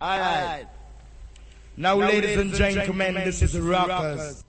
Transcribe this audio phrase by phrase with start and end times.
[0.00, 0.66] Alright.
[1.78, 4.44] Now, ladies and gentlemen, this is Rockers.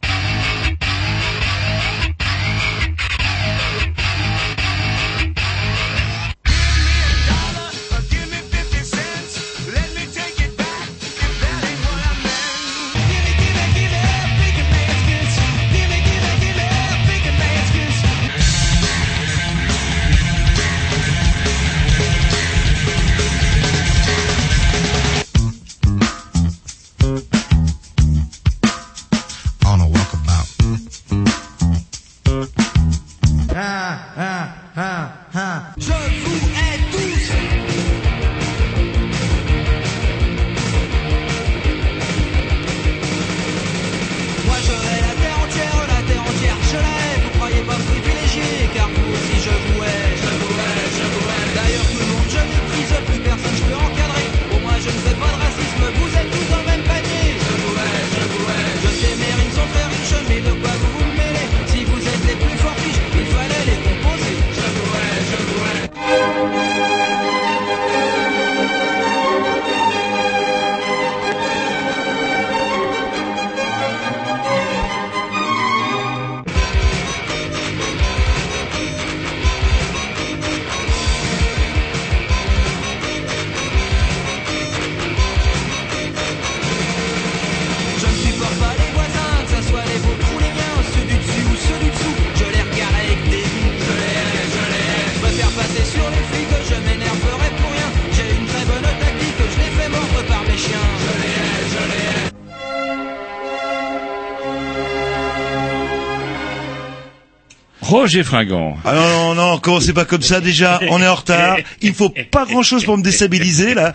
[107.88, 108.76] Roger Fringant.
[108.84, 112.10] Ah non, non, non, commencez pas comme ça déjà, on est en retard, il faut
[112.32, 113.94] pas grand chose pour me déstabiliser là,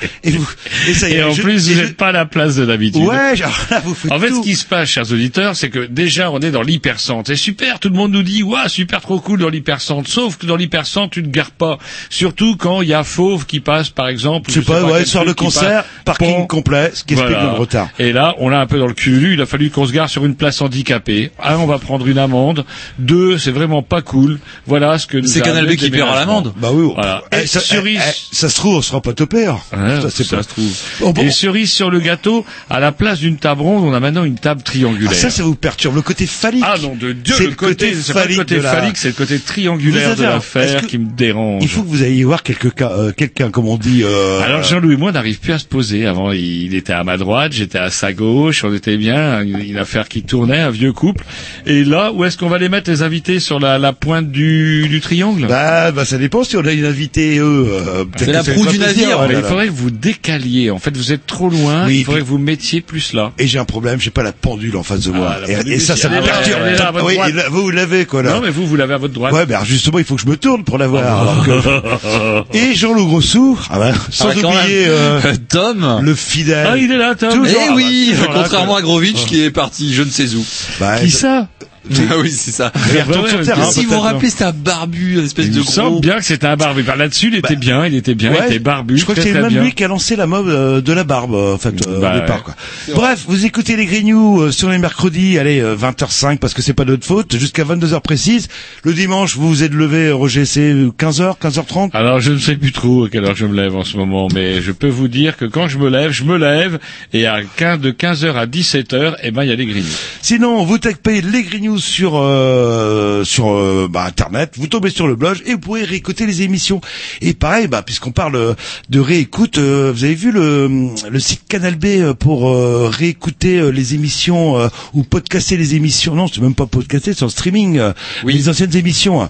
[0.88, 1.16] et ça y est.
[1.18, 3.02] Et en je- plus, et vous je- n'êtes pas à la place de d'habitude.
[3.04, 4.42] Ouais, genre là, vous faites En fait, tout.
[4.42, 7.26] ce qui se passe, chers auditeurs, c'est que déjà, on est dans l'hypercentre.
[7.26, 10.08] C'est super, tout le monde nous dit, ouais, super trop cool dans l'hypercentre.
[10.08, 11.78] Sauf que dans l'hypercentre, tu ne gares pas.
[12.10, 14.50] Surtout quand il y a Fauve qui passe, par exemple.
[14.50, 15.86] Je sais pas, ouais, de qui concert, passe.
[16.04, 16.46] parking Bon.
[16.46, 17.52] complet, ce qui explique Voilà.
[17.52, 17.88] le retard.
[17.98, 19.34] Et là, on l'a un peu dans le cul.
[19.34, 21.30] Il a fallu qu'on se gare sur une place handicapée.
[21.42, 22.64] Un, on va prendre une amende.
[22.98, 24.38] Deux, c'est vraiment pas cool.
[24.66, 26.52] Voilà ce que nous C'est Canal B qui le paiera l'amende.
[26.56, 27.22] Bah oui, Voilà.
[27.32, 28.00] Eh, Et ça, cerise.
[28.04, 29.46] eh, eh, ça se trouve, on sera pas topé.
[29.46, 29.58] hein.
[29.72, 30.42] Ouais, ça, c'est ça pas...
[30.42, 30.71] se trouve.
[31.00, 31.22] Oh, bon.
[31.22, 34.36] Et cerise sur le gâteau, à la place d'une table ronde, on a maintenant une
[34.38, 35.10] table triangulaire.
[35.12, 35.96] Ah, ça, ça vous perturbe.
[35.96, 36.64] Le côté phallique.
[36.66, 38.72] Ah non, de Dieu, C'est le le côté, côté c'est pas le phallique côté la-
[38.72, 41.62] phallique, c'est le côté triangulaire de l'affaire est-ce que- qui me dérange.
[41.62, 44.02] Il faut que vous ayez voir quelque cas- euh, quelqu'un, comme on dit.
[44.04, 46.06] Euh, Alors Jean-Louis, moi, n'arrive plus à se poser.
[46.06, 50.08] Avant, il était à ma droite, j'étais à sa gauche, on était bien, une affaire
[50.08, 51.24] qui tournait, un vieux couple.
[51.66, 54.86] Et là, où est-ce qu'on va les mettre, les invités, sur la, la pointe du,
[54.88, 55.46] du triangle?
[55.48, 57.66] Bah, bah, ça dépend si on a une invitée, eux.
[57.70, 59.20] Euh, peut-être C'est la proue du navire.
[59.28, 60.61] Mais là, il faudrait que vous décaliez.
[60.70, 61.86] En fait, vous êtes trop loin.
[61.86, 63.32] Oui, il faudrait puis- que vous mettiez plus là.
[63.38, 65.36] Et j'ai un problème, j'ai pas la pendule en face de moi.
[65.36, 66.60] Ah, la et, ça, ça me perturbe.
[67.04, 67.30] oui, droite.
[67.30, 68.34] et là, vous, vous l'avez, quoi, là.
[68.34, 69.32] Non, mais vous, vous l'avez à votre droite.
[69.32, 71.44] Ouais, mais alors, justement, il faut que je me tourne pour l'avoir.
[71.44, 74.90] que- Et Jean-Loup Grossou, ah bah, sans Ah, oublier même.
[74.90, 76.66] euh, Tom le fidèle.
[76.70, 77.44] Ah, il est là, Tom.
[77.46, 80.44] Eh Ah, bah, oui, là, contrairement à Grovitch qui est parti je ne sais où.
[80.80, 81.48] Bah, Qui ça?
[81.90, 82.72] Ah oui, c'est ça.
[82.94, 85.52] il retourne Ouais, sur terrain, si vous vous rappelez, c'était un barbu, une espèce Il
[85.52, 86.00] de me semble gros.
[86.00, 86.84] bien que c'était un barbu.
[86.84, 88.98] Par là-dessus, il était bien, il était bien, Ouais, il était barbu.
[88.98, 91.34] Je crois que c'est même lui qui a lancé la mode euh, de la barbe,
[91.34, 92.42] euh, en fait, euh, Bah, au départ.
[92.44, 92.54] Quoi.
[92.94, 96.72] Bref, vous écoutez les Grignoux euh, sur les mercredis, allez, euh, 20h05, parce que c'est
[96.72, 98.48] pas notre faute, jusqu'à 22h précise.
[98.84, 102.72] Le dimanche, vous vous êtes levé, Roger, c'est 15h, 15h30 Alors, je ne sais plus
[102.72, 105.36] trop à quelle heure je me lève en ce moment, mais je peux vous dire
[105.36, 106.78] que quand je me lève, je me lève,
[107.12, 109.86] et à 15, de 15h à 17h, eh ben, il y a les grignoux.
[110.20, 115.16] Sinon, vous tapez les Grignoux sur euh, sur euh, bah, internet, vous tombez sur le
[115.16, 116.80] blog et vous pouvez réécouter les émissions.
[117.20, 118.54] Et pareil, bah puisqu'on parle euh,
[118.88, 122.54] de réécoute, euh, vous avez vu le le site Canal B pour
[122.90, 126.14] réécouter les émissions ou podcaster les émissions.
[126.14, 127.80] Non, c'est même pas podcaster, c'est en streaming.
[128.24, 128.34] Oui.
[128.34, 129.28] Les anciennes émissions.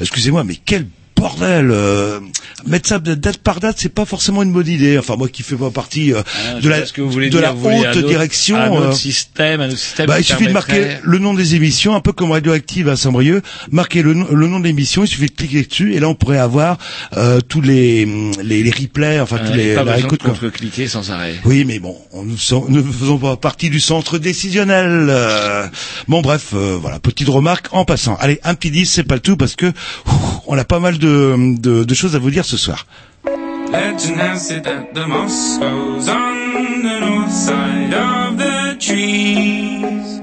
[0.00, 0.86] Excusez-moi, mais quel
[1.22, 2.18] bordel euh,
[2.66, 5.54] mettre ça date par date c'est pas forcément une bonne idée enfin moi qui fais
[5.56, 6.22] pas partie euh,
[6.60, 8.88] de la ce que vous voulez de dire, la vous haute autre- direction Un autre
[8.88, 10.06] euh, système, un autre système.
[10.06, 13.42] bah, il suffit de marquer le nom des émissions, un peu comme Radioactive à Saint-Brieuc,
[13.70, 16.14] marquer le, nom- le nom de l'émission, il suffit de cliquer dessus et là on
[16.16, 16.76] pourrait avoir
[17.16, 18.04] euh, tous les,
[18.42, 20.18] les les replays, enfin tous Euh, les pas la quoi.
[20.18, 21.34] contre-cliquer sans arrêt.
[21.44, 25.06] Oui, mais bon, on nous, sent- nous ne faisons pas partie du centre décisionnel.
[25.08, 25.66] euh.
[26.08, 28.16] Bon, bref, euh, voilà, petite remarque en passant.
[28.20, 30.14] Allez, un petit 10, c'est pas le tout parce que ouf,
[30.46, 32.86] on a pas mal de, de, de, choses à vous dire ce soir.
[33.24, 40.20] Legend has it that the moss grows on the north side of the trees.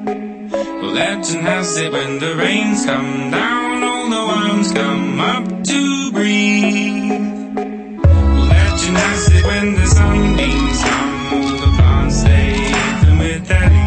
[0.93, 7.57] Legend has it when the rains come down, all the worms come up to breathe.
[8.53, 12.71] Legend has it when the sunbeams come, all the plants they
[13.19, 13.78] with their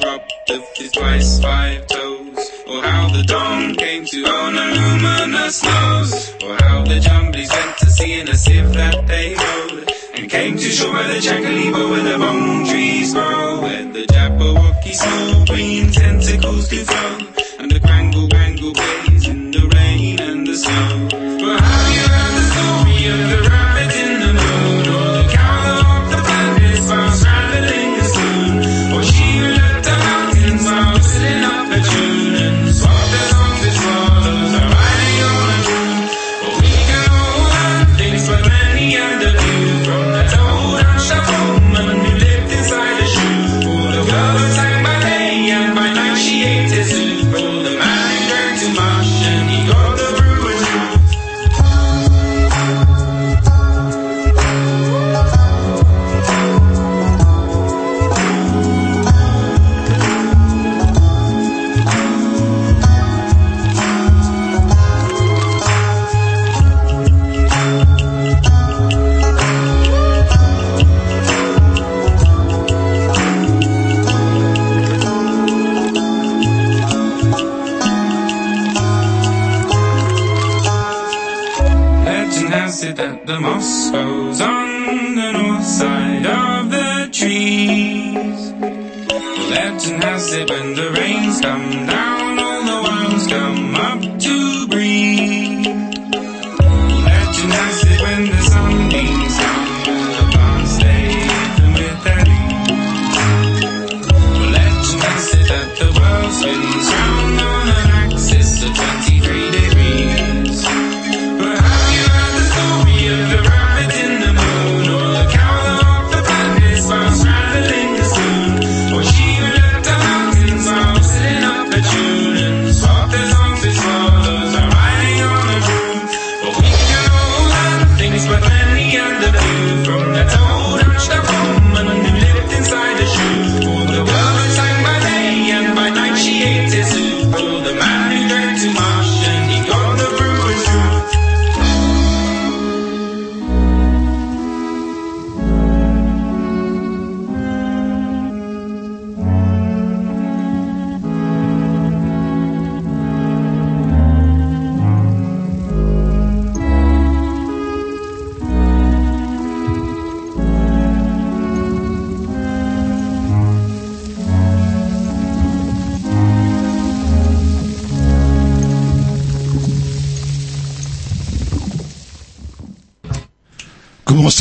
[0.00, 5.62] bubble was his twice five toes, or how the dawn came to on a luminous
[5.62, 10.30] nose, or how the jumblies went to sea in a sieve that they rode, and
[10.30, 15.46] came to shore by the Jackalibo where the bone trees grow, where the Jabberwocky small
[15.46, 17.18] green tentacles do flow,
[17.58, 21.13] and the Grangle Grangle plays in the rain and the snow.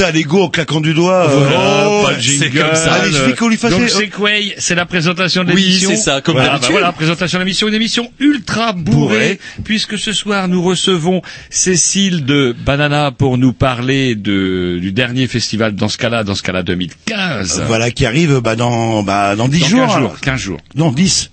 [0.06, 2.60] Ça, Lego en claquant du doigt euh, Voilà, oh, pas de c'est jingle.
[2.60, 2.94] comme ça.
[2.94, 5.90] Allez, qu'on lui fasse Donc c'est Quay, c'est la présentation de Oui, l'émission.
[5.92, 6.70] c'est ça, comme voilà, d'habitude.
[6.70, 9.40] bah voilà, présentation de l'émission, une émission ultra bourrée, Bourrée.
[9.64, 15.76] puisque ce soir nous recevons Cécile de Banana pour nous parler de, du dernier festival
[15.76, 17.64] dans ce cas-là, dans ce cas-là 2015.
[17.68, 19.80] Voilà, qui arrive bah, dans, bah, dans 10 Dans jours.
[19.88, 20.10] 15 alors.
[20.10, 20.60] jours, 15 jours.
[20.76, 21.30] Non, 10.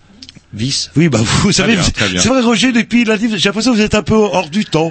[0.53, 0.91] Vice.
[0.97, 1.79] Oui, bah vous savez,
[2.19, 4.91] c'est vrai Roger, depuis lundi, j'ai l'impression que vous êtes un peu hors du temps,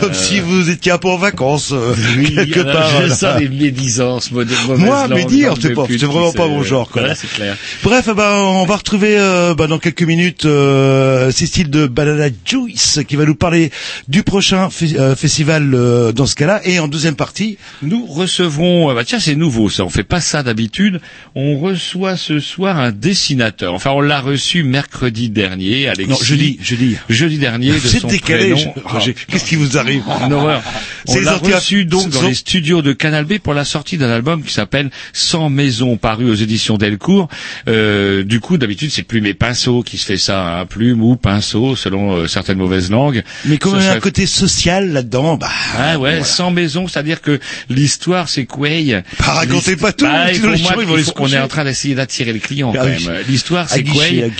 [0.00, 1.94] comme si vous étiez un peu en vacances euh,
[2.24, 2.88] quelque alors, part.
[2.90, 3.14] je voilà.
[3.14, 6.88] sens les médisances, Moi, langues, mais dire, j'en c'est pas- c'est vraiment pas mon genre,
[6.88, 7.02] quoi.
[7.02, 7.54] Voilà, c'est clair.
[7.82, 13.00] Bref, bah, on va retrouver euh, bah, dans quelques minutes euh, Cécile de Banana Juice
[13.06, 13.70] qui va nous parler
[14.08, 16.62] du prochain fe- euh, festival euh, dans ce cas-là.
[16.64, 20.22] Et en deuxième partie, Nous recevrons, euh, bah tiens c'est nouveau ça, on fait pas
[20.22, 21.02] ça d'habitude.
[21.34, 23.74] On reçoit ce soir un dessinateur.
[23.74, 24.93] Enfin on l'a reçu mercredi
[25.30, 26.08] dernier, Alexis.
[26.10, 26.96] non, jeudi, jeudi.
[27.08, 28.72] Jeudi dernier de son décalé, prénom.
[28.76, 29.14] je- Roger.
[29.28, 30.62] Qu'est-ce qui vous arrive Une horreur.
[31.06, 33.98] C'est On l'a reçu donc dans sont- les studios de Canal B pour la sortie
[33.98, 37.28] d'un album qui s'appelle Sans maison, paru aux éditions Delcourt.
[37.68, 41.16] Euh, du coup, d'habitude, c'est Plume et Pinceau qui se fait ça, hein, Plume ou
[41.16, 43.22] Pinceau, selon euh, certaines mauvaises langues.
[43.44, 45.48] Mais comme il y a un côté social là-dedans, bah.
[45.76, 46.24] ah ouais, voilà.
[46.24, 49.02] sans maison, c'est-à-dire que l'histoire c'est Quay.
[49.18, 51.38] Bah, racontez pas tout, Bah, les moi, gens, ils vont il les faut- on est
[51.38, 53.22] en train d'essayer d'attirer le client Ah quand même.
[53.28, 54.30] L'histoire c'est guichet.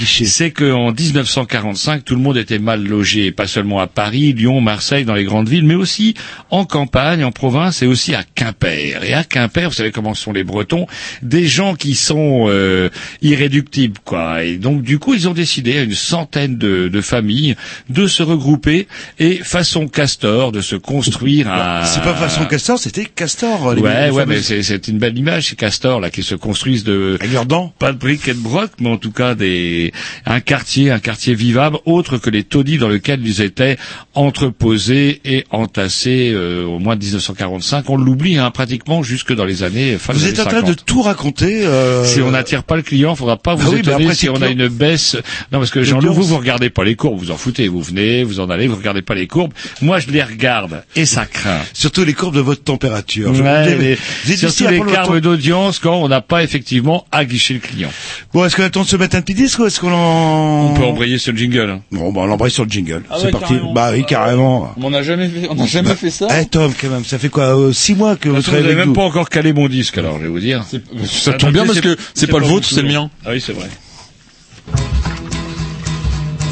[0.44, 5.06] C'est qu'en 1945, tout le monde était mal logé, pas seulement à Paris, Lyon, Marseille,
[5.06, 6.12] dans les grandes villes, mais aussi
[6.50, 9.02] en campagne, en province et aussi à Quimper.
[9.04, 10.86] Et à Quimper, vous savez comment sont les Bretons,
[11.22, 12.90] des gens qui sont euh,
[13.22, 14.44] irréductibles, quoi.
[14.44, 17.56] Et donc, du coup, ils ont décidé à une centaine de, de familles
[17.88, 18.86] de se regrouper
[19.18, 21.84] et façon Castor de se construire un.
[21.86, 23.72] C'est pas façon Castor, c'était Castor.
[23.74, 27.16] les- Ouais, ouais, mais c'est une belle image, ces castors là qui se construisent de
[27.18, 27.72] Avec leurs dents.
[27.78, 29.90] pas de briques et de broc, mais en tout cas des
[30.26, 33.76] un un quartier, un quartier vivable, autre que les taudis dans lesquels ils étaient
[34.14, 37.88] entreposés et entassés euh, au moins de 1945.
[37.88, 40.66] On l'oublie hein, pratiquement jusque dans les années fin Vous des êtes en train de
[40.68, 40.84] 50.
[40.86, 41.64] tout raconter.
[41.64, 44.14] euh, Si on n'attire pas le client, faudra pas vous Ah oui, mais étonner après,
[44.16, 45.14] si on a une baisse.
[45.52, 47.68] Non, parce que Jean-Loup, vous, vous regardez pas les courbes, vous en foutez.
[47.68, 49.52] Vous venez, vous en allez, vous regardez pas les courbes.
[49.80, 51.60] Moi, je les regarde et ça craint.
[51.72, 53.34] Surtout les courbes de votre température.
[53.34, 55.18] Je Ouais, vous dis, mais vous surtout les temps.
[55.20, 57.90] d'audience quand on n'a pas effectivement aguiché le client.
[58.32, 60.23] Bon, est-ce qu'on attend de se mettre un petit disque ou est-ce qu'on en...
[60.24, 61.70] On peut embrayer sur le jingle.
[61.70, 61.80] hein.
[61.92, 63.02] Bon, bah, on l'embraye sur le jingle.
[63.10, 63.48] Ah c'est ouais, parti.
[63.54, 63.72] carrément.
[63.72, 64.72] Bah oui, carrément.
[64.80, 66.28] On n'a jamais fait, on n'a jamais fait ça.
[66.40, 68.78] Eh Tom, quand même, ça fait quoi euh, Six mois que vous travaillez n'avez avec
[68.86, 68.94] même nous.
[68.94, 70.64] pas encore calé mon disque, alors je vais vous dire.
[71.04, 73.10] Ça tombe bien parce que c'est pas le vôtre, c'est le mien.
[73.24, 73.68] Ah oui, c'est vrai.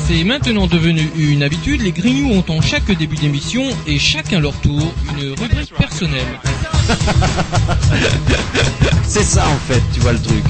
[0.06, 4.52] C'est maintenant devenu une habitude, les Grignoux ont en chaque début d'émission et chacun leur
[4.60, 6.20] tour une rubrique personnelle.
[9.04, 10.42] C'est ça en fait, tu vois le truc.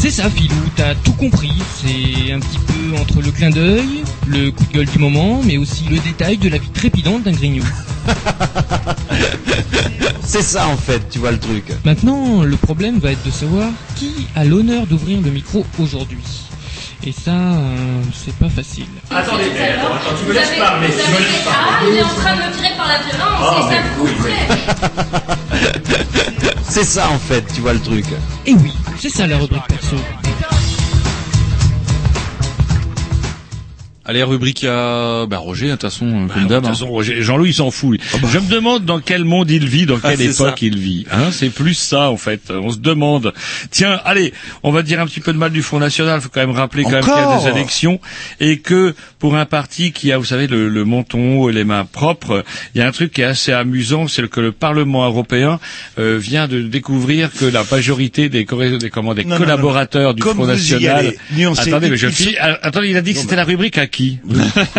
[0.00, 1.52] C'est ça Philou, t'as tout compris,
[1.82, 5.56] c'est un petit peu entre le clin d'œil, le coup de gueule du moment, mais
[5.56, 7.64] aussi le détail de la vie trépidante d'un Grignou.
[10.22, 11.64] C'est ça en fait, tu vois le truc.
[11.84, 16.22] Maintenant, le problème va être de savoir qui a l'honneur d'ouvrir le micro aujourd'hui.
[17.06, 18.84] Et ça, euh, c'est pas facile.
[19.10, 20.88] Attendez, attends, tu me laisses parler.
[20.88, 23.62] Tu me laisses Ah, il est en train de me tirer par la violence, et
[23.72, 24.46] ça me coûterait.
[26.68, 28.04] C'est ça en fait, tu vois le truc.
[28.46, 29.96] Et oui, c'est ça la rubrique perso.
[34.08, 36.62] Allez, rubrique à bah, Roger, de toute façon, euh, comme De d'hab.
[36.62, 36.72] toute hein.
[36.72, 37.92] façon, Roger- Jean-Louis il s'en fout.
[37.92, 38.00] lui.
[38.32, 40.66] Je me demande dans quel monde il vit, dans Ah, quelle époque ça.
[40.66, 41.04] il vit.
[41.12, 42.40] Hein, c'est plus ça en fait.
[42.50, 43.34] On se demande.
[43.70, 46.18] Tiens, allez, on va dire un petit peu de mal du Front National.
[46.18, 48.00] Il faut quand même rappeler quand même qu'il y a des élections
[48.40, 51.64] et que pour un parti qui a, vous savez, le, le menton haut et les
[51.64, 55.04] mains propres, il y a un truc qui est assez amusant, c'est que le Parlement
[55.04, 55.60] européen
[55.98, 60.36] euh, vient de découvrir que la majorité des, comment, des Non, non, collaborateurs du Comme
[60.36, 60.96] Front vous y National.
[60.96, 61.44] allez.
[61.58, 62.08] Attendez, mais je.
[62.40, 63.97] Ah, Attendez, il a dit que c'était la rubrique à qui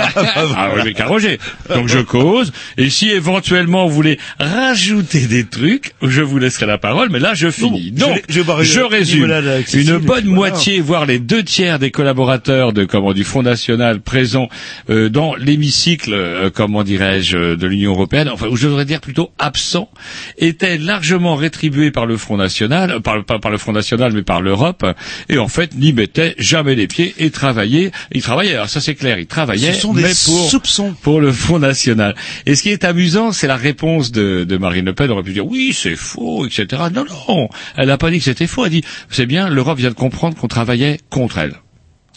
[0.55, 1.39] Ah oui, mais qu'à Roger.
[1.69, 2.51] Donc je cause.
[2.77, 7.09] Et si éventuellement vous voulez rajouter des trucs, je vous laisserai la parole.
[7.11, 7.91] Mais là, je finis.
[7.91, 9.29] Donc, je résume.
[9.31, 14.01] avec Une bonne moitié, voire les deux tiers des collaborateurs de comment du Front National
[14.01, 14.49] présents
[14.89, 19.01] euh, dans l'hémicycle, euh, comment dirais-je, euh, de l'Union européenne, enfin, ou je devrais dire
[19.01, 19.89] plutôt absents,
[20.37, 24.23] étaient largement rétribués par le Front National, euh, par, pas par le Front National, mais
[24.23, 24.85] par l'Europe,
[25.29, 27.91] et en fait n'y mettaient jamais les pieds et travaillaient.
[28.11, 28.55] Ils travaillaient.
[28.55, 30.93] Alors ça c'est clair, ils travaillaient, Ce sont des mais pour soupçons.
[31.01, 32.15] pour le Front National.
[32.45, 35.09] Et ce qui est amusant, c'est la réponse de, de Marine Le Pen.
[35.09, 36.83] On aurait pu dire oui, c'est faux, etc.
[36.93, 37.47] Non, non,
[37.77, 38.65] elle n'a pas dit que c'était faux.
[38.65, 41.55] Elle dit c'est bien, l'Europe vient de comprendre qu'on travaillait contre elle.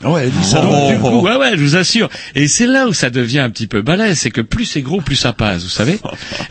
[0.04, 0.60] Ouais, elle dit ça.
[0.60, 2.08] Donc, donc, du du coup, coup, ouais, ouais, je vous assure.
[2.34, 5.00] Et c'est là où ça devient un petit peu balèze, c'est que plus c'est gros,
[5.00, 5.98] plus ça passe, vous savez.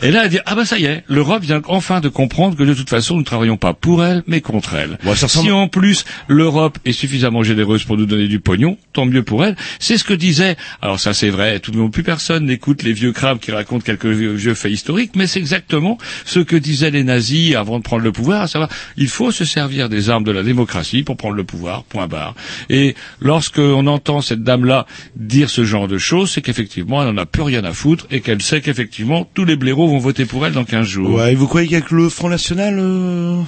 [0.02, 2.62] Et là, elle dit, ah bah ça y est, l'Europe vient enfin de comprendre que
[2.62, 4.98] de toute façon, nous ne travaillons pas pour elle, mais contre elle.
[5.04, 8.78] Ouais, ça ressemble- Si en plus, l'Europe est suffisamment généreuse pour nous donner du pognon,
[8.92, 9.56] tant mieux pour elle.
[9.78, 12.92] C'est ce que disait, alors ça c'est vrai, tout le monde, plus personne n'écoute les
[12.92, 16.90] vieux crabes qui racontent quelques vieux, vieux faits historiques, mais c'est exactement ce que disaient
[16.90, 20.24] les nazis avant de prendre le pouvoir, à savoir, il faut se servir des armes
[20.24, 22.34] de la démocratie pour prendre le pouvoir, point barre.
[22.70, 27.22] Et lorsque on entend cette dame-là dire ce genre de choses, c'est qu'effectivement, elle n'en
[27.22, 30.46] a plus rien à foutre et qu'elle sait qu'effectivement, tous les blaireaux vont voter pour
[30.46, 31.14] elle dans 15 jours.
[31.14, 33.42] Ouais, et vous croyez qu'avec le Front National, euh,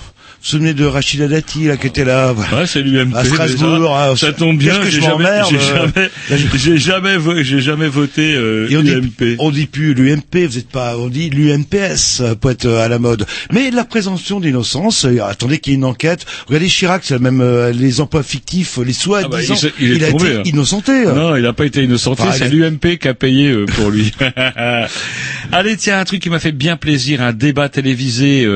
[0.48, 2.58] souvenez de Rachida Dati, là, qui était là, voilà.
[2.62, 3.14] Ouais, c'est l'UMP.
[3.16, 3.90] À Strasbourg, déjà.
[4.12, 4.74] ah, ça tombe bien.
[4.84, 6.08] J'ai jamais, j'ai euh, jamais,
[6.54, 9.36] j'ai jamais, vo- jamais voté euh, Et on dit, UMP.
[9.38, 12.88] on dit plus l'UMP, vous êtes pas, on dit l'UMPS euh, pour être euh, à
[12.88, 13.26] la mode.
[13.52, 16.24] Mais la présomption d'innocence, attendez qu'il y ait une enquête.
[16.46, 19.54] Regardez Chirac, c'est même euh, les emplois fictifs, les soi-disant.
[19.56, 20.42] Ah bah, il a tombé, été hein.
[20.44, 20.92] innocenté.
[20.92, 21.12] hein.
[21.14, 24.12] Non, il n'a pas été innocenté, c'est l'UMP qui a payé euh, pour lui.
[25.52, 28.46] Allez, tiens, un truc qui m'a fait bien plaisir, un débat télévisé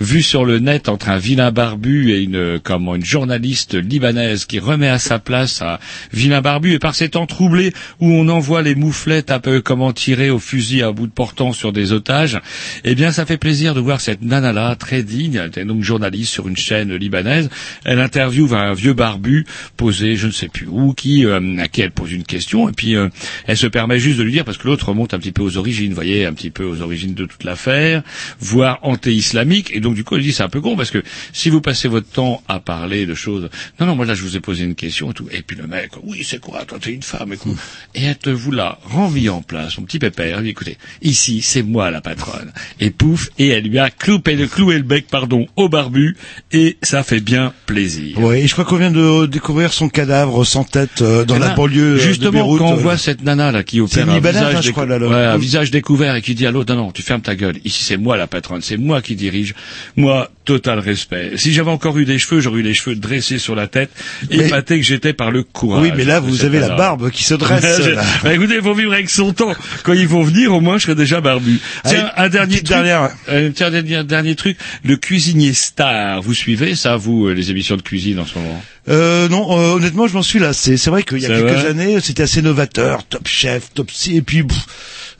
[0.00, 4.58] vu sur le net entre un vilain barbu et une comment une journaliste libanaise qui
[4.58, 5.78] remet à sa place un
[6.12, 6.72] vilain barbu.
[6.72, 10.38] Et par ces temps troublés où on envoie les mouflettes un peu comment tirer au
[10.38, 12.40] fusil à bout de portant sur des otages,
[12.84, 15.82] eh bien ça fait plaisir de voir cette nana là très digne, elle était donc
[15.82, 17.50] journaliste sur une chaîne libanaise,
[17.84, 21.82] elle interviewe un vieux barbu posé je ne sais plus où qui euh, à qui
[21.82, 22.68] elle pose une question.
[22.68, 23.08] Et puis euh,
[23.46, 25.56] elle se permet juste de lui dire parce que l'autre remonte un petit peu aux
[25.56, 28.02] origines, vous voyez, un petit peu aux origines de toute l'affaire,
[28.40, 31.50] voire anté-islamique et donc du coup elle dit c'est un peu con parce que si
[31.50, 33.48] vous passez votre temps à parler de choses
[33.80, 35.66] non non moi là je vous ai posé une question et tout et puis le
[35.66, 37.56] mec oui c'est quoi toi t'es une femme écoute
[37.94, 41.62] et elle te vous l'a remis en place son petit pépère dit écoutez ici c'est
[41.62, 45.46] moi la patronne et pouf et elle lui a cloué le cloué le bec pardon
[45.56, 46.16] au barbu
[46.52, 50.44] et ça fait bien plaisir Ouais, et je crois qu'on vient de découvrir son cadavre
[50.44, 52.58] sans tête euh, dans et la là, banlieue euh, Justement, de Beyrouth.
[52.58, 55.08] quand on euh, voit cette nana là qui opère un visage, hein, crois, là, là.
[55.08, 57.56] ouais, un visage découvert et qui dit à l'autre non non tu fermes ta gueule.
[57.64, 59.54] Ici c'est moi la patronne, c'est moi qui dirige.
[59.96, 61.32] Moi total respect.
[61.36, 63.90] Si j'avais encore eu des cheveux, j'aurais eu les cheveux dressés sur la tête,
[64.30, 65.82] Mais- épaté que j'étais par le courage.
[65.82, 67.82] Oui, mais là, vous avez la barbe qui se dresse.
[67.82, 68.02] Je- là.
[68.22, 69.52] Bah, écoutez, il faut vivre avec son temps.
[69.82, 71.58] Quand ils vont venir, au moins, je serai déjà barbu.
[71.86, 72.68] Tiens, Allez, un dernier truc.
[72.68, 73.10] dernière.
[73.28, 74.56] euh, tiens, dernier, dernier truc.
[74.84, 76.20] Le cuisinier star.
[76.22, 78.62] Vous suivez ça, vous, euh, les émissions de cuisine en ce moment?
[78.88, 80.76] Euh, non, euh, honnêtement, je m'en suis lassé.
[80.76, 84.22] C'est vrai qu'il y a quelques années, c'était assez novateur, top chef, top si, et
[84.22, 84.66] puis, pff,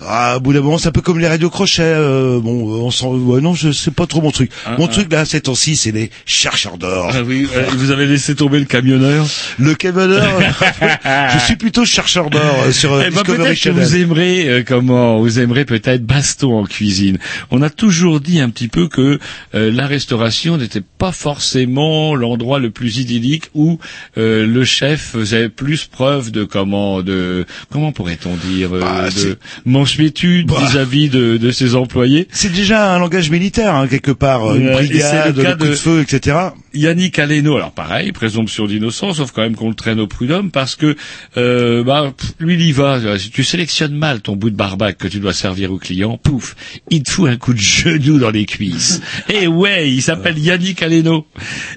[0.06, 1.82] ah, au bout d'un moment, c'est un peu comme les radios crochets.
[1.82, 4.50] euh, bon, euh, on s'en, ouais, non, je c'est pas trop mon truc.
[4.66, 4.88] Ah, mon ah.
[4.88, 7.10] truc là, ces temps-ci, c'est les chercheurs d'or.
[7.12, 9.26] Ah oui, euh, vous avez laissé tomber le camionneur.
[9.58, 10.38] Le camionneur,
[11.34, 14.62] je suis plutôt chercheur d'or euh, sur euh, Eh ben, Discovery que vous aimerez euh,
[14.66, 17.18] comment vous aimerez peut-être Baston en cuisine.
[17.50, 19.18] On a toujours dit un petit peu que
[19.54, 23.78] euh, la restauration n'était pas forcément l'endroit le plus idyllique où
[24.18, 29.38] euh, le chef faisait plus preuve de comment de comment pourrait-on dire euh, Bah, de
[29.94, 30.56] c'est- mansuétude Bah.
[30.60, 32.28] vis-à-vis de, de ses employés.
[32.32, 35.64] C'est déjà un langage militaire hein, quelque part, euh, une brigade, le le, cas coup
[35.64, 36.36] de de- feu, etc.
[36.74, 40.76] Yannick Aleno, alors pareil, présomption d'innocence, sauf quand même qu'on le traîne au prud'homme, parce
[40.76, 40.96] que
[41.36, 43.00] euh, bah, lui, il y va.
[43.18, 46.56] Si tu sélectionnes mal ton bout de barbac que tu dois servir au client, pouf,
[46.90, 49.00] il te fout un coup de genou dans les cuisses.
[49.28, 51.26] Et ouais, il s'appelle Yannick Aleno.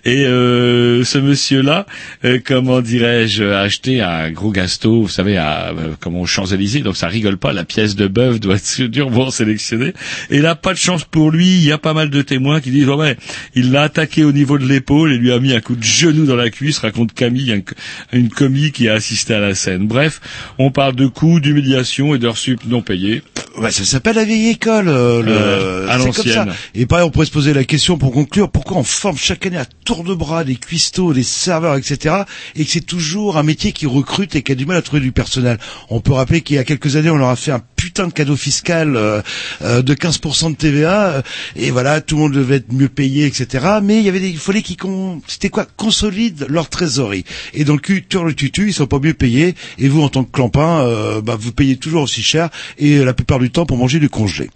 [0.03, 1.85] Et euh, ce monsieur-là,
[2.25, 6.81] euh, comment dirais-je, a acheté un gros gasto, vous savez, à, euh, comme aux Champs-Élysées,
[6.81, 9.93] donc ça rigole pas, la pièce de bœuf doit être durement sélectionnée.
[10.29, 12.71] Et là, pas de chance pour lui, il y a pas mal de témoins qui
[12.71, 13.15] disent, ouais,
[13.53, 16.25] il l'a attaqué au niveau de l'épaule et lui a mis un coup de genou
[16.25, 19.85] dans la cuisse, raconte Camille, un- une commis qui a assisté à la scène.
[19.87, 20.21] Bref,
[20.59, 23.21] on parle de coups, d'humiliation et d'heures sup non payées.
[23.57, 24.87] Ouais, ça s'appelle la vieille école.
[24.87, 26.23] euh, le- Euh, à c'est comme ça.
[26.45, 26.53] l'ancienne.
[26.75, 29.57] Et pareil, on pourrait se poser la question pour conclure pourquoi on forme chaque année
[29.57, 32.15] à tour de bras des cuistots, des serveurs, etc.
[32.55, 35.01] Et que c'est toujours un métier qui recrute et qui a du mal à trouver
[35.01, 35.57] du personnel.
[35.89, 38.11] On peut rappeler qu'il y a quelques années, on leur a fait un putain de
[38.11, 39.21] cadeau fiscal euh,
[39.61, 41.07] euh, de 15% de TVA.
[41.07, 41.21] euh,
[41.55, 43.65] et voilà, tout le monde devait être mieux payé, etc.
[43.81, 47.23] Mais il y avait des, fallait qu'ils con, c'était quoi, consolident leur trésorerie.
[47.53, 49.55] Et dans le cul, le tutu, ils sont pas mieux payés.
[49.77, 53.39] Et vous, en tant que clampin, bah, vous payez toujours aussi cher et la plupart
[53.39, 54.49] du temps pour manger du congelé.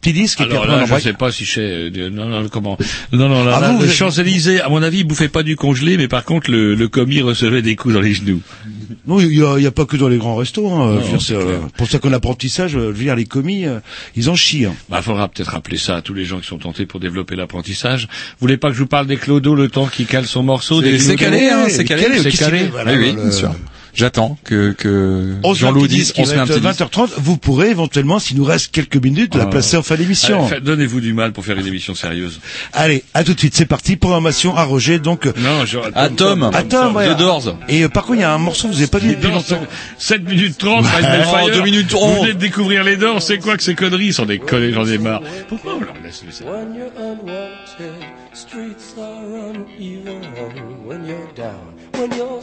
[0.00, 1.02] Petit disque et puis Alors après on là, je break.
[1.02, 2.78] sais pas si c'est euh, non non comment
[3.12, 5.28] non non là, Ah, là, vous, le vous Champs Élysées à mon avis il bouffait
[5.28, 8.40] pas du congelé mais par contre le, le commis recevait des coups dans les genoux.
[9.06, 10.68] Non, il y a, il y a pas que dans les grands restos.
[10.70, 11.00] Hein.
[11.00, 13.78] Non, dire, euh, pour ça qu'en apprentissage, euh, je veux dire, les commis, euh,
[14.16, 14.66] ils en chient.
[14.66, 14.74] hein.
[14.88, 18.02] Bah faudra peut-être rappeler ça à tous les gens qui sont tentés pour développer l'apprentissage.
[18.04, 20.82] Vous voulez pas que je vous parle des clodos le temps qui cale son morceau
[20.82, 22.02] des C'est calé, hein, c'est calé.
[22.04, 22.58] Calé, c'est calé.
[22.64, 23.54] s'y- voilà, oui, oui, le- bien sûr.
[23.96, 26.40] J'attends que, que On se met un Jean-Loup petit dise, disque, on il se met
[26.40, 26.80] un petit disque.
[26.82, 27.08] 20h30.
[27.16, 29.46] Vous pourrez éventuellement, s'il nous reste quelques minutes, la Ah.
[29.46, 30.46] placer en fin d'émission.
[30.62, 32.40] Donnez-vous du mal pour faire une émission sérieuse.
[32.74, 33.96] Allez, à tout de suite, c'est parti.
[33.96, 35.26] Programmation à Roger, donc.
[35.26, 36.42] euh, Non, je, Ah, Tom.
[36.52, 37.08] à Tom, ouais.
[37.68, 39.30] Et euh, par contre, il y a un morceau que vous n'avez pas dit depuis
[39.30, 39.60] longtemps.
[39.98, 41.54] 7 minutes 30, Fight Oh, by Fire.
[41.56, 42.18] deux minutes Vous trente.
[42.20, 44.12] venez de découvrir les dents, c'est quoi que ces conneries?
[44.12, 45.22] Sont des conneries, j'en ai marre.
[45.48, 46.44] Pourquoi on leur laisse ça?
[46.44, 47.94] When you're unwanted,
[48.34, 50.20] streets are uneven.
[50.86, 52.42] When you're down, when you're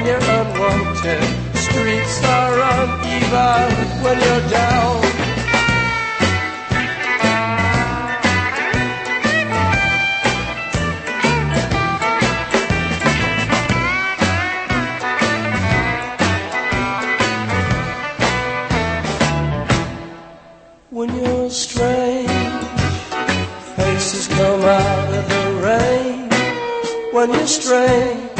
[0.00, 1.22] when you're unwanted.
[1.56, 5.00] Streets are uneven when you're down.
[20.90, 22.30] When you're strange,
[23.76, 26.30] faces come out of the rain.
[27.12, 28.39] When you're strange,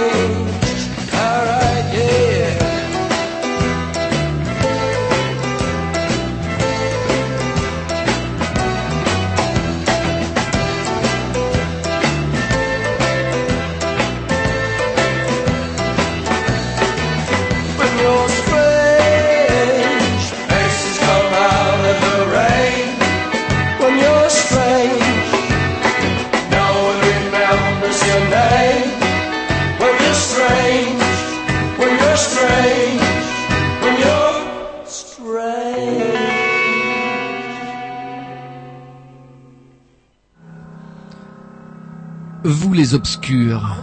[42.71, 43.75] Vous les obscurs.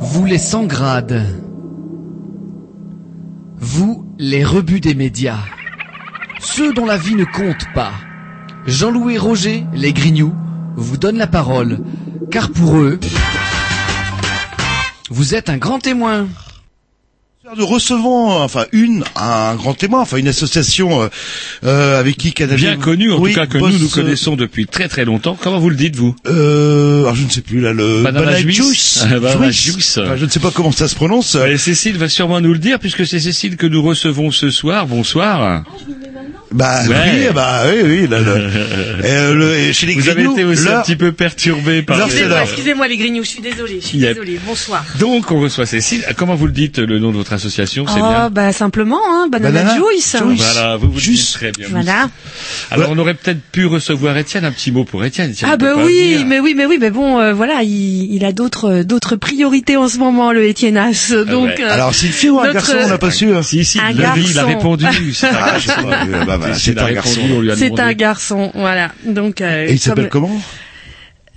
[0.00, 1.24] Vous les 100 grades.
[3.58, 5.38] Vous les rebuts des médias.
[6.40, 7.92] Ceux dont la vie ne compte pas.
[8.66, 10.34] Jean-Louis Roger, les Grignoux,
[10.74, 11.78] vous donne la parole.
[12.32, 12.98] Car pour eux,
[15.10, 16.26] vous êtes un grand témoin.
[17.56, 21.08] Nous recevons enfin une un grand témoin, enfin une association euh,
[21.64, 24.36] euh, avec qui Canal Bien connu, en Oui, tout cas que nous nous euh, connaissons
[24.36, 25.36] depuis très très longtemps.
[25.38, 26.14] Comment vous le dites vous?
[26.26, 28.04] Euh, alors je ne sais plus là le.
[28.38, 29.04] Juice.
[29.04, 29.74] Ah, Banana Juice.
[29.74, 29.98] Juice.
[29.98, 31.34] Enfin, je ne sais pas comment ça se prononce.
[31.34, 34.86] Et Cécile va sûrement nous le dire puisque c'est Cécile que nous recevons ce soir.
[34.86, 35.62] Bonsoir.
[36.52, 36.94] Bah Ouais.
[37.12, 38.08] oui, bah oui, oui.
[38.08, 38.24] Là, le-
[39.04, 41.82] euh, le- et chez les Vous avez Grignoux, été aussi là- un petit peu perturbé
[41.82, 42.42] par les- Excusez-moi, là.
[42.44, 44.14] excusez-moi les grignoux, je suis désolée, je suis Yep.
[44.14, 44.40] désolée.
[44.46, 44.84] Bonsoir.
[44.98, 46.04] Donc on reçoit Cécile.
[46.16, 48.30] Comment vous le dites le nom de votre association C'est Oh, bien.
[48.30, 50.16] bah simplement, hein, Banana, Banana Juice.
[50.22, 51.68] Voilà, vous vous dites très bien.
[51.70, 52.08] Voilà.
[52.70, 54.44] Alors on aurait peut-être pu recevoir Étienne.
[54.44, 55.30] Un petit mot pour Étienne.
[55.30, 56.26] Étienne Ah bah oui, venir.
[56.26, 59.88] mais oui, mais oui, mais bon, euh, voilà, il, il a d'autres d'autres priorités en
[59.88, 61.12] ce moment, le Étienneas.
[61.28, 61.62] Donc, ouais.
[61.62, 63.32] euh, Alors c'est une fille ou un notre- garçon, on n'a pas su.
[63.34, 63.42] hein.
[63.42, 64.84] Si si, Un la vie, il a répondu.
[66.42, 67.20] Voilà, c'est un répondu, garçon.
[67.32, 68.92] on lui a c'est un garçon, voilà.
[69.04, 70.40] Donc, euh, Et il s'appelle comme- comment?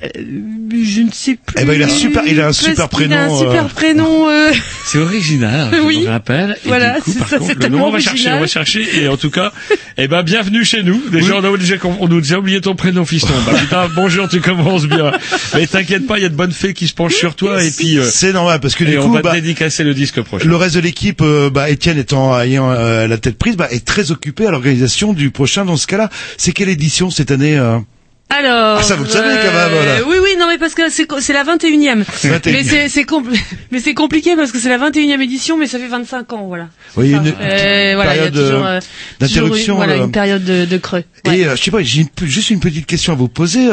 [0.02, 1.56] Je ne sais plus.
[1.58, 3.68] Eh ben, il a super- il a un super qu'il a un prénom, super euh.
[3.70, 4.30] prénom.
[4.30, 4.52] euh,
[4.86, 6.02] C'est original, je Oui.
[6.04, 6.58] me rappelle.
[6.64, 8.40] Et Voilà, du coup, c'est par ça, contre, c'est le nom, on va chercher, on
[8.42, 8.86] va chercher.
[9.02, 9.54] Et en tout cas,
[9.98, 11.02] eh ben, bienvenue chez nous.
[11.12, 13.34] Déjà, on, a déjà, on nous a déjà oublié ton prénom, fiston.
[13.46, 15.12] Bah, putain, bonjour, tu commences bien.
[15.54, 17.64] Mais t'inquiète pas, il y a de bonnes fées qui se penchent sur toi.
[17.64, 19.84] Et puis, euh, C'est normal parce que et du on coup, va bah, te dédicacer
[19.86, 20.46] le disque prochain.
[20.48, 23.86] le reste de l'équipe, euh, bah, Étienne étant ayant euh, la tête prise, bah, est
[23.86, 25.64] très occupé à l'organisation du prochain.
[25.64, 27.78] Dans ce cas-là, c'est quelle édition cette année euh?
[28.30, 28.80] Alors.
[28.80, 30.04] Ah, ça, vous le savez, quand même, voilà.
[30.08, 32.04] Oui, oui, non, mais parce que c'est c'est la 21e.
[32.04, 32.52] 21e.
[32.52, 33.40] Mais c'est c'est compl-
[33.72, 36.68] mais c'est compliqué parce que c'est la 21e édition, mais ça fait 25 ans, voilà.
[36.98, 38.80] Oui, une, Euh, voilà, il y a période, toujours, euh, euh,
[39.20, 41.04] d'interruption, toujours voilà, euh, une période de, de creux.
[41.28, 41.40] Ouais.
[41.40, 43.70] Et euh, je sais pas, j'ai une juste une petite question à vous poser.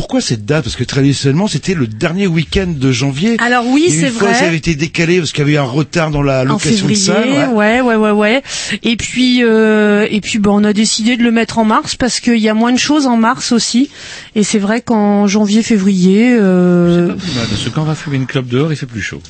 [0.00, 0.64] Pourquoi cette date?
[0.64, 3.36] Parce que traditionnellement, c'était le dernier week-end de janvier.
[3.38, 4.38] Alors oui, c'est fois, vrai.
[4.38, 6.86] ça avait été décalé parce qu'il y avait eu un retard dans la en location
[6.88, 7.50] de février, salle.
[7.50, 7.82] ouais.
[7.82, 8.42] ouais, ouais, ouais, ouais.
[8.82, 12.18] Et puis, euh, et puis, bon, on a décidé de le mettre en mars parce
[12.20, 13.90] qu'il y a moins de choses en mars aussi.
[14.34, 17.94] Et c'est vrai qu'en janvier, février, euh, Pas plus mal, parce que quand on va
[17.94, 19.20] fumer une clope dehors, il fait plus chaud.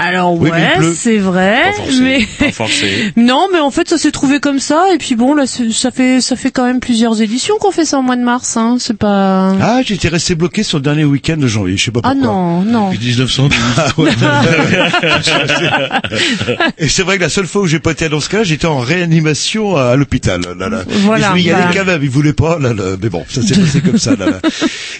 [0.00, 3.12] Alors Oui, ouais, c'est vrai, Pas forcé, mais pas forcé.
[3.16, 4.86] non, mais en fait, ça s'est trouvé comme ça.
[4.94, 7.98] Et puis bon, là, ça fait, ça fait quand même plusieurs éditions qu'on fait ça
[7.98, 8.56] au mois de mars.
[8.56, 8.76] Hein.
[8.78, 9.54] C'est pas.
[9.60, 11.76] Ah, j'étais resté bloqué sur le dernier week-end de janvier.
[11.76, 12.30] Je sais pas Ah pourquoi.
[12.32, 12.90] non, non.
[12.92, 13.58] Depuis 1912.
[13.76, 14.10] Ah ouais.
[16.78, 18.66] Et c'est vrai que la seule fois où j'ai pas été dans ce cas-là, j'étais
[18.66, 20.40] en réanimation à l'hôpital.
[20.58, 20.82] Là, là.
[20.88, 22.58] Voilà, Et je voulais y aller quand même, ils voulaient pas.
[22.58, 22.96] Là, là.
[23.00, 24.16] Mais bon, ça s'est passé comme ça.
[24.16, 24.40] Là, là.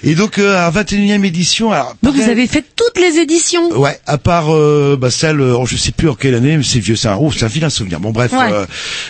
[0.03, 3.71] Et donc, euh, à 21e édition, alors, Donc vous avez fait toutes les éditions.
[3.79, 6.79] Ouais, à part euh, bah, celle, euh, je sais plus en quelle année, mais c'est
[6.81, 8.01] vieux, c'est un, oh, c'est un vilain souvenir.
[8.01, 8.53] Bon bref, Ouais.
[8.53, 8.67] euh,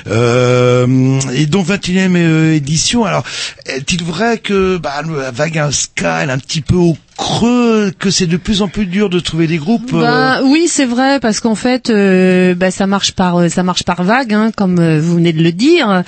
[0.09, 3.05] euh, et donc 21e euh, édition.
[3.05, 3.25] Alors,
[3.67, 7.91] est-il vrai que bah, la vague un ska, elle est un petit peu au creux,
[7.99, 10.85] que c'est de plus en plus dur de trouver des groupes euh, Ben, oui, c'est
[10.85, 14.51] vrai parce qu'en fait, euh, ben, ça marche par euh, ça marche par vague, hein,
[14.57, 16.05] comme euh, vous venez de le dire.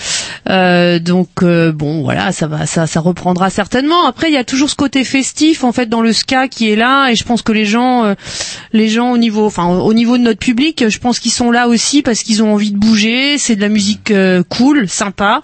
[0.49, 4.07] Euh, donc euh, bon, voilà, ça va, ça, ça reprendra certainement.
[4.07, 6.77] Après, il y a toujours ce côté festif en fait dans le ska qui est
[6.77, 8.15] là, et je pense que les gens, euh,
[8.73, 11.67] les gens au niveau, enfin au niveau de notre public, je pense qu'ils sont là
[11.67, 13.37] aussi parce qu'ils ont envie de bouger.
[13.37, 15.43] C'est de la musique euh, cool, sympa,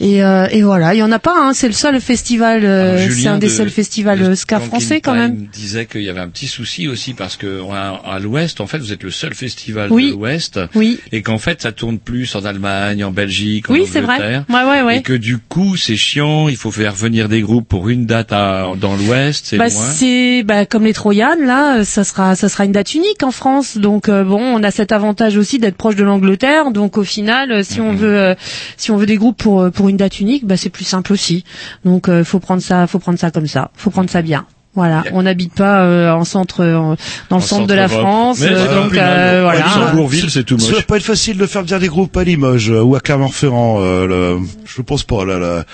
[0.00, 0.92] et, euh, et voilà.
[0.94, 3.52] Il y en a pas, hein, c'est le seul festival, euh, c'est un des de-
[3.52, 5.46] seuls festivals de ska français quand même.
[5.52, 7.60] Disait qu'il y avait un petit souci aussi parce que
[8.04, 10.08] à l'Ouest, en fait, vous êtes le seul festival Oui.
[10.08, 10.98] de l'Ouest, Oui.
[11.12, 14.14] et qu'en fait, ça tourne plus en Allemagne, en Belgique, en Oui, c'est vrai.
[14.16, 14.44] Angleterre.
[14.48, 14.98] Ouais, ouais, ouais.
[14.98, 16.48] Et que du coup, c'est chiant.
[16.48, 19.74] Il faut faire venir des groupes pour une date à- dans l'Ouest, c'est bah, loin.
[19.92, 23.76] c'est bah, comme les Troyanes là, ça sera ça sera une date unique en France.
[23.78, 26.70] Donc euh, bon, on a cet avantage aussi d'être proche de l'Angleterre.
[26.70, 27.98] Donc au final, euh, si on Mhm.
[27.98, 28.34] veut euh,
[28.76, 31.44] si on veut des groupes pour pour une date unique, bah c'est plus simple aussi.
[31.84, 33.70] Donc euh, faut prendre ça faut prendre ça comme ça.
[33.74, 34.46] Faut prendre ça bien.
[34.76, 36.96] Voilà, on n'habite pas euh, en centre, en-
[37.30, 37.86] dans le En centre de la.
[37.86, 39.60] France, Mais euh, donc euh, voilà.
[39.60, 40.86] Luxembourgville, c'est tout Ça va moche.
[40.86, 43.78] pas être facile de faire venir des groupes à Limoges euh, ou à Clermont-Ferrand.
[43.80, 45.24] Euh, le- je pense pas.
[45.24, 45.64] Là, là.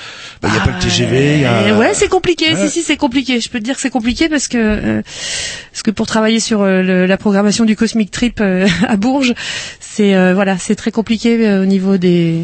[0.43, 1.35] Bah, il y a pas le TGV.
[1.37, 2.53] il y a- Euh, ouais, c'est compliqué.
[2.55, 2.69] Ouais.
[2.69, 3.41] Si, si, c'est compliqué.
[3.41, 5.03] Je peux te dire que c'est compliqué parce que euh,
[5.73, 9.33] parce que pour travailler sur euh, le- la programmation du Cosmic Trip euh, à Bourges,
[9.81, 12.43] c'est euh, voilà, c'est très compliqué euh, au niveau des.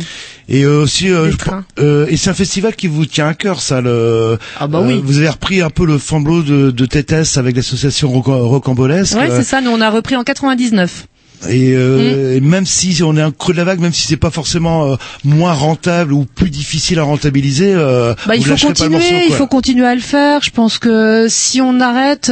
[0.48, 3.60] Et euh, aussi, euh, je- euh, et c'est un festival qui vous tient à cœur,
[3.60, 3.80] ça.
[3.80, 5.00] Le, Ah bah oui.
[5.04, 9.16] vous avez repris un peu le flambeau de, de Tétès avec l'association Roca- Rocambolesque.
[9.16, 9.60] Ouais, c'est ça.
[9.60, 11.06] Nous, on a repris en 99.
[11.50, 12.36] Et, euh, Mm.
[12.36, 14.92] et même si on est un creux de la vague, même si c'est pas forcément
[14.92, 18.88] euh, moins rentable ou plus difficile à rentabiliser, euh, Bah, il faut continuer.
[18.90, 20.42] morceau, il faut continuer à le faire.
[20.42, 22.30] Je pense que si on arrête.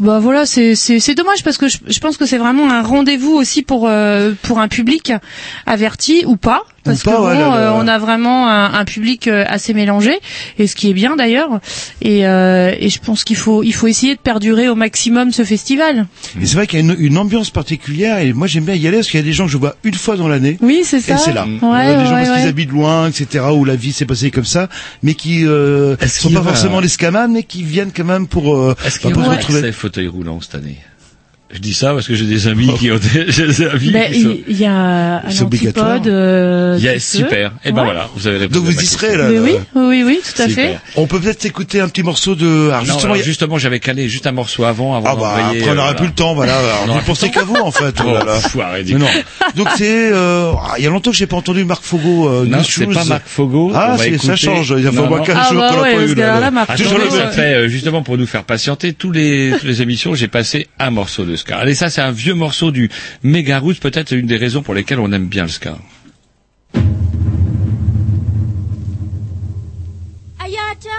[0.00, 2.82] Bah voilà, c'est c'est c'est dommage parce que je, je pense que c'est vraiment un
[2.82, 5.12] rendez-vous aussi pour euh, pour un public
[5.66, 7.70] averti ou pas parce pas, que ouais, bon, là, là.
[7.70, 10.12] euh, on a vraiment un, un public euh, assez mélangé
[10.58, 11.60] et ce qui est bien d'ailleurs.
[12.02, 15.44] Et, euh, et je pense qu'il faut il faut essayer de perdurer au maximum ce
[15.44, 16.06] festival.
[16.40, 18.86] Et c'est vrai qu'il y a une, une ambiance particulière et moi j'aime bien y
[18.86, 20.58] aller parce qu'il y a des gens que je vois une fois dans l'année.
[20.60, 21.14] Oui, c'est ça.
[21.14, 21.44] Et c'est là.
[21.46, 24.30] Ouais, Euh, des gens ouais, parce qu'ils habitent loin, etc., où la vie s'est passée
[24.30, 24.68] comme ça,
[25.02, 28.26] mais qui euh, sont qu'il y pas forcément les scamans, mais qui viennent quand même
[28.26, 29.72] pour, euh, Est-ce qu'il y se aura retrouver.
[29.72, 30.78] fauteuil roulant cette année?
[31.50, 34.12] Je dis ça parce que j'ai des amis qui ont des, j'ai des amis Ben,
[34.12, 35.92] qui sont- il il y a un C'est obligatoire.
[35.92, 36.12] antipode.
[36.12, 37.52] Euh, Yes, super.
[37.64, 37.84] Et ben Ouais.
[37.86, 38.58] voilà, vous avez répondu.
[38.58, 39.28] Donc vous y serez là.
[39.30, 39.40] Mais là.
[39.42, 40.72] oui, oui, oui, tout à Super.
[40.72, 40.78] fait.
[40.96, 42.68] On peut peut-être s'écouter un petit morceau de.
[42.68, 45.62] Alors Non, justement, alors, justement, j'avais calé juste un morceau avant, avant Ah bah après
[45.62, 45.94] on euh, n'aura voilà.
[45.94, 46.58] plus le temps, voilà.
[46.88, 47.94] On vous pensez qu'à vous en fait.
[48.00, 48.34] Oh, oh là là.
[48.40, 49.06] pff, arrête, Mais non.
[49.56, 52.28] Donc c'est, euh, ah, il y a longtemps que j'ai pas entendu Marc Fogo.
[52.28, 53.72] Euh, Non, c'est pas Marc Fogo.
[53.74, 54.74] Ah, ça écouter- change.
[54.76, 55.24] Il y a Non, au moins non.
[55.24, 57.28] 15 Ah jours bah qu'on l'a pas eu là.
[57.30, 61.37] fait, euh, justement pour nous faire patienter, tous les émissions, j'ai passé un morceau de
[61.38, 61.56] ska.
[61.56, 62.90] Allez, ça c'est un vieux morceau du
[63.22, 65.78] Mega Roots, peut-être une des raisons pour lesquelles on aime bien le ska.
[70.38, 70.98] Ayata.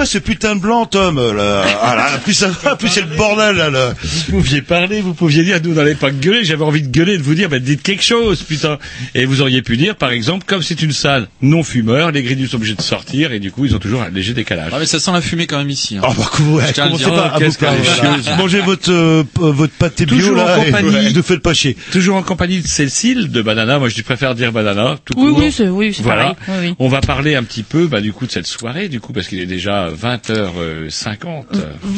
[0.00, 3.14] Quoi ce putain de blanc, Tom là Ah là, plus ça va, plus c'est le
[3.18, 3.68] bordel là.
[3.68, 3.92] là.
[4.02, 7.18] Vous pouviez parler, vous pouviez dire, nous on n'allait pas gueuler, j'avais envie de gueuler,
[7.18, 8.78] de vous dire, bah, dites quelque chose, putain.
[9.14, 12.48] Et vous auriez pu dire, par exemple, comme c'est une salle non fumeur, les grilles
[12.48, 14.70] sont obligés de sortir, et du coup, ils ont toujours un léger décalage.
[14.74, 15.98] Ah mais ça sent la fumée quand même ici.
[15.98, 16.02] Hein.
[16.02, 17.14] Ah bah comment, ouais, Je tiens à le commencez dire.
[17.22, 18.36] pas Oh, à qu'est-ce vous qu'elle est chieuse.
[18.38, 20.58] Mangez votre euh, p- votre pâté bio Toujours là.
[20.58, 21.12] en et- compagnie.
[21.12, 21.76] ne faites pas chier.
[21.92, 25.38] Toujours en compagnie de Cécile, de Banana, moi je préfère dire Banana, tout Oui, court.
[25.40, 26.34] oui, c'est oui, c'est Voilà.
[26.46, 26.62] pareil.
[26.62, 26.74] Oui, oui.
[26.78, 29.28] On va parler un petit peu, bah, du coup, de cette soirée, du coup, parce
[29.28, 31.44] qu'il est déjà déjà 20h50.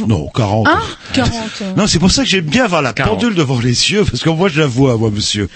[0.08, 0.66] Non, 40.
[0.70, 0.80] Ah,
[1.14, 1.32] 40.
[1.76, 3.14] Non, c'est pour ça que j'aime bien avoir la 40.
[3.20, 5.48] pendule devant les yeux, parce que moi je la vois, moi, monsieur.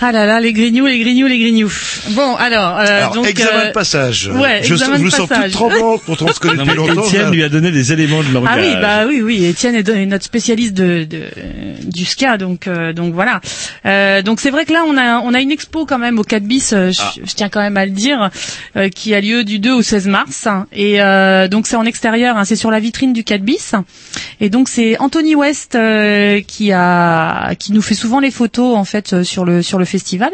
[0.00, 1.72] Ah là là, les grignoux, les grignoux, les grignoux.
[2.10, 4.28] Bon, alors, euh, Alors, donc, examen euh, de passage.
[4.32, 5.52] ouais, je, examen je de me sens toute passage.
[5.52, 7.04] tremblante quand on se connaît depuis longtemps.
[7.04, 8.50] Étienne lui a donné des éléments de langage.
[8.54, 9.44] Ah oui, bah oui, oui.
[9.44, 11.22] Étienne est est notre spécialiste de, de
[11.84, 13.40] du ska, donc euh, donc voilà.
[13.86, 16.24] Euh, donc c'est vrai que là on a on a une expo quand même au
[16.24, 16.72] 4 bis.
[16.72, 17.12] euh, je, Ah.
[17.24, 18.30] je tiens quand même à le dire,
[18.76, 20.48] euh, qui a lieu du 2 au 16 mars.
[20.72, 23.74] Et euh, donc c'est en extérieur, hein, c'est sur la vitrine du 4 bis.
[24.40, 28.84] Et donc c'est Anthony West euh, qui a qui nous fait souvent les photos en
[28.84, 30.30] fait euh, sur le sur le festival.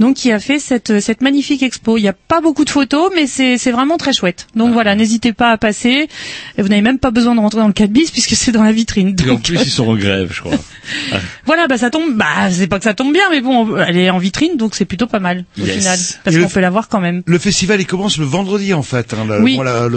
[0.00, 1.96] Donc qui a fait cette cette magnifique expo.
[1.96, 4.46] Il n'y a pas beaucoup de photos, mais c'est c'est vraiment très chouette.
[4.56, 4.74] Donc Ah.
[4.74, 6.08] voilà, n'hésitez pas à passer.
[6.58, 8.62] Et vous n'avez même pas besoin de rentrer dans le 4 bis puisque c'est dans
[8.64, 9.14] la vitrine.
[9.18, 10.52] Et en Donc, plus, ils sont en grève, je crois.
[11.12, 11.16] Ah.
[11.46, 12.14] voilà, bah ça tombe.
[12.16, 14.84] Bah c'est pas que ça tombe bien, mais bon, elle est en vitrine, donc c'est
[14.84, 15.76] plutôt pas mal au Yes.
[15.78, 17.22] final, parce qu'on peut la voir quand même.
[17.26, 19.14] Le festival il commence le vendredi en fait.
[19.14, 19.58] Hein, la, Oui.
[19.62, 19.88] la,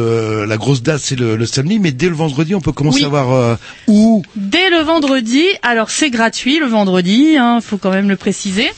[0.46, 3.06] la grosse date c'est le, le samedi, mais dès le vendredi on peut commencer Oui.
[3.06, 3.56] à voir euh,
[3.88, 4.24] où.
[4.36, 8.70] Dès le vendredi, alors c'est gratuit le vendredi, hein, faut quand même le préciser.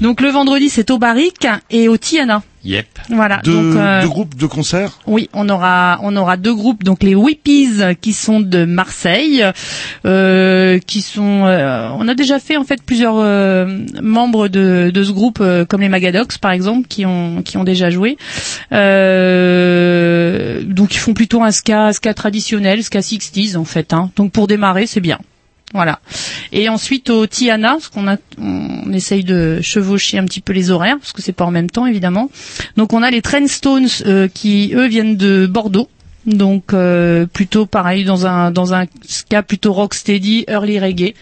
[0.00, 2.42] Donc le vendredi c'est au Barrique et au Tiana.
[2.62, 2.86] Yep.
[3.08, 3.40] Voilà.
[3.42, 4.98] Deux, donc, euh, deux groupes de concerts.
[5.06, 7.70] Oui, on aura on aura deux groupes, donc les Whippies
[8.02, 9.44] qui sont de Marseille,
[10.04, 11.46] euh, qui sont.
[11.46, 15.64] euh, on a déjà fait en fait plusieurs euh, membres de, de ce groupe, euh,
[15.64, 18.18] comme les Magadox par exemple, qui ont qui ont déjà joué.
[18.72, 23.92] Euh, donc ils font plutôt un ska ska traditionnel, ska 60s en fait.
[23.92, 24.10] Hein.
[24.16, 25.18] Donc pour démarrer, c'est bien.
[25.72, 26.00] Voilà.
[26.52, 30.70] Et ensuite au Tiana, parce qu'on a, on essaye de chevaucher un petit peu les
[30.70, 32.28] horaires, parce que c'est pas en même temps évidemment.
[32.76, 35.88] Donc on a les Trendstones euh, qui eux viennent de Bordeaux.
[36.26, 41.14] Donc euh, plutôt pareil dans un dans un ska plutôt rocksteady, early reggae.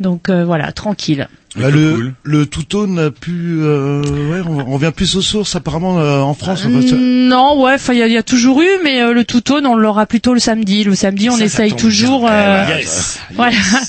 [0.00, 1.28] Donc euh, voilà, tranquille.
[1.58, 5.98] Bah, le, le two-tone a pu, euh, ouais, on, on revient plus aux sources apparemment
[6.00, 6.62] euh, en France.
[6.62, 9.24] ça- Non, ouais, enfin il y, a- il y a toujours eu, mais euh, le
[9.24, 10.84] two-tone on l'aura plutôt le samedi.
[10.84, 12.26] Le samedi on Ça, essaye toujours.
[12.28, 13.20] euh, Eh ben, yes.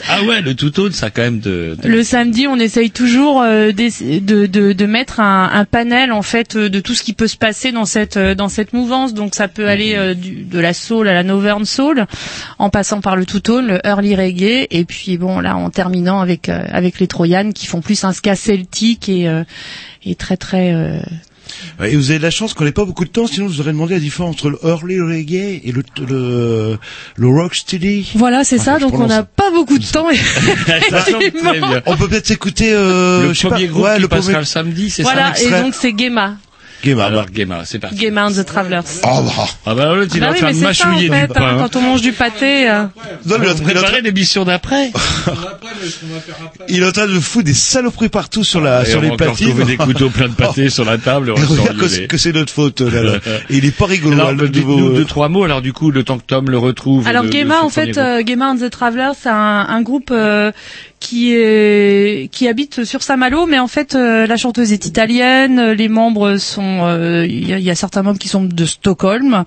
[0.09, 1.77] Ah ouais, le tout-autre, ça a quand même de...
[1.81, 6.21] de- Le samedi, on essaye toujours euh, de, de, de mettre un, un panel en
[6.21, 9.13] fait euh, de tout ce qui peut se passer dans cette euh, dans cette mouvance.
[9.13, 12.05] Donc ça peut aller euh, du, de la soul à la northern soul,
[12.59, 16.49] en passant par le two-tone, le early reggae, et puis bon là en terminant avec
[16.49, 19.43] euh, avec les Troyanes qui font plus un ska celtique et euh,
[20.05, 20.99] et très très euh,
[21.83, 23.61] Et vous avez de la chance qu'on n'ait pas beaucoup de temps, sinon je vous
[23.61, 26.77] aurais demandé la différence entre le early reggae et le le,
[27.15, 28.11] le rocksteady.
[28.15, 28.79] voilà c'est Ah, ça.
[28.79, 30.07] Donc on n'a pas beaucoup de temps.
[31.85, 34.23] On peut peut-être s'écouter euh, le je sais premier pas, groupe ouais, qui le passera
[34.25, 35.61] premier le samedi, c'est voilà ça et extrait.
[35.63, 36.37] donc c'est Gema,
[36.87, 37.97] Game, Alors, Gema, c'est parti.
[37.97, 38.81] Gema and the Travelers.
[39.03, 39.45] Oh, bah.
[39.65, 41.15] Ah bah l'autre, il est Bah en oui, train de c'est ça en mâchouiller fait.
[41.15, 41.57] du hein, pain.
[41.59, 42.69] quand on mange du pâté.
[42.69, 42.83] euh,
[43.25, 44.91] Non, mais On l'autre- l'émission d'après.
[46.69, 49.11] il est en train de foutre des saloperies partout sur la Et sur on les
[49.17, 49.47] platines.
[49.49, 51.31] trouver des couteaux pleins de pâté sur la table.
[51.31, 53.03] on regarde que c'est- que c'est notre faute là.
[53.03, 53.11] là.
[53.49, 54.13] Et il est pas rigolo.
[54.15, 55.43] Alors, hein, nouveau- deux, trois mots.
[55.43, 57.07] Alors, du coup, le temps que Tom le retrouve.
[57.07, 60.51] Alors ce en fait, euh, Gema and the Travelers, c'est un, groupe euh,
[60.99, 65.73] qui est qui habite sur Saint-Malo, mais en fait euh, la chanteuse est italienne, euh,
[65.75, 68.65] les membres sont, euh, il y, a, il y a certains membres qui sont de
[68.65, 69.43] Stockholm,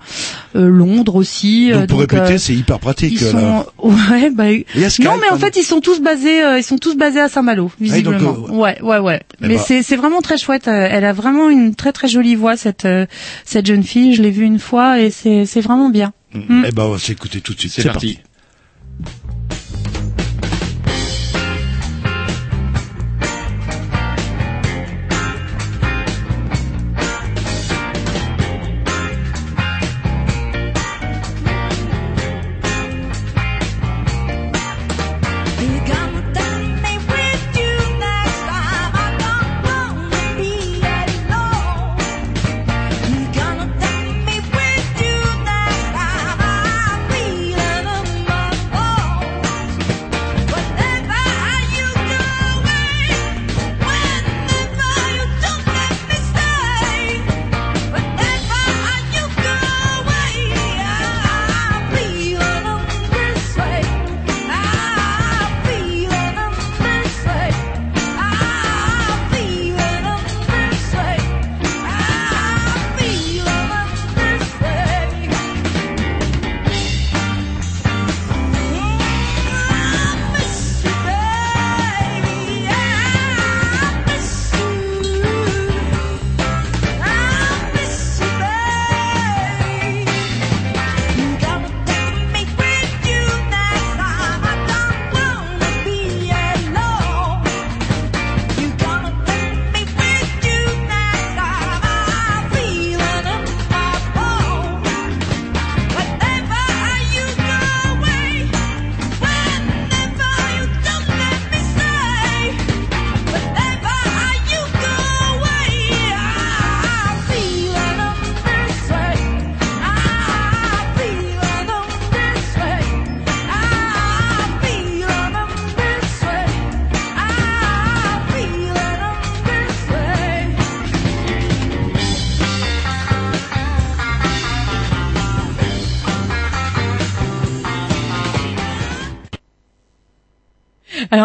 [0.55, 1.71] euh, Londres aussi.
[1.71, 3.13] euh, Donc pour donc, répéter, euh, c'est hyper pratique.
[3.13, 4.45] ils sont, ouais, bah,
[4.89, 7.29] Skype, non mais en fait ils sont tous basés, euh, ils sont tous basés à
[7.29, 8.33] Saint-Malo visiblement.
[8.33, 9.21] donc, euh, ouais, ouais, ouais.
[9.41, 9.63] Eh mais ben.
[9.65, 10.67] c'est c'est vraiment très chouette.
[10.67, 13.05] Elle a vraiment une très très jolie voix cette euh,
[13.45, 14.13] cette jeune fille.
[14.15, 16.13] Je l'ai vue une fois et c'est c'est vraiment bien.
[16.33, 16.63] Mm.
[16.67, 17.73] Eh ben on va s'écouter tout de suite.
[17.75, 18.19] C'est parti.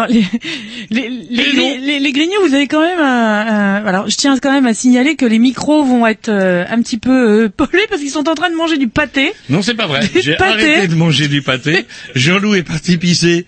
[0.89, 3.03] les les les, les, vous avez quand même un,
[3.47, 6.81] un- alors je tiens quand même à signaler que les micros vont être euh, un
[6.81, 9.33] petit peu euh, pollués parce qu'ils sont en train de manger du pâté.
[9.49, 10.01] Non, c'est pas vrai.
[10.15, 11.85] J'ai arrêté de manger du pâté.
[12.15, 13.45] Jean-Loup est parti pisser.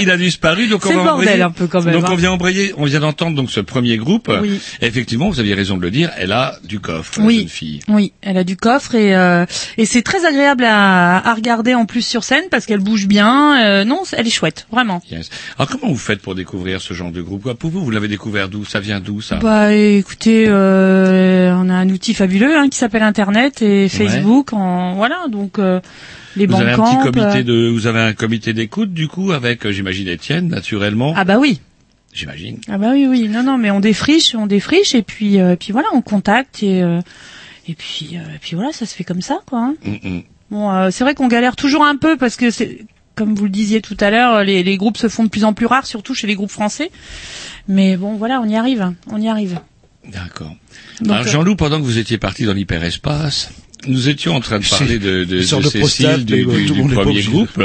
[0.00, 1.42] Il a disparu, donc on va bordel embrayer.
[1.42, 2.10] un peu quand même, Donc hein.
[2.12, 4.30] on vient embrayer, on vient d'entendre donc ce premier groupe.
[4.42, 4.60] Oui.
[4.80, 7.38] Effectivement, vous aviez raison de le dire, elle a du coffre, la Oui.
[7.38, 7.80] jeune fille.
[7.88, 9.44] Oui, elle a du coffre et euh,
[9.78, 13.64] et c'est très agréable à, à regarder en plus sur scène parce qu'elle bouge bien.
[13.64, 15.00] Euh, non, elle est chouette, vraiment.
[15.10, 15.30] Yes.
[15.58, 17.52] Alors comment vous faites pour découvrir ce genre de groupe?
[17.54, 18.64] Pour vous, vous l'avez découvert d'où?
[18.64, 19.36] Ça vient d'où ça?
[19.36, 24.52] Bah écoutez, euh, on a un outil fabuleux hein, qui s'appelle Internet et Facebook.
[24.52, 25.80] En voilà, donc euh,
[26.36, 29.64] les Vous avez un petit comité de, vous avez un comité d'écoute du coup avec,
[29.66, 31.14] euh, j'imagine Étienne, naturellement.
[31.16, 31.60] Ah bah oui.
[32.12, 32.58] J'imagine.
[32.68, 33.28] Ah bah oui oui.
[33.28, 36.82] Non non, mais on défriche, on défriche et puis euh, puis voilà, on contacte et
[36.82, 37.00] euh,
[37.68, 39.58] et puis euh, et puis voilà, ça se fait comme ça quoi.
[39.60, 39.74] hein.
[39.84, 40.22] Mm, mm.
[40.50, 43.50] Bon, euh, c'est vrai qu'on galère toujours un peu parce que c'est comme vous le
[43.50, 46.14] disiez tout à l'heure, les, les groupes se font de plus en plus rares, surtout
[46.14, 46.90] chez les groupes français.
[47.66, 49.58] Mais bon, voilà, on y arrive, on y arrive.
[50.12, 50.54] D'accord.
[51.04, 53.50] Alors euh, Jean-Loup, pendant que vous étiez parti dans l'hyperespace,
[53.86, 55.44] nous étions en train de parler de, de, de de
[55.78, 57.62] prostate, Cécile, du, du- tout le du premier groupe.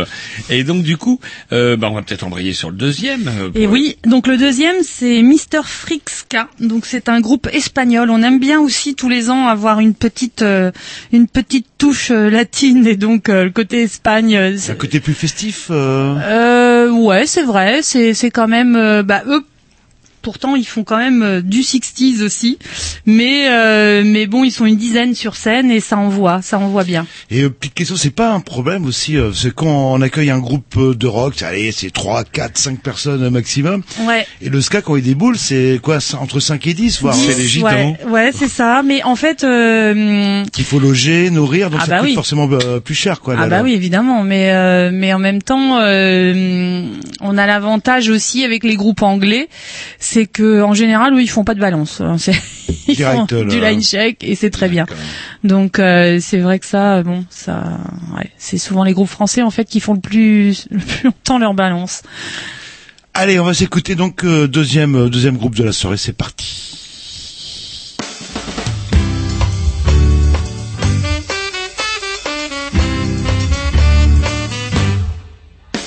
[0.50, 1.20] Et donc du coup,
[1.52, 3.28] euh, bah, on va peut-être embrayer sur le deuxième.
[3.28, 6.48] euh, Et oui, donc le deuxième c'est Mister Frixka.
[6.60, 8.10] Donc c'est un groupe espagnol.
[8.10, 10.72] On aime bien aussi tous les ans avoir une petite euh,
[11.12, 14.56] une petite touche euh, latine et donc euh, le côté Espagne.
[14.58, 15.68] C'est un côté plus festif.
[15.72, 17.80] euh, Euh, ouais, c'est vrai.
[17.84, 19.44] C'est c'est quand même euh, bah eux.
[20.22, 22.60] Pourtant, ils font quand même euh, du 60s aussi,
[23.06, 26.84] mais euh, mais bon, ils sont une dizaine sur scène et ça envoie, ça envoie
[26.84, 27.08] bien.
[27.30, 30.40] Et euh, petite question, c'est pas un problème aussi, euh, c'est quand on accueille un
[30.40, 33.82] groupe euh, de rock, c'est- allez, c'est 3, 4, 5 personnes maximum.
[34.08, 34.26] Ouais.
[34.42, 37.58] Et le ska, quand il déboule, c'est quoi, c'est entre 5 et 10, voire Dix,
[37.64, 38.84] ouais, ouais, c'est ça.
[38.86, 42.16] Mais en fait, euh, qu'il faut loger, nourrir, donc Ah ça bah coûte oui.
[42.16, 42.48] forcément
[42.84, 43.36] plus cher, quoi.
[43.38, 43.64] Ah bah là.
[43.64, 46.86] oui, évidemment, mais euh, mais en même temps, euh,
[47.22, 49.48] on a l'avantage aussi avec les groupes anglais,
[50.00, 52.02] c'est que en général, eux, ils font pas de balance.
[52.02, 52.34] hein, c'est-
[52.88, 53.72] Ils Direct, font du là.
[53.72, 54.86] line check et c'est très bien.
[55.44, 57.80] Donc euh, c'est vrai que ça, bon, ça,
[58.18, 61.38] ouais, c'est souvent les groupes français en fait qui font le plus le plus longtemps
[61.40, 62.02] leur balance.
[63.14, 66.48] Allez, on va s'écouter donc euh, deuxième euh, deuxième groupe de la soirée, c'est parti.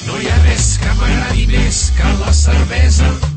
[0.07, 3.34] No hi ha res que m'agradi més que la cervesa, ni tan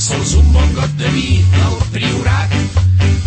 [0.00, 2.52] sols un bon got de vi del priorat.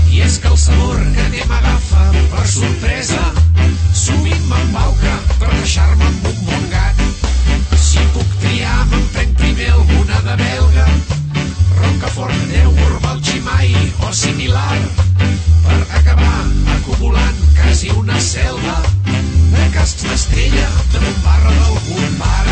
[0.10, 3.20] I és que el sabor que té m'agafa per sorpresa,
[4.00, 7.04] sovint m'embauca per deixar-me amb un bon gat.
[7.78, 10.88] Si puc triar, me'n prenc primer alguna de belga,
[11.82, 13.70] Rocafort, Déu, Orval, Ximai
[14.08, 14.80] o similar,
[15.68, 16.40] per acabar
[16.80, 18.80] acumulant quasi una selva
[19.14, 22.43] de cascs d'estrella damunt barra d'algun bar.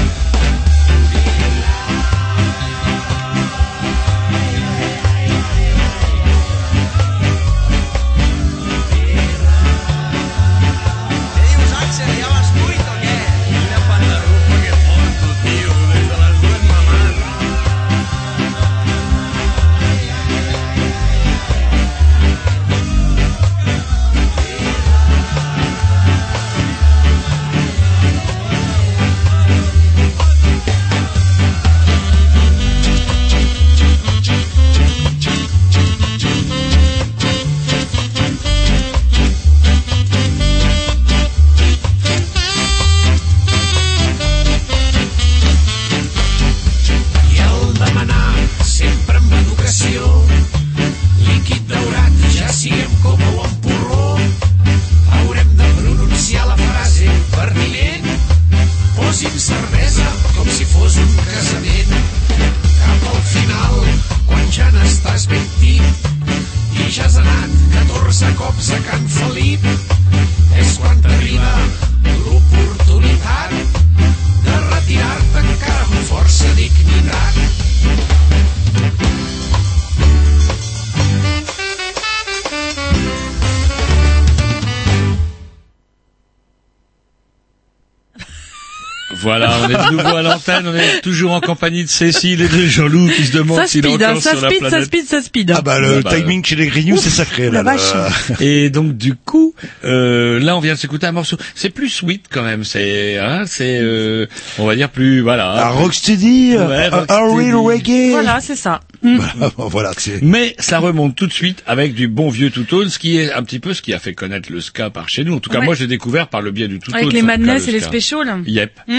[90.34, 93.68] L'antenne, on est toujours en compagnie de Cécile et de Jean-Loup qui se demandent Ça
[93.68, 94.86] s'il est speed, encore hein, ça sur la speed, ça planète.
[94.88, 95.52] speed, ça speed.
[95.56, 97.64] Ah bah le Ah bah, timing chez les grignoux, c'est sacré là.
[97.64, 97.72] la là.
[97.78, 98.40] vache.
[98.42, 99.54] Et donc du coup,
[99.84, 101.38] euh, là on vient de s'écouter un morceau.
[101.56, 102.64] C'est plus sweet quand même.
[102.64, 104.26] C'est, hein, c'est, euh,
[104.58, 105.66] on va dire plus, voilà.
[105.68, 108.12] Un rocksteady, Ouais, un, un real reggae.
[108.12, 108.80] Voilà, c'est ça.
[109.04, 109.20] Mm.
[109.58, 110.22] voilà, c'est.
[110.22, 113.44] Mais ça remonte tout de suite avec du bon vieux Tootone, ce qui est un
[113.44, 115.36] petit peu ce qui a fait connaître le ska par chez nous.
[115.36, 115.66] En tout cas, Ouais.
[115.66, 117.02] moi, j'ai découvert par le biais du Tootone.
[117.02, 117.80] Avec les Madness le et les.
[117.82, 118.44] Specials.
[118.46, 118.72] Yep.
[118.88, 118.94] Mm.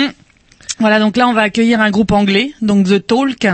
[0.82, 3.46] Voilà, donc là on va accueillir un groupe anglais, donc The Talk,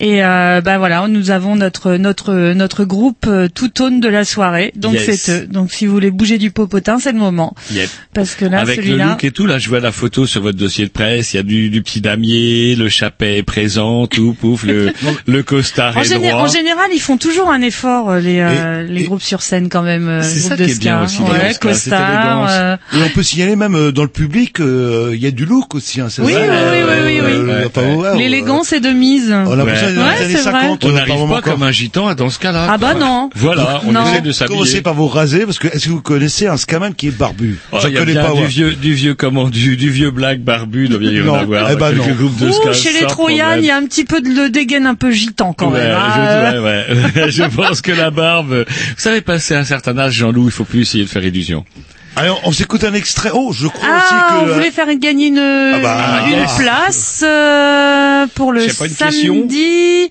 [0.00, 4.24] et euh, bah voilà, nous avons notre notre notre groupe euh, tout tone de la
[4.24, 5.20] soirée, donc Yes.
[5.20, 5.46] c'est eux.
[5.46, 7.90] Donc si vous voulez bouger du popotin, c'est le moment, Yep.
[8.14, 10.56] parce que là Avec le look et tout, là, je vois la photo sur votre
[10.56, 11.34] dossier de presse.
[11.34, 14.92] Il y a du, du petit damier, le chapet est présent, tout, pouf, le,
[15.26, 16.32] le costard en, est droit.
[16.42, 19.82] en général, ils font toujours un effort euh, les euh, les groupes sur scène quand
[19.82, 22.46] même, euh, C'est ça groupes de qui est bien aussi ouais, costard.
[22.50, 25.44] euh, Et on peut signaler même euh, dans le public, euh, il y a du
[25.44, 26.00] look aussi.
[26.00, 26.48] Hein, c'est Oui, vrai.
[26.52, 27.32] Oui, oui, oui.
[27.52, 29.32] Euh, ouais, ouais, L'élégance est de mise.
[29.32, 30.60] On a l'impression années c'est vrai.
[30.62, 30.84] 50.
[30.84, 32.68] On euh, n'arrive pas comme un gitan dans ce cas-là.
[32.70, 33.30] Ah bah non.
[33.34, 34.04] Voilà, on Non.
[34.06, 34.56] essaie de s'habiller.
[34.58, 37.58] Commencez par vous raser, parce que est-ce que vous connaissez un scaman qui est barbu?
[37.72, 38.32] Y a connais bien pas.
[38.34, 41.70] du vieux, du vieux comment, du, vieux black barbu, bien y en avoir.
[41.70, 42.04] eh ben non.
[42.14, 43.58] groupes de Ouh, ska chez les problème.
[43.60, 45.96] il y a un petit peu de le dégaine un peu gitan quand Ouais, même.
[45.96, 46.52] hein.
[46.52, 46.64] je, ouais,
[47.24, 47.30] ouais.
[47.30, 50.82] je pense que la barbe, vous savez, passer un certain âge, Jean-Loup, il faut plus
[50.82, 51.64] essayer de faire illusion.
[52.14, 53.30] Alors, on s'écoute un extrait.
[53.32, 54.52] Oh, je crois Ah, aussi on que.
[54.52, 56.56] voulait faire gagner une, bah, une yes.
[56.58, 60.08] place euh, pour le Je sais pas, une question samedi.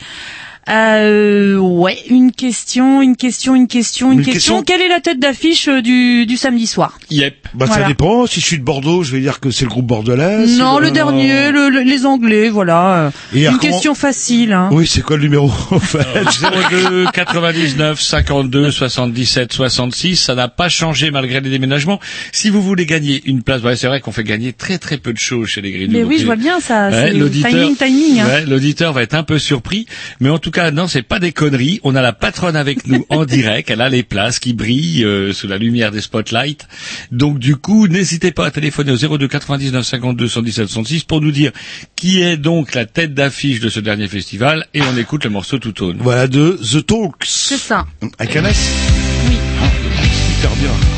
[0.70, 4.58] Euh, ouais, une question, une question, une question, une, Une question.
[4.62, 4.64] question.
[4.64, 7.36] Quelle est la tête d'affiche euh, du, du samedi soir Yep.
[7.54, 7.84] Bah, Voilà.
[7.84, 8.28] ça dépend.
[8.28, 10.46] Si je suis de Bordeaux, je vais dire que c'est le groupe bordelais.
[10.48, 13.12] Non, le dernier, le- le- les Anglais, voilà.
[13.34, 14.54] Et une question facile.
[14.54, 14.70] Hein.
[14.72, 16.00] Oui, c'est quoi le numéro en fait
[16.72, 22.00] 02 99 52 77 66, ça n'a pas changé malgré les déménagements.
[22.32, 25.12] Si vous voulez gagner une place, ouais, c'est vrai qu'on fait gagner très très peu
[25.12, 25.92] de choses chez les Grignoux.
[25.94, 26.90] Mais oui, je vois bien ça.
[26.90, 28.20] Ouais, c'est l'auditeur- timing, timing.
[28.22, 28.26] Hein.
[28.28, 29.88] Ouais, l'auditeur va être un peu surpris,
[30.20, 31.80] mais en tout cas, non, c'est pas des conneries.
[31.84, 33.70] On a la patronne avec nous en direct.
[33.70, 36.68] Elle a les places qui brillent euh, sous la lumière des spotlights.
[37.12, 41.32] Donc, du coup, n'hésitez pas à téléphoner au 02 99 52 117 66 pour nous
[41.32, 41.52] dire
[41.96, 45.58] qui est donc la tête d'affiche de ce dernier festival et on écoute le morceau
[45.60, 45.98] tout tone.
[46.00, 47.26] Voilà de The Talks.
[47.26, 47.86] C'est ça.
[48.20, 48.70] Avec un S
[49.28, 49.36] Oui.
[50.38, 50.91] Super bien.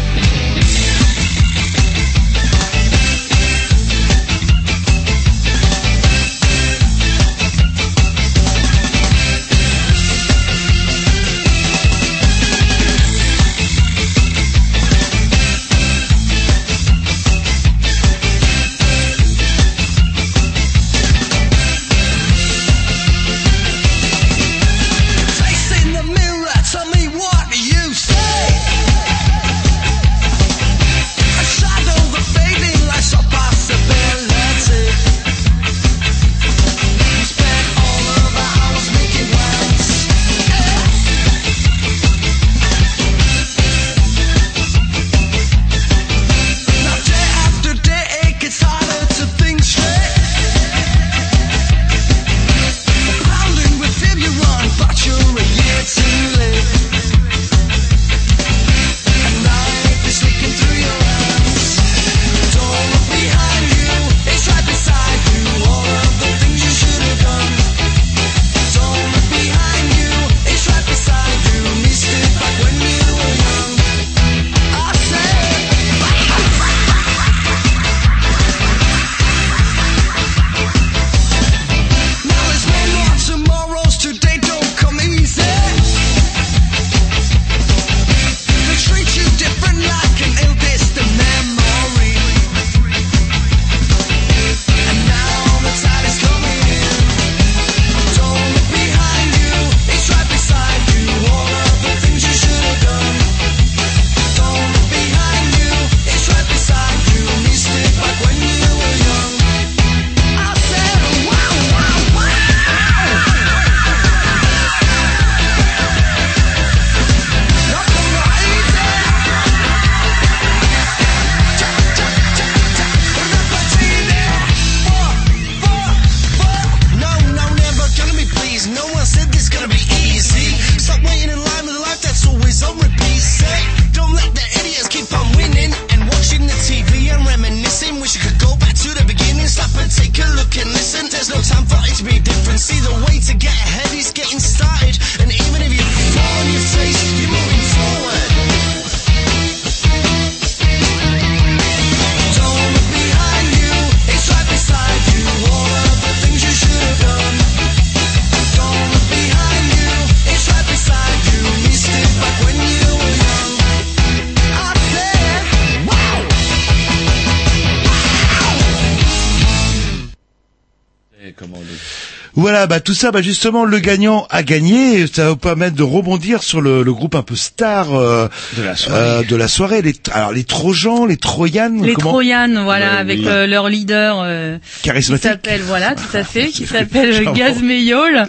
[172.43, 174.99] Voilà, bah tout ça, bah justement, le gagnant a gagné.
[175.01, 178.27] et Ça va vous permettre de rebondir sur le, le groupe un peu star euh,
[178.57, 178.99] De la soirée.
[179.01, 179.81] euh, de la soirée.
[179.81, 183.25] Les, alors les Trojans, les Troyanes, Les comment Troyanes, voilà, Ouais, avec oui.
[183.27, 185.21] euh, leur leader euh, Charismatique.
[185.23, 187.23] qui s'appelle, voilà, tout à fait, qui s'appelle.
[187.33, 188.25] Gaz Mayol,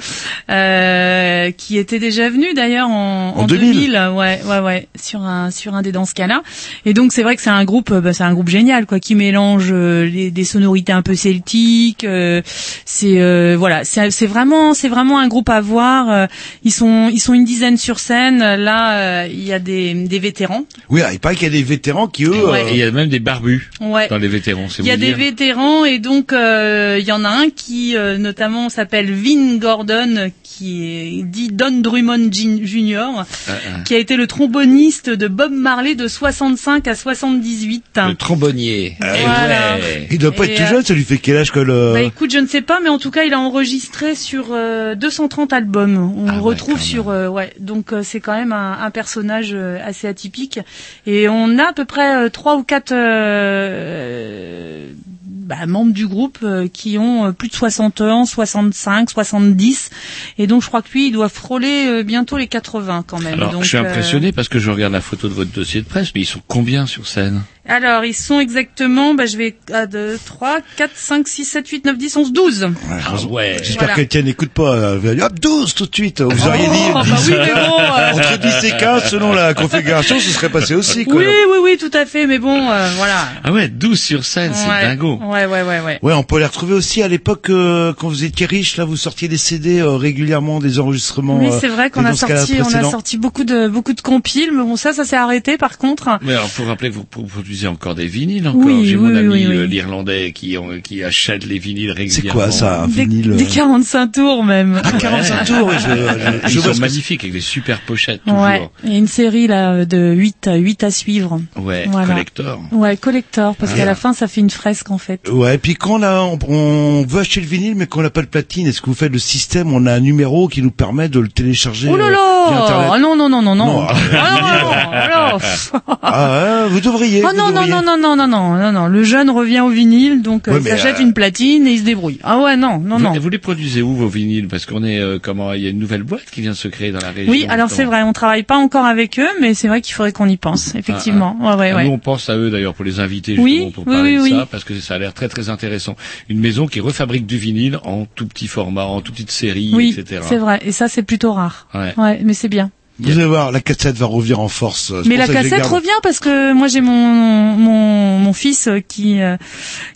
[0.51, 3.91] euh, qui était déjà venu d'ailleurs en, En 2000.
[4.15, 6.43] ouais, ouais, ouais, sur un sur un des Danscala.
[6.87, 9.15] Et donc c'est vrai que c'est un groupe, bah, c'est un groupe génial, quoi, qui
[9.15, 12.05] mélange euh, les, des sonorités un peu celtiques.
[12.05, 12.43] euh,
[12.85, 16.11] c'est euh, voilà, c'est c'est vraiment c'est vraiment un groupe à voir.
[16.11, 16.27] euh,
[16.65, 18.39] ils sont ils sont une dizaine sur scène.
[18.39, 20.65] Là, euh, il y a des des vétérans.
[20.91, 22.31] Oui, il paraît qu'il y a des vétérans qui eux.
[22.51, 22.63] Ouais.
[22.65, 24.09] euh, Et il y a même des barbus Ouais.
[24.09, 24.69] dans les vétérans.
[24.69, 25.17] c'est Il y a des dire.
[25.17, 30.31] vétérans et donc euh, il y en a un qui euh, notamment s'appelle Vin Gordon,
[30.43, 33.81] qui est dit Don Drummond Jr., Ah, ah.
[33.85, 37.85] qui a été le tromboniste de Bob Marley de 65 à 78.
[38.09, 38.97] Le trombonnier.
[39.01, 39.77] Voilà.
[39.77, 40.09] ouais.
[40.11, 41.93] Il doit pas Et, être tout euh, jeune, ça lui fait quel âge que le...
[41.95, 44.95] Bah écoute, je ne sais pas, mais en tout cas, il a enregistré sur euh,
[44.95, 45.97] 230 albums.
[46.17, 47.53] On Ah ouais, retrouve sur, euh, ouais.
[47.61, 50.59] Donc euh, c'est quand même un, un personnage euh, assez atypique.
[51.07, 54.89] Et on a à peu près euh, trois ou quatre euh,
[55.23, 59.91] bah, membres du groupe euh, qui ont euh, plus de 60 ans, 65, 70.
[60.39, 63.35] Et donc je crois que lui, il doit frôler euh, bientôt les 80 quand même.
[63.35, 65.87] Alors, Donc, je suis impressionné parce que je regarde la photo de votre dossier de
[65.87, 67.43] presse, mais ils sont combien sur scène?
[67.69, 71.85] Alors, ils sont exactement, bah, je vais à 2, 3, 4, 5, 6, 7, 8,
[71.87, 72.69] 9, 10, 11, 12.
[72.91, 73.57] Ah ouais.
[73.63, 73.95] J'espère Voilà.
[73.95, 74.75] qu'Étienne n'écoute pas.
[74.75, 76.21] euh, Hop, 12 tout de suite.
[76.21, 76.73] Vous auriez dit...
[76.91, 80.49] Oh, bah oui, mais bon, euh, Entre 10 et 15, selon la configuration, ce serait
[80.51, 81.05] passé aussi.
[81.05, 81.17] Quoi.
[81.17, 83.29] Oui, oui, oui, tout à fait, mais bon, euh, voilà.
[83.43, 84.83] Ah ouais, 12 sur scène, c'est Ouais.
[84.83, 85.19] dingo.
[85.23, 85.99] Ouais, ouais, ouais, ouais.
[86.03, 88.77] Ouais, on peut les retrouver aussi à l'époque euh, quand vous étiez riche.
[88.77, 91.39] Là, vous sortiez des CD euh, régulièrement, des enregistrements.
[91.39, 94.63] Oui, c'est vrai qu'on a sorti, on a sorti beaucoup de, beaucoup de compiles, mais
[94.63, 96.19] bon, ça, ça s'est arrêté, par contre.
[96.23, 98.63] Mais alors, faut rappeler que vous vous produisez encore des vinyles encore.
[98.65, 99.69] Oui, J'ai oui, mon oui, ami oui, oui.
[99.69, 100.57] l'Irlandais qui,
[101.05, 102.41] achète les vinyles C'est régulièrement.
[102.43, 104.81] quoi ça, un Des, vinyle euh, des 45 tours, même.
[104.83, 108.41] Ah, 45 tours, je, je, Ils je vois sont magnifiques avec des super pochettes toujours.
[108.43, 108.69] Ouais.
[108.87, 111.41] Et une série, là, de 8, à 8 à suivre.
[111.57, 112.07] Ouais, Voilà.
[112.09, 112.61] collector.
[112.73, 113.77] Ouais, collector, parce Ah.
[113.77, 115.21] qu'à la fin, ça fait une fresque, en fait.
[115.25, 115.31] c'est.
[115.31, 118.11] Ouais, et puis quand on, a, on, on veut acheter le vinyle, mais qu'on n'a
[118.11, 120.71] pas de platine, est-ce que vous faites le système On a un numéro qui nous
[120.73, 122.17] permet de le télécharger Oh là euh, via
[122.59, 123.67] là Internet Ah non, non, non, non, non.
[123.83, 123.87] Non.
[124.17, 125.99] Ah non, non, non, non.
[126.03, 127.23] Ah, vous devriez.
[127.25, 128.87] Oh non, non, non, non, non, non, non, non, non.
[128.87, 131.73] Le jeune revient au vinyle, donc euh, Ouais, il mais, s'achète euh, une platine et
[131.73, 132.19] il se débrouille.
[132.23, 133.13] Ah ouais, non, non, vous, non.
[133.19, 134.49] vous les produisez où vos vinyles?
[134.49, 136.69] Parce qu'on est euh, comment Il y a une nouvelle boîte qui vient de se
[136.69, 137.31] créer dans la région.
[137.31, 140.13] Oui, alors c'est vrai, on travaille pas encore avec eux, mais c'est vrai qu'il faudrait
[140.13, 141.37] qu'on y pense, effectivement.
[141.41, 141.85] Ouais, ouais, Ah, ouais.
[141.85, 144.31] Nous, on pense à eux d'ailleurs pour les inviter Oui, justement pour oui, parler oui,
[144.31, 144.41] de oui.
[144.41, 145.97] ça parce que ça a l'air très très intéressant.
[146.29, 149.95] Une maison qui refabrique du vinyle en tout petit format, en toute petite série, Oui,
[149.97, 150.23] etc.
[150.29, 151.69] c'est vrai, et ça c'est plutôt rare.
[151.75, 151.95] Ouais.
[151.97, 152.71] Ouais, mais c'est bien.
[153.01, 154.93] Vous allez voir, la cassette va revenir en force.
[155.03, 159.21] C'est Mais la cassette revient parce que moi j'ai mon mon mon fils euh, qui
[159.21, 159.37] euh,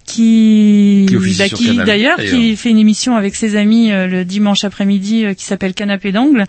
[0.04, 4.64] qui Qui bah, qui d'ailleurs qui fait une émission avec ses amis euh, le dimanche
[4.64, 6.44] après-midi euh, qui s'appelle Canapé d'angle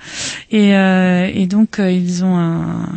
[0.49, 2.87] et euh, et donc euh, ils ont un,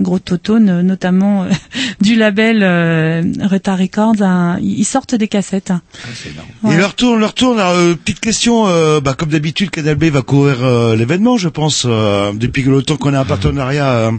[0.00, 1.48] gros totone euh, notamment euh,
[2.00, 5.70] du label euh, Reta Records un- ils sortent des cassettes.
[5.72, 5.80] Ah,
[6.14, 6.48] c'est énorme.
[6.62, 6.74] Ouais.
[6.74, 7.58] Et leur tourne, leur tourne.
[7.58, 11.48] Alors, euh, petite question, euh, bah, comme d'habitude, Canal B va courir euh, l'événement, je
[11.48, 13.90] pense, euh, depuis que le temps qu'on a un partenariat.
[13.90, 14.12] euh,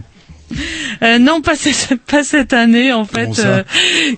[1.02, 3.38] Euh, non, pas cette, pas cette année en fait.
[3.38, 3.62] Euh,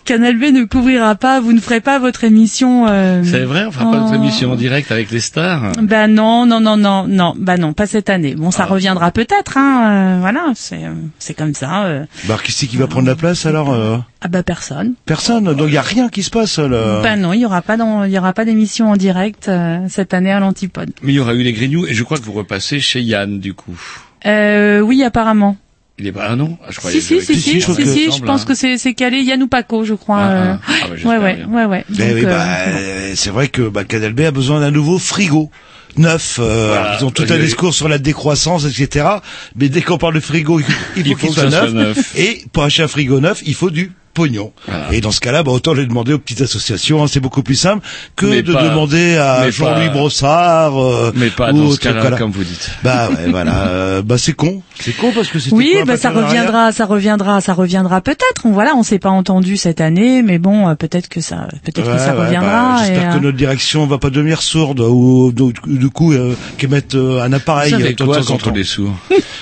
[0.06, 1.40] Canal B ne couvrira pas.
[1.40, 2.86] Vous ne ferez pas votre émission.
[2.88, 5.72] euh, C'est vrai, on fera pas notre émission en direct avec les stars.
[5.82, 8.34] Bah non, non, non, non, non, bah non, pas cette année.
[8.34, 8.52] Bon, Ah.
[8.52, 10.16] ça reviendra peut-être, hein.
[10.16, 11.84] euh, voilà, c'est euh, c'est comme ça.
[11.84, 12.04] euh.
[12.26, 14.94] bah, qui c'est qui va prendre la place alors euh Ah bah personne.
[15.04, 15.52] Personne.
[15.54, 16.58] Donc il y a rien qui se passe.
[16.58, 17.02] Là.
[17.02, 20.14] Bah non, il y aura pas il y aura pas d'émission en direct euh, cette
[20.14, 20.90] année à l'Antipode.
[21.02, 23.38] Mais il y aura eu les Grignoux et je crois que vous repassez chez Yann
[23.38, 23.78] du coup.
[24.26, 25.56] Euh, oui, apparemment.
[25.98, 28.78] Il est pas ah non, je croyais Si si si si, je pense que c'est
[28.78, 30.18] c'est calé Yann ou Paco, je crois.
[30.20, 30.54] Ah, euh.
[30.54, 30.72] ah.
[30.84, 31.84] Ah, bah, ouais ouais ouais ouais.
[31.90, 35.50] Ben euh, bah, euh, c'est vrai que bah, Canal B a besoin d'un nouveau frigo
[35.98, 36.38] neuf.
[36.40, 36.96] euh, Voilà.
[36.98, 39.06] Ils ont tout un discours sur la décroissance, etc.
[39.54, 41.70] Mais dès qu'on parle de frigo, il faut Il faut qu'il que soit ça soit
[41.70, 41.96] neuf.
[41.96, 42.16] neuf.
[42.16, 44.52] Et pour acheter un frigo neuf, il faut du pognon.
[44.66, 44.92] Voilà.
[44.92, 47.02] Et dans ce cas-là, bah, autant les demander aux petites associations.
[47.02, 47.84] hein, c'est beaucoup plus simple
[48.16, 50.80] que Mais de pas- demander à Jean-Louis pas- Brossard.
[50.82, 52.70] euh, Mais pas ou dans ce cas-là, comme vous dites.
[52.84, 53.66] Bah ouais, voilà.
[53.68, 56.84] Euh, bah c'est con, c'est con parce que c'était Oui, quoi, bah ça reviendra, ça
[56.84, 58.42] reviendra, ça reviendra peut-être.
[58.44, 61.86] On voilà, on s'est pas entendu cette année, mais bon, euh, peut-être que ça, peut-être
[61.86, 62.50] Ouais, que ça ouais, reviendra.
[62.50, 66.12] bah, J'espère et, que euh, notre direction va pas devenir sourde ou du, du coup
[66.12, 68.54] euh, qu'ils mettent euh, un appareil Vous temps quoi contre temps.
[68.54, 68.94] les sourds?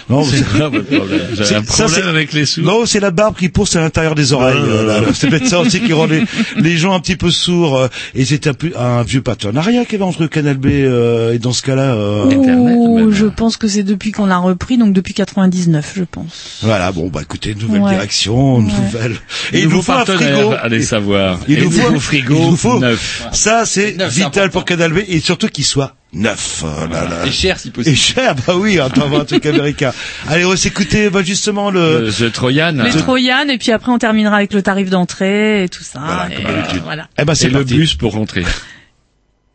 [0.09, 2.65] Non, C'est c'est- votre problème C'est- un problème c'est- avec les sourds?
[2.65, 4.60] Non, c'est la barbe qui pousse à l'intérieur des oreilles.
[4.63, 5.07] Ah, euh, là, là.
[5.15, 6.23] C'est peut-être ça aussi qui rend les,
[6.57, 7.77] les gens un petit peu sourds.
[7.77, 11.39] euh, Et c'est un, un vieux partenariat qu'il y avait entre Canal B euh, et
[11.39, 11.95] dans ce cas-là.
[11.95, 13.11] euh, Oh, même.
[13.13, 16.59] je pense que c'est depuis qu'on a repris, donc depuis 99, je pense.
[16.63, 17.91] Voilà, bon, bah écoutez, nouvelle Ouais.
[17.91, 18.63] direction, Ouais.
[18.63, 19.17] nouvelle.
[19.53, 20.55] Et il nous nouveau faut un partenaire, frigo.
[20.63, 21.41] allez savoir.
[21.49, 23.29] Il Et nous faut nouveau un frigo il nous faut- neuf.
[23.33, 24.49] Ça, c'est vital important.
[24.51, 26.65] pour Canal B et surtout qu'il soit Neuf.
[26.65, 27.27] oh là là.
[27.27, 27.95] Et cher, si possible.
[27.95, 29.93] Et cher, bah oui, attends, on va un truc américain.
[30.29, 32.07] Allez, on va s'écouter bah, justement le...
[32.07, 32.73] Le- The Trojan.
[32.83, 36.01] Les Troyanes, et puis après on terminera avec le tarif d'entrée et tout ça.
[36.05, 36.79] Voilà, et, comme d'habitude.
[36.79, 37.09] euh, voilà.
[37.19, 38.45] Eh ben, c'est Et le bus pour rentrer.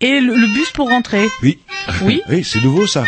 [0.01, 1.28] Et le, le bus pour rentrer.
[1.43, 1.60] Oui.
[2.03, 2.22] Oui.
[2.30, 3.03] Oui, c'est nouveau ça.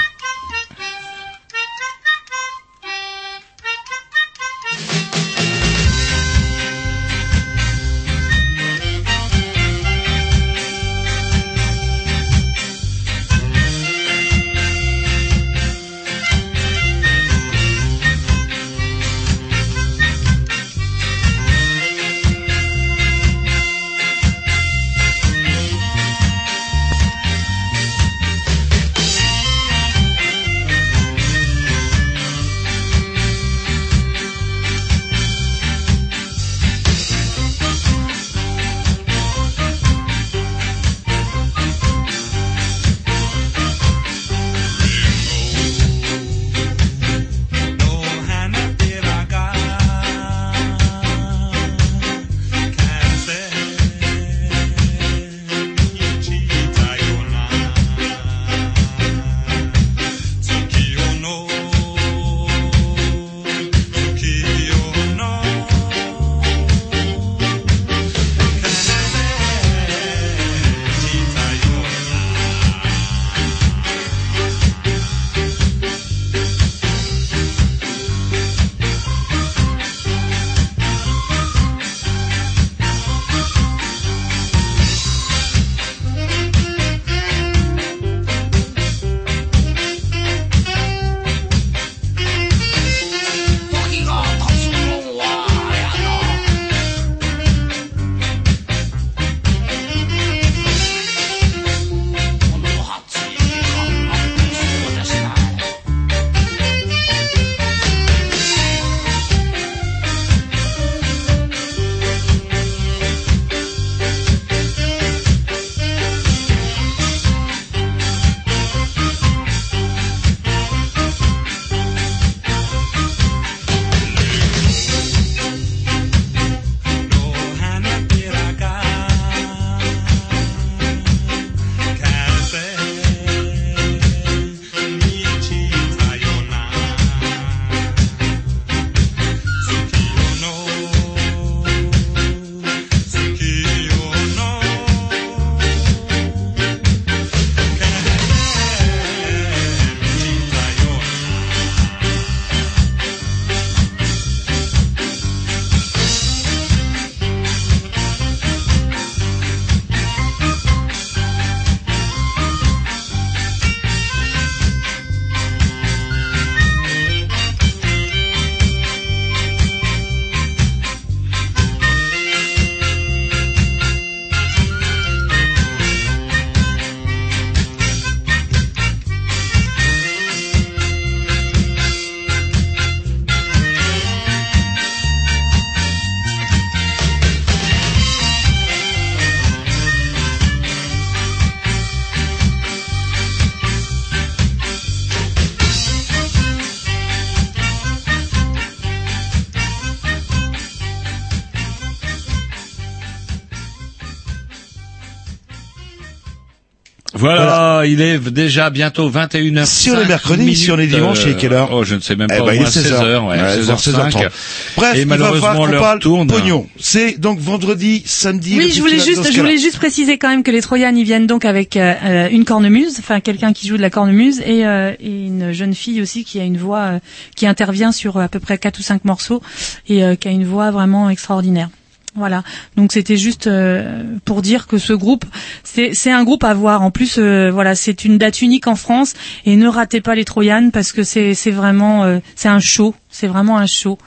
[207.87, 209.65] Il est déjà bientôt 21h.
[209.65, 211.99] Si on est mercredi, si on est dimanche, il est quelle heure Oh, je ne
[212.01, 212.43] sais même Eh pas.
[212.45, 213.03] ben, au il est moins 16 heures.
[213.03, 214.11] 16h, ouais, Ouais, 16h05.
[214.11, 214.29] 16h30.
[214.77, 216.27] Bref, et il va falloir malheureusement qu'on l'heure parle tourne.
[216.27, 216.67] pognon.
[216.79, 218.55] C'est donc vendredi, samedi.
[218.57, 221.27] Oui, je voulais juste, je voulais juste préciser quand même que les Troyanes, ils viennent
[221.27, 224.91] donc avec euh, euh, une cornemuse, enfin quelqu'un qui joue de la cornemuse et, euh,
[224.99, 226.99] et une jeune fille aussi qui a une voix euh,
[227.35, 229.41] qui intervient sur euh, à peu près quatre ou cinq morceaux
[229.89, 231.69] et euh, qui a une voix vraiment extraordinaire.
[232.17, 232.41] Voilà.
[232.75, 235.23] Donc c'était juste euh, pour dire que ce groupe,
[235.63, 236.81] c'est un groupe à voir.
[236.81, 239.13] En plus, euh, voilà, c'est une date unique en France
[239.45, 242.95] et ne ratez pas les Troyanes parce que c'est vraiment euh, c'est un show.
[243.09, 243.99] C'est vraiment un show.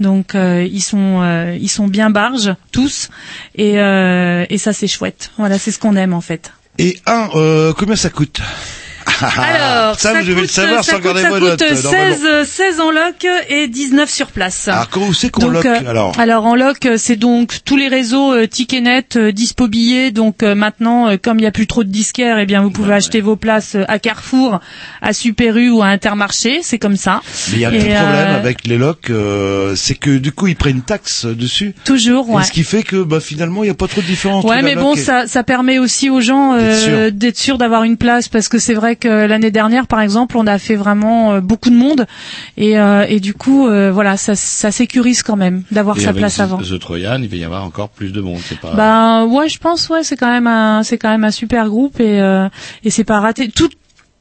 [0.00, 1.22] Donc ils sont
[1.60, 3.10] ils sont bien barges tous
[3.54, 5.30] et et ça c'est chouette.
[5.36, 6.52] Voilà, c'est ce qu'on aime en fait.
[6.78, 7.28] Et un,
[7.76, 8.40] combien ça coûte?
[9.36, 12.44] Alors, ça, vous devez le savoir ça sans coûte, ça coûte notes, euh, 16, euh,
[12.44, 14.68] 16 en loc et 19 sur place.
[14.68, 18.46] Alors, comment c'est qu'on lock euh, alors en loc, euh, c'est donc tous les réseaux
[18.46, 20.10] Ticketnet, Dispo Billets.
[20.10, 23.20] Donc maintenant, comme il n'y a plus trop de disquaires, eh bien vous pouvez acheter
[23.20, 24.60] vos places à Carrefour,
[25.02, 26.60] à Super U ou à Intermarché.
[26.62, 27.22] C'est comme ça.
[27.50, 30.32] Mais il y a un Et, petit problème avec les locks, euh, c'est que du
[30.32, 31.74] coup ils prennent une taxe dessus.
[31.84, 32.42] Toujours, ouais.
[32.42, 34.44] Et ce qui fait que bah, finalement il n'y a pas trop de différence.
[34.44, 37.96] Ouais, mais bon, et- ça, ça permet aussi aux gens euh, d'être sûrs d'avoir une
[37.96, 41.40] place parce que c'est vrai que l'année dernière, par exemple, on a fait vraiment euh,
[41.40, 42.06] beaucoup de monde
[42.56, 46.40] et, euh, et du coup, euh, voilà, ça, ça sécurise quand même d'avoir sa place
[46.40, 46.58] avant.
[46.58, 48.40] The Trojan, il va y avoir encore plus de monde.
[48.44, 48.72] C'est pas.
[48.74, 52.00] Ben ouais, je pense ouais, c'est quand même un c'est quand même un super groupe
[52.00, 52.48] et euh,
[52.84, 53.48] et c'est pas raté.
[53.48, 53.72] Toute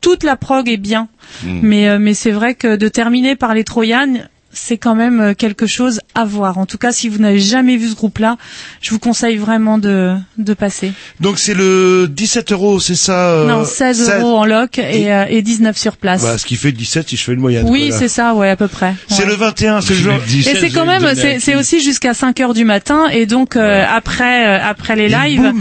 [0.02, 1.08] toute la prog est bien,
[1.44, 1.60] Mm.
[1.64, 5.34] mais euh, mais c'est vrai que de terminer par les Troyanes c'est quand même euh,
[5.34, 6.58] quelque chose à voir.
[6.58, 8.38] En tout cas, si vous n'avez jamais vu ce groupe-là,
[8.82, 10.92] je vous conseille vraiment de, de passer.
[11.20, 14.20] Donc c'est le 17 euros, c'est ça euh, non, 16 16.
[14.20, 16.24] euros en loc et, euh, et 19 sur place.
[16.24, 17.68] Bah, ce qui fait 17 si je fais une moyenne.
[17.70, 18.96] oui, c'est ça, ouais, à peu près.
[19.08, 20.14] C'est le 21, c'est le jour.
[20.14, 23.84] Et c'est quand même, c'est c'est aussi jusqu'à 5 heures du matin et donc euh,
[23.88, 25.54] après euh, après les lives.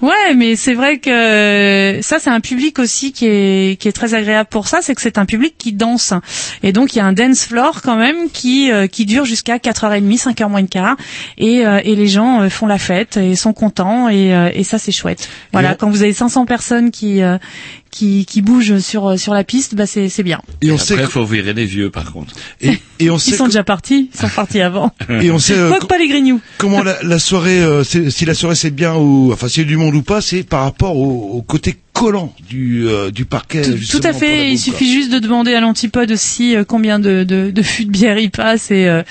[0.00, 3.92] Ouais, mais c'est vrai que euh, ça c'est un public aussi qui est qui est
[3.92, 6.12] très agréable pour ça, c'est que c'est un public qui danse
[6.62, 9.56] et donc il y a un dance floor quand même qui euh, qui dure jusqu'à
[9.58, 10.96] 4h30, 5h moins de quart
[11.36, 14.64] et euh, et les gens euh, font la fête et sont contents et euh, et
[14.64, 15.28] ça c'est chouette.
[15.52, 17.38] Voilà, on- quand vous avez 500 personnes qui euh,
[17.90, 20.40] qui qui bougent sur sur la piste, bah c'est c'est bien.
[20.62, 22.34] Et on Après, sait que- faut virer les vieux, par contre.
[22.60, 24.92] Et, et on Ils sait sont que- déjà partis, ils sont partis avant.
[25.22, 26.40] Et on sait euh, pas les grignoux.
[26.58, 29.68] comment la, la soirée, euh, si la soirée c'est bien ou enfin s'il y a
[29.68, 33.62] du monde ou pas, c'est par rapport au, au côté collant du euh, du parquet.
[33.90, 34.50] Tout, à fait.
[34.52, 37.90] Il suffit juste de demander à l'antipode aussi euh, combien de, de, de fûts de
[37.90, 39.02] bière il passe et, euh,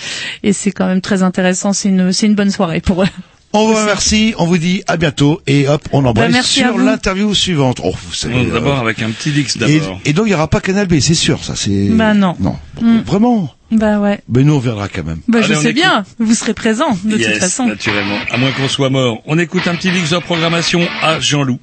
[0.44, 1.74] et c'est quand même très intéressant.
[1.74, 3.08] C'est une, c'est une bonne soirée pour eux.
[3.54, 7.34] On vous remercie, on vous dit à bientôt et hop, on Bah, à sur l'interview
[7.34, 7.80] suivante.
[7.84, 10.00] Oh, vous savez, Non, D'abord euh, avec un petit Dix d'abord.
[10.06, 11.88] et donc il y aura pas Canal B, c'est sûr, ça c'est.
[11.90, 12.36] Bah non.
[12.40, 13.00] Non, Mm.
[13.06, 13.50] vraiment.
[13.72, 14.20] Bah ouais.
[14.30, 15.20] Mais nous on viendra quand même.
[15.28, 15.76] Bah Allez, je sais écoute.
[15.76, 16.04] bien.
[16.20, 17.66] Vous serez présent de yes, toute façon.
[17.66, 18.18] naturellement.
[18.32, 19.22] À moins qu'on soit mort.
[19.26, 21.60] On écoute un petit Dix de programmation à Jean-Loup.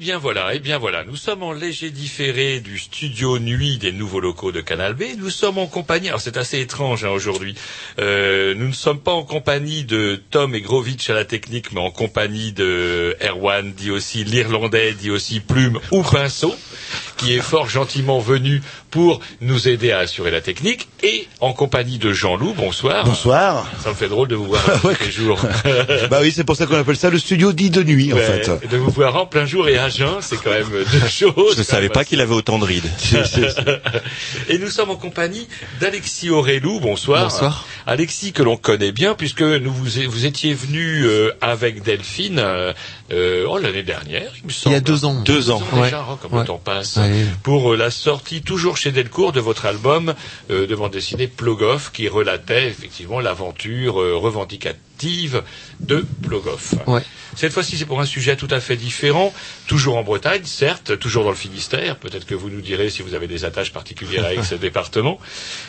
[0.00, 4.20] Bien voilà, eh bien voilà, nous sommes en léger différé du studio nuit des nouveaux
[4.20, 5.02] locaux de Canal B.
[5.18, 7.54] Nous sommes en compagnie, alors c'est assez étrange hein, aujourd'hui,
[7.98, 11.80] euh, nous ne sommes pas en compagnie de Tom et Grovitch à la technique, mais
[11.80, 16.54] en compagnie de Erwan, dit aussi l'Irlandais, dit aussi Plume ou Pinceau,
[17.20, 21.98] qui est fort gentiment venu pour nous aider à assurer la technique, et en compagnie
[21.98, 23.04] de Jean-Loup, bonsoir.
[23.04, 23.68] Bonsoir.
[23.82, 25.38] Ça me fait drôle de vous voir tous les jours.
[26.10, 28.50] bah oui, c'est pour ça qu'on appelle ça le studio dit de nuit en fait.
[28.70, 31.54] De vous voir en plein jour et à jeun, c'est quand même deux choses.
[31.54, 32.90] Je ne savais pas qu'il avait autant de rides.
[34.48, 35.46] Et nous sommes en compagnie
[35.80, 36.80] d'Alexis Aurélou.
[36.80, 37.24] Bonsoir.
[37.24, 37.66] Bonsoir.
[37.86, 42.72] Alexis que l'on connaît bien puisque nous vous, vous étiez venu euh, avec Delphine euh,
[43.12, 44.74] euh, oh, l'année dernière, il me semble.
[44.74, 45.14] Il y a deux ans.
[45.22, 45.84] Deux ans Ouais.
[45.84, 46.40] déjà, oh, comme Ouais.
[46.40, 46.96] le temps passe.
[46.96, 47.09] Ouais,
[47.42, 50.14] Pour euh, la sortie toujours chez Delcourt de votre album
[50.50, 54.16] euh, de bande dessinée Plogoff qui relatait effectivement l'aventure euh,
[55.80, 56.74] de Plogoff.
[56.86, 57.02] Ouais.
[57.36, 59.32] Cette fois-ci, c'est pour un sujet tout à fait différent,
[59.66, 61.96] toujours en Bretagne, certes, toujours dans le Finistère.
[61.96, 65.18] Peut-être que vous nous direz si vous avez des attaches particulières avec ce département.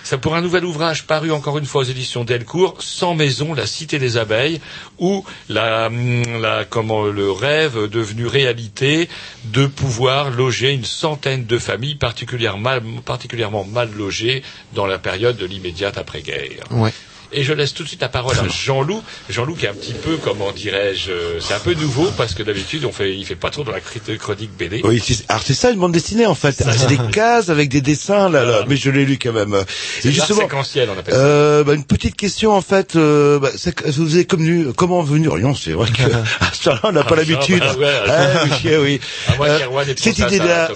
[0.03, 3.67] C'est pour un nouvel ouvrage paru encore une fois aux éditions Delcourt, Sans maison, la
[3.67, 4.59] cité des abeilles,
[4.97, 9.07] où la, hum, la, comment, le rêve devenu réalité
[9.45, 15.37] de pouvoir loger une centaine de familles particulièrement mal, particulièrement mal logées dans la période
[15.37, 16.63] de l'immédiate après-guerre.
[16.71, 16.91] Ouais.
[17.33, 19.01] Et je laisse tout de suite la parole à Jean-Loup.
[19.29, 22.43] Jean-Loup qui est un petit peu, comment dirais-je, euh, c'est un peu nouveau parce que
[22.43, 24.81] d'habitude on fait, il fait pas trop dans la crit- chronique BD.
[24.83, 26.51] Oui, c'est- alors c'est ça une bande dessinée en fait.
[26.77, 28.65] C'est des cases avec des dessins là, là.
[28.67, 29.55] mais je l'ai lu quand même.
[30.01, 31.19] C'est Et justement, séquentiel, on appelle ça.
[31.19, 32.95] euh, bah, une petite question en fait.
[32.95, 33.49] Euh, bah,
[33.87, 36.01] vous avez connu comment venurions C'est vrai que
[36.41, 37.59] à ce temps-là on n'a pas Ah, l'habitude.
[37.59, 38.99] bah, ouais, Ah, oui.
[39.41, 39.59] Euh,
[39.97, 40.69] cette idée-là,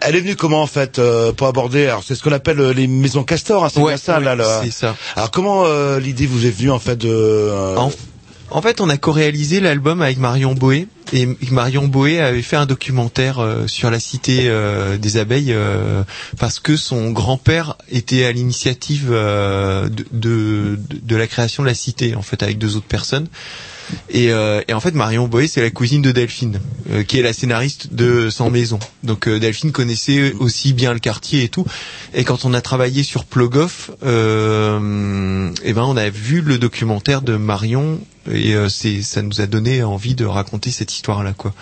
[0.00, 2.72] elle est venue comment en fait euh, pour aborder Alors c'est ce qu'on appelle euh,
[2.72, 4.34] les maisons castors, hein, c'est Ouais, ça ouais, là.
[4.36, 4.60] là.
[4.64, 4.96] c'est ça.
[5.16, 7.76] Alors comment euh, l'idée vous en fait de euh,
[8.50, 12.66] En, fait, on a co-réalisé l'album avec Marion Boé et Marion Boé avait fait un
[12.66, 15.54] documentaire euh, sur la cité euh, des abeilles
[16.38, 20.76] parce que son grand-père était à l'initiative de
[21.08, 23.28] la création de la cité en fait avec deux autres personnes.
[24.08, 26.60] Et, euh, et en fait, Marion Boé, c'est la cousine de Delphine,
[26.90, 28.78] euh, qui est la scénariste de Sans Maison.
[29.02, 31.64] Donc euh, Delphine connaissait aussi bien le quartier et tout.
[32.14, 35.52] Et quand on a travaillé sur Plogoff, eh ben
[35.82, 38.00] on a vu le documentaire de Marion
[38.30, 41.52] et euh, c'est ça nous a donné envie de raconter cette histoire-là, quoi.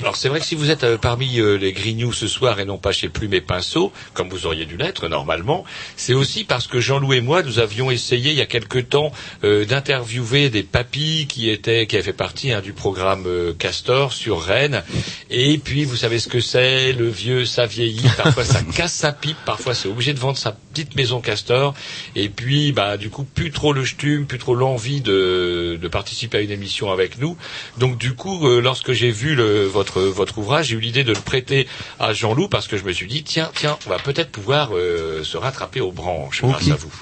[0.00, 2.64] Alors c'est vrai que si vous êtes euh, parmi euh, les grignoux ce soir et
[2.64, 5.64] non pas chez Plume et Pinceau, comme vous auriez dû l'être normalement,
[5.96, 9.12] c'est aussi parce que Jean-Loup et moi, nous avions essayé il y a quelque temps
[9.42, 13.26] d'interviewer des papis qui étaient, qui avaient fait partie hein, du programme
[13.58, 14.82] Castor sur Rennes.
[15.30, 19.12] Et puis vous savez ce que c'est, le vieux, ça vieillit, parfois ça casse sa
[19.12, 21.74] pipe, parfois c'est obligé de vendre sa petite maison Castor.
[22.14, 26.38] Et puis bah du coup plus trop le ch'tume, plus trop l'envie de, de participer
[26.38, 27.36] à une émission avec nous.
[27.78, 31.12] Donc du coup, euh, lorsque j'ai vu le, votre votre ouvrage, j'ai eu l'idée de
[31.12, 31.66] le prêter
[31.98, 35.24] à Jean-Loup parce que je me suis dit tiens tiens, on va peut-être pouvoir euh,
[35.24, 36.92] se rattraper aux branches grâce à vous.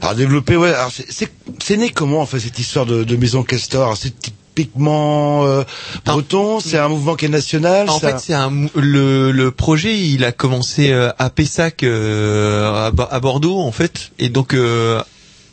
[0.00, 0.72] Alors développer, ouais.
[0.72, 3.96] Alors c'est- c'est c'est né comment en fait cette histoire de, de maison castor?
[3.96, 5.62] C'est typiquement euh,
[6.04, 6.60] breton?
[6.60, 7.88] C'est un mouvement qui est national.
[7.88, 12.90] En ça- fait, c'est un le, le projet, il a commencé euh, à Pessac, euh,
[12.90, 15.02] à, à Bordeaux, en fait, et donc euh,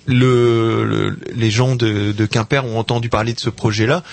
[0.10, 4.03] le, le- les gens de, de Quimper ont entendu parler de ce projet-là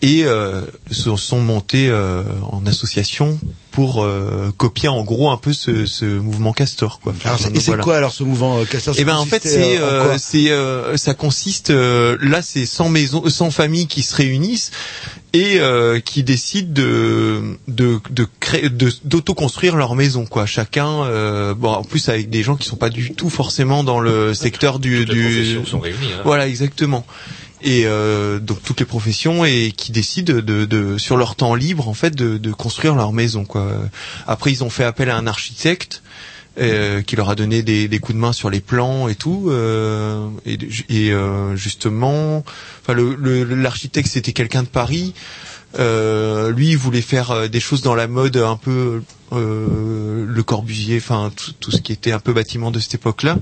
[0.00, 2.22] et euh, se sont montés euh,
[2.52, 3.38] en association
[3.72, 7.14] pour euh, copier en gros un peu ce, ce mouvement Castor, quoi.
[7.24, 7.82] Alors, et c'est voilà.
[7.82, 8.94] quoi alors ce mouvement euh, castor?
[8.96, 12.64] Eh ben en fait c'est euh, en euh, c'est euh, ça consiste euh, là c'est
[12.66, 14.70] 100 maisons 100 familles qui se réunissent
[15.32, 21.54] et euh, qui décident de de de créer de d'auto-construire leur maison quoi chacun euh,
[21.54, 24.78] bon en plus avec des gens qui sont pas du tout forcément dans le secteur
[24.78, 25.96] du Toutes les du sont réunies.
[26.16, 26.22] Hein.
[26.24, 27.04] voilà exactement
[27.62, 31.94] et euh, donc toutes les professions et qui décident de, sur leur temps libre en
[31.94, 33.70] fait de, construire leur maison quoi.
[34.26, 36.02] Après ils ont fait appel à un architecte
[36.60, 40.28] euh, qui leur a donné des, coups de main sur les plans et tout euh,
[40.46, 41.12] et,
[41.56, 42.44] justement
[42.88, 45.14] l'architecte c'était quelqu'un de Paris
[45.76, 49.02] lui il voulait faire des choses dans la mode un peu
[49.32, 53.36] le Corbusier enfin tout, ce qui était un peu bâtiment de cette époque là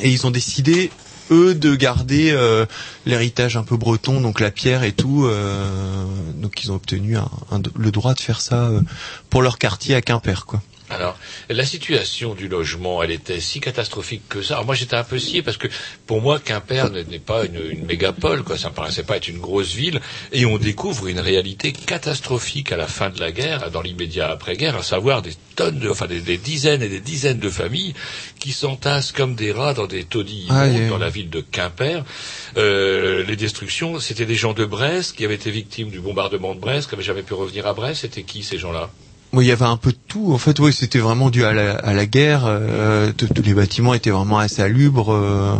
[0.00, 0.90] et ils ont décidé
[1.30, 2.66] eux de garder euh,
[3.06, 6.04] l'héritage un peu breton donc la pierre et tout euh,
[6.36, 7.28] donc ils ont obtenu un-
[7.76, 8.80] le droit de faire ça euh,
[9.30, 11.18] pour leur quartier à Quimper quoi Alors,
[11.48, 14.54] la situation du logement, elle était si catastrophique que ça.
[14.54, 15.66] Alors moi, j'étais un peu scié parce que
[16.06, 18.56] pour moi, Quimper n'est pas une, une mégapole, quoi.
[18.56, 20.00] Ça me paraissait pas être une grosse ville.
[20.32, 24.76] Et on découvre une réalité catastrophique à la fin de la guerre, dans l'immédiat après-guerre,
[24.76, 27.94] à savoir des tonnes, de, enfin des, des dizaines et des dizaines de familles
[28.38, 32.04] qui s'entassent comme des rats dans des taudis Ah, dans la ville de Quimper.
[32.56, 36.60] Euh, les destructions, c'était des gens de Brest qui avaient été victimes du bombardement de
[36.60, 38.02] Brest, qui n'avaient jamais pu revenir à Brest.
[38.02, 38.90] C'était qui ces gens-là?
[39.34, 40.32] Il y avait un peu de tout.
[40.32, 42.44] En fait, oui, c'était vraiment dû à la, à la guerre.
[42.46, 45.12] euh, tous les bâtiments étaient vraiment insalubres.
[45.12, 45.56] euh,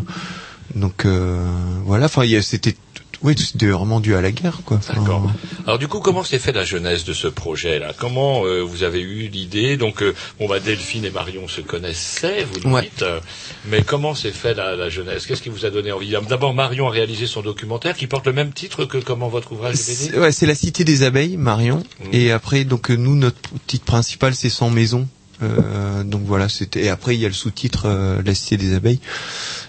[0.75, 1.39] donc euh,
[1.85, 2.07] voilà.
[2.07, 2.77] Enfin, c'était,
[3.23, 4.79] oui, c'était vraiment dû à la guerre, quoi.
[4.79, 5.31] Enfin, D'accord.
[5.67, 7.93] Alors du coup, comment s'est fait la genèse de ce projet-là?
[7.97, 9.77] Comment euh, vous avez eu l'idée?
[9.77, 13.21] Donc, euh, bon, bah, Delphine et Marion se connaissaient, vous le dites, euh,
[13.67, 16.15] mais comment s'est fait la, la genèse Qu'est-ce qui vous a donné envie?
[16.29, 19.77] D'abord, Marion a réalisé son documentaire qui porte le même titre que comment votre ouvrage
[19.77, 21.83] BD ouais, c'est la cité des abeilles, Marion.
[22.01, 22.11] Mhm.
[22.13, 25.07] Et après, donc euh, nous, notre titre principal, c'est Sans maison.
[25.43, 26.85] Euh, donc voilà, c'était.
[26.85, 29.01] Et après, il y a le sous-titre euh, La cité des abeilles.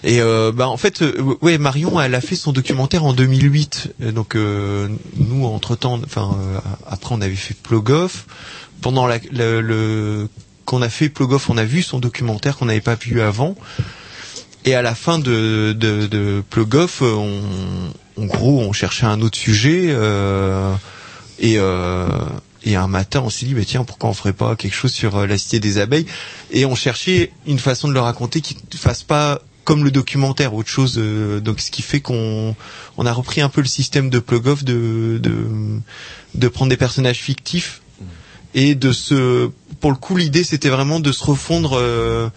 [0.04, 3.94] Et euh, bah en fait, euh, ouais, Marion, elle a fait son documentaire en 2008.
[4.06, 6.36] Et donc euh, nous, entre temps, enfin
[6.86, 8.26] après, on avait fait Plogoff.
[8.80, 10.28] Pendant la, le, le
[10.64, 13.56] qu'on a fait Plug Off, on a vu son documentaire qu'on n'avait pas vu avant.
[14.64, 19.06] Et à la fin de, de, de Plug Off, euh, on, en gros, on cherchait
[19.06, 19.94] un autre sujet.
[21.40, 21.58] et,
[22.64, 25.16] et un matin, on s'est dit, bah, tiens, pourquoi on ferait pas quelque chose sur
[25.16, 26.06] euh, la cité des abeilles?
[26.50, 30.54] Et on cherchait une façon de le raconter qui ne fasse pas comme le documentaire,
[30.54, 30.94] autre chose.
[30.98, 32.56] euh, donc, ce qui fait qu'on
[32.96, 35.46] on a repris un peu le système de Plug Off de, de,
[36.34, 37.82] de prendre des personnages fictifs
[38.54, 39.50] et de se
[39.80, 42.30] pour le coup l'idée c'était vraiment de se refondre euh,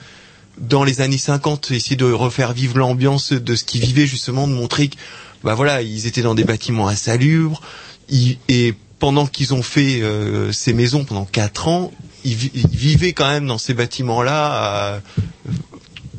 [0.58, 4.52] dans les années 50 essayer de refaire vivre l'ambiance de ce qu'ils vivaient justement de
[4.54, 4.98] montrer que
[5.42, 7.62] bah voilà ils étaient dans des bâtiments insalubres
[8.10, 11.92] ils- et pendant qu'ils ont fait euh, ces maisons pendant quatre ans
[12.24, 15.02] ils, vi- ils vivaient quand même dans ces bâtiments là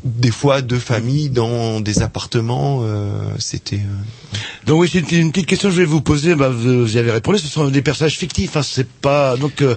[0.05, 5.31] des fois deux familles dans des appartements euh, c'était euh, Donc oui, c'est une, une
[5.33, 6.35] petite question que je vais vous poser.
[6.35, 7.39] Bah, vous, vous y avez répondu.
[7.39, 8.57] Ce sont des personnages fictifs.
[8.57, 9.63] Hein, c'est pas donc.
[9.63, 9.77] euh,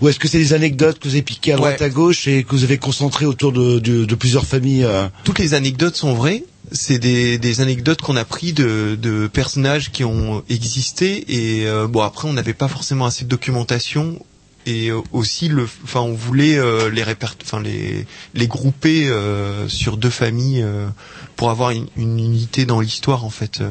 [0.00, 2.44] ou est-ce que c'est des anecdotes que vous avez piquées à droite à gauche et
[2.44, 6.14] que vous avez concentrées autour de, de, de plusieurs familles euh, toutes les anecdotes sont
[6.14, 6.44] vraies.
[6.76, 11.24] C'est des, des anecdotes qu'on a pris de, de personnages qui ont existé
[11.60, 14.18] et euh, bon après on n'avait pas forcément assez de documentation
[14.66, 17.04] et euh, aussi le, enfin on voulait euh, les
[17.42, 20.88] enfin les les grouper euh, sur deux familles euh,
[21.36, 23.60] pour avoir une, une unité dans l'histoire en fait.
[23.60, 23.70] euh.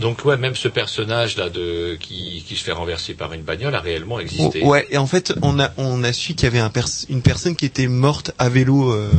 [0.00, 3.74] Donc ouais, même ce personnage là de qui, qui se fait renverser par une bagnole
[3.74, 4.62] a réellement existé.
[4.62, 7.20] Ouais, et en fait, on a on a su qu'il y avait un pers- une
[7.22, 9.10] personne qui était morte à vélo euh,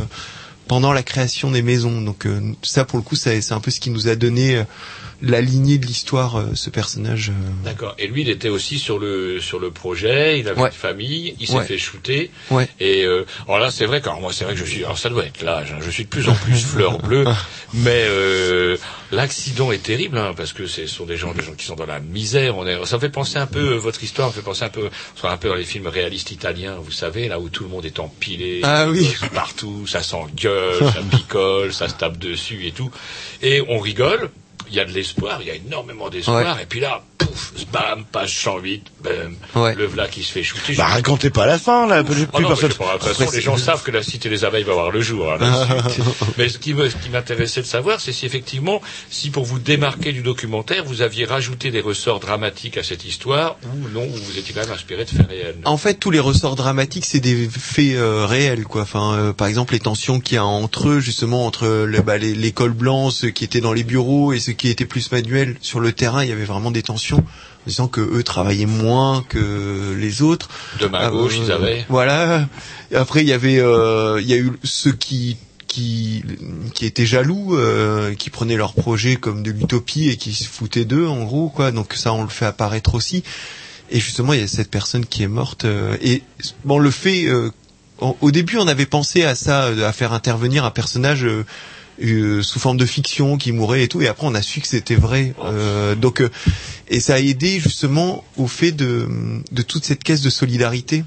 [0.70, 2.00] pendant la création des maisons.
[2.00, 4.64] Donc euh, ça, pour le coup, c'est un peu ce qui nous a donné euh,
[5.22, 7.30] la lignée de l'histoire, euh, ce personnage.
[7.30, 7.66] euh.
[7.66, 7.96] D'accord.
[7.98, 10.40] Et lui, il était aussi sur le sur le projet.
[10.40, 10.70] Il avait Ouais.
[10.70, 11.36] une famille.
[11.40, 11.66] Il s'est Ouais.
[11.66, 12.32] fait shooter.
[12.52, 12.68] Ouais.
[12.80, 14.02] Et euh, alors là, c'est vrai.
[14.02, 14.84] qu'alors moi, c'est vrai que je suis.
[14.84, 15.72] Alors ça doit être l'âge.
[15.74, 17.26] hein, je suis de plus en plus fleur bleue.
[17.74, 18.78] mais euh,
[19.12, 21.86] l'accident est terrible hein, parce que ce sont des gens, des gens qui sont dans
[21.86, 22.58] la misère.
[22.58, 22.86] On est.
[22.86, 23.74] Ça me fait penser un peu.
[23.76, 24.90] Votre histoire me fait penser un peu.
[25.24, 26.78] On un peu dans les films réalistes italiens.
[26.82, 28.62] Vous savez, là où tout le monde est empilé.
[28.64, 29.14] Ah oui.
[29.34, 32.90] Partout, ça s'engueule, ça picole, ça se tape dessus et tout.
[33.42, 34.30] Et on rigole.
[34.70, 36.56] Il y a de l'espoir, il y a énormément d'espoir.
[36.56, 36.64] Ouais.
[36.64, 39.76] Et puis là, pouf, bam, page 108, bam, Ouais.
[39.76, 40.76] le v'là qui se fait shooter.
[40.76, 42.04] Bah racontez pas la fin là.
[42.04, 42.74] Plus, Oh plus non, personne.
[42.74, 45.02] pas, de toute façon, les gens savent que la cité des abeilles va voir le
[45.02, 45.32] jour.
[45.32, 45.68] hein,
[46.38, 46.74] mais ce qui
[47.12, 51.72] m'intéressait de savoir, c'est si effectivement, si pour vous démarquer du documentaire, vous aviez rajouté
[51.72, 55.10] des ressorts dramatiques à cette histoire, ou non, ou vous étiez quand même inspiré de
[55.10, 55.56] faits réels.
[55.66, 58.84] En fait, tous les ressorts dramatiques, c'est des faits euh, réels, quoi.
[58.84, 62.18] Enfin, euh, par exemple, les tensions qu'il y a entre eux, justement, entre le, bah,
[62.18, 65.56] les- l'école blanche, ceux qui étaient dans les bureaux et ceux qui étaient plus manuels
[65.62, 69.24] sur le terrain, il y avait vraiment des tensions, en disant que eux travaillaient moins
[69.28, 70.50] que les autres.
[70.80, 71.86] De main Ah, gauche, euh, ils avaient.
[71.90, 72.48] Voilà.
[72.92, 75.38] Et après, il y avait, euh, il y a eu ceux qui
[75.68, 76.24] qui
[76.74, 80.84] qui étaient jaloux, euh, qui prenaient leur projet comme de l'utopie et qui se foutaient
[80.86, 81.72] d'eux, en gros, quoi.
[81.72, 83.24] Donc ça, on le fait apparaître aussi.
[83.92, 85.64] Et justement, il y a cette personne qui est morte.
[85.66, 86.22] euh, et
[86.66, 87.50] bon, le fait, euh,
[88.00, 91.26] au au début, on avait pensé à ça, euh, à faire intervenir un personnage
[92.04, 94.02] euh, sous forme de fiction qui mourait et tout.
[94.02, 95.34] Et après, on a su que c'était vrai.
[95.44, 96.30] Euh, donc, euh,
[96.90, 99.08] et ça a aidé justement au fait de
[99.52, 101.04] de toute cette caisse de solidarité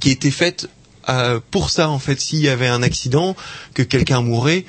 [0.00, 0.68] qui était faite
[1.08, 2.20] euh, pour ça en fait.
[2.20, 3.36] S'il y avait un accident,
[3.74, 4.64] que quelqu'un mourait.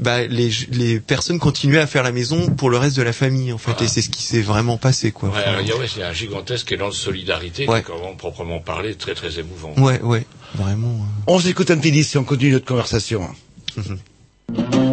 [0.00, 3.52] Bah, les, les personnes continuaient à faire la maison pour le reste de la famille
[3.52, 5.28] en fait et c'est ce qui s'est vraiment passé quoi.
[5.28, 7.82] Ouais, Enfin, alors, il y a, ouais, un gigantesque élan de solidarité, Ouais.
[7.82, 9.74] qui est vraiment proprement parlé, très très émouvant.
[9.76, 10.24] ouais ouais
[10.54, 10.94] vraiment.
[10.94, 11.22] euh.
[11.26, 13.28] On s'écoute un petit disque et on continue notre conversation.
[13.76, 14.91] I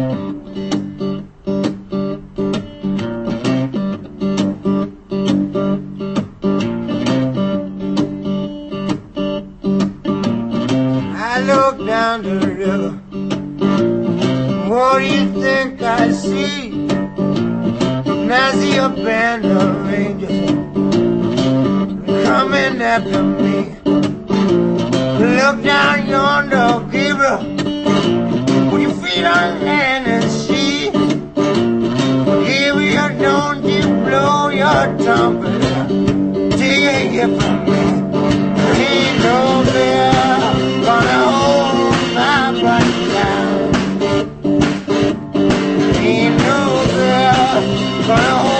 [12.10, 12.90] down the river.
[14.68, 16.70] What do you think I see?
[18.10, 20.50] And I see a band of angels
[22.26, 23.58] coming after me.
[25.38, 27.38] Look down yonder, Gabriel.
[28.70, 30.90] Put your feet on land and see.
[32.46, 35.60] Gabriel, don't you blow your trumpet.
[36.58, 37.82] Take a gift from me.
[38.82, 40.10] Ain't no bear
[40.84, 41.29] gonna
[47.58, 48.59] 你干呀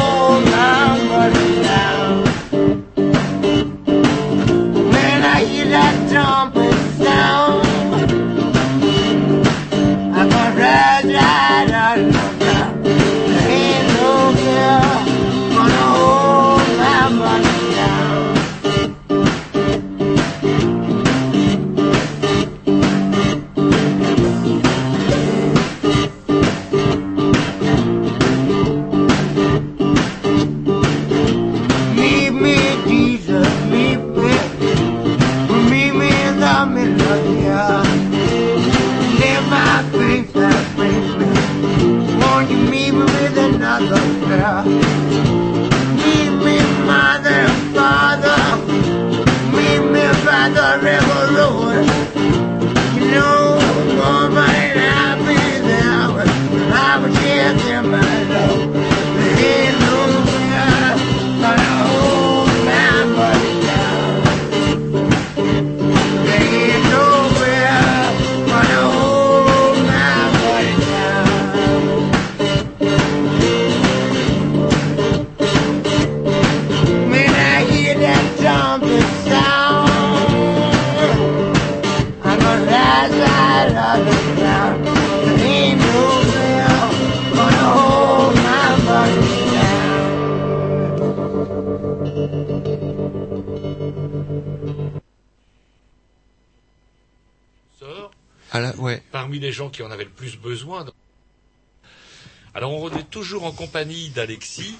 [103.30, 104.74] toujours en compagnie d'Alexis.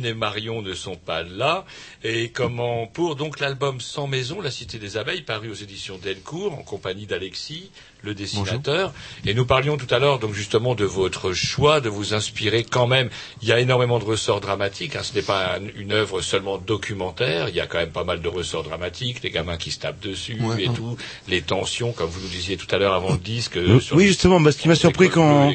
[0.00, 1.64] Delphine et Marion ne sont pas là.
[2.02, 6.52] Et comment pour donc l'album Sans maison, La Cité des Abeilles, paru aux éditions Delcourt,
[6.52, 7.70] en compagnie d'Alexis,
[8.02, 8.92] le dessinateur.
[9.24, 12.86] Et nous parlions tout à l'heure donc justement de votre choix de vous inspirer quand
[12.86, 13.08] même.
[13.42, 14.96] Il y a énormément de ressorts dramatiques.
[14.96, 15.02] Hein.
[15.02, 17.48] Ce n'est pas un- une œuvre seulement documentaire.
[17.48, 20.00] Il y a quand même pas mal de ressorts dramatiques, les gamins qui se tapent
[20.00, 20.64] dessus Ouais.
[20.64, 20.96] et tout,
[21.28, 23.56] les tensions, comme vous nous disiez tout à l'heure avant le disque.
[23.56, 25.48] Euh, sur oui, justement, bah, ce qui m'a surpris quand,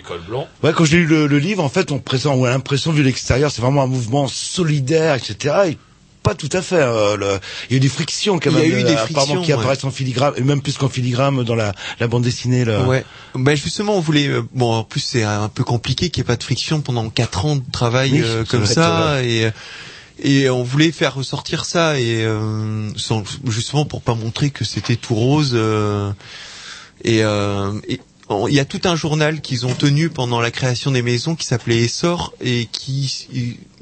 [0.64, 3.04] ouais, quand j'ai lu le, le livre, en fait, on présente, on a l'impression vu
[3.04, 5.56] l'extérieur, c'est vraiment un mouvement solidaire, etc.
[5.70, 5.78] Et
[6.22, 6.76] pas tout à fait.
[6.82, 7.40] euh, le-
[7.70, 9.42] Il y a eu des frictions quand Il y a même, eu euh, des frictions,
[9.42, 9.58] qui ouais.
[9.58, 12.66] apparaissent en filigrane, et même plus qu'en filigrane dans la, la bande dessinée.
[12.66, 12.84] Là.
[12.84, 13.06] Ouais.
[13.36, 14.28] Ben justement, on voulait.
[14.28, 17.10] euh, Bon, en plus c'est un peu compliqué qu'il n'y ait pas de friction pendant
[17.10, 19.52] quatre ans de travail Oui, euh, comme ça euh, et
[20.22, 22.28] et on voulait faire ressortir ça et
[22.98, 25.58] sans, justement pour pas montrer que c'était tout rose
[27.06, 28.00] et, et
[28.48, 31.46] il y a tout un journal qu'ils ont tenu pendant la création des maisons qui
[31.46, 33.28] s'appelait Essor et qui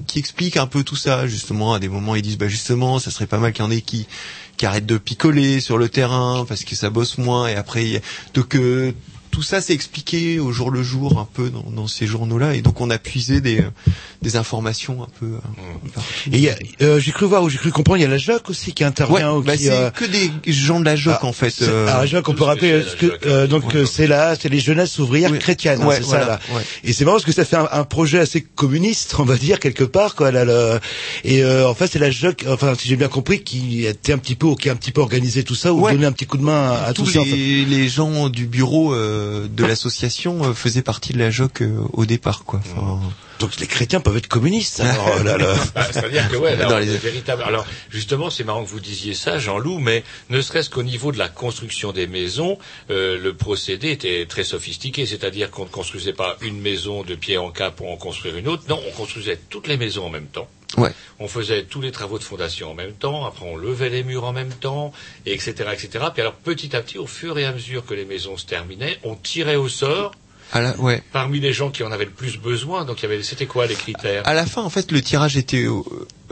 [0.07, 1.74] qui explique un peu tout ça justement.
[1.74, 3.82] À des moments ils disent bah justement ça serait pas mal qu'il y en ait
[3.82, 4.07] qui
[4.56, 7.48] qui arrêtent de picoler sur le terrain parce que ça bosse moins.
[7.48, 8.02] Et après
[8.34, 8.94] donc euh,
[9.38, 12.61] tout ça c'est expliqué au jour le jour un peu dans, dans ces journaux-là et
[12.64, 13.64] donc on a puisé des
[14.23, 15.27] des informations un peu.
[15.27, 18.05] euh, Et il y a, euh, j'ai cru voir ou j'ai cru comprendre, il y
[18.05, 19.31] a la JOC aussi qui intervient.
[19.31, 21.53] Ouais, ou bah qui, c'est euh, que des gens de la JOC en fait.
[21.61, 24.49] euh, alors, la JOC, on peut rappeler ce que, euh, donc euh, c'est là, c'est
[24.49, 26.39] les jeunesses ouvrières chrétiennes, hein, Ouais, c'est voilà, ça là.
[26.55, 26.64] ouais.
[26.84, 29.59] Et c'est marrant parce que ça fait un, un projet assez communiste, on va dire
[29.59, 30.31] quelque part, quoi.
[30.31, 30.80] Là, le-
[31.23, 34.18] et euh, en fait, c'est la JOC, enfin si j'ai bien compris, qui était un
[34.18, 35.91] petit peu, qui a un petit peu organisé tout ça, ou Ouais.
[35.91, 37.19] donné un petit coup de main à, à tous tout ça.
[37.22, 37.30] en fait.
[37.35, 41.80] les, les gens du bureau euh, de l'association euh, faisaient partie de la JOC euh,
[41.94, 42.60] au départ quoi.
[42.66, 42.99] Enfin,
[43.40, 44.80] Donc les chrétiens peuvent être communistes.
[44.82, 45.56] Alors, euh, là, là.
[45.76, 46.56] Bah, C'est-à-dire que ouais,
[46.86, 47.44] les- véritable.
[47.44, 51.18] Alors justement, c'est marrant que vous disiez ça, Jean-Loup, mais ne serait-ce qu'au niveau de
[51.18, 52.58] la construction des maisons,
[52.90, 55.06] euh, le procédé était très sophistiqué.
[55.06, 58.48] C'est-à-dire qu'on ne construisait pas une maison de pied en cap pour en construire une
[58.48, 58.64] autre.
[58.70, 60.48] Non, on construisait toutes les maisons en même temps.
[61.19, 63.26] On faisait tous les travaux de fondation en même temps.
[63.26, 64.91] Après, on levait les murs en même temps,
[65.26, 66.06] et etc., etc.
[66.14, 68.99] Puis alors, petit à petit, au fur et à mesure que les maisons se terminaient,
[69.03, 70.14] on tirait au sort
[70.56, 71.03] la, ouais.
[71.11, 72.86] parmi les gens qui en avaient le plus besoin.
[72.86, 74.24] Donc, il y avait, c'était quoi les critères?
[74.26, 75.82] À la fin, en fait, le tirage était euh,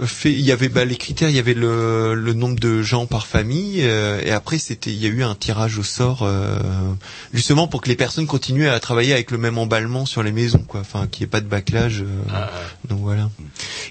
[0.06, 0.32] fait.
[0.32, 3.28] Il y avait bah, les critères, il y avait le, le nombre de gens par
[3.28, 6.58] famille, euh, et après c'était, il y a eu un tirage au sort, euh,
[7.34, 10.64] justement pour que les personnes continuent à travailler avec le même emballement sur les maisons,
[10.68, 10.80] quoi.
[10.82, 12.02] Enfin, qu'il n'y ait pas de backlage.
[12.02, 12.50] euh, Ah,
[12.90, 13.30] donc voilà.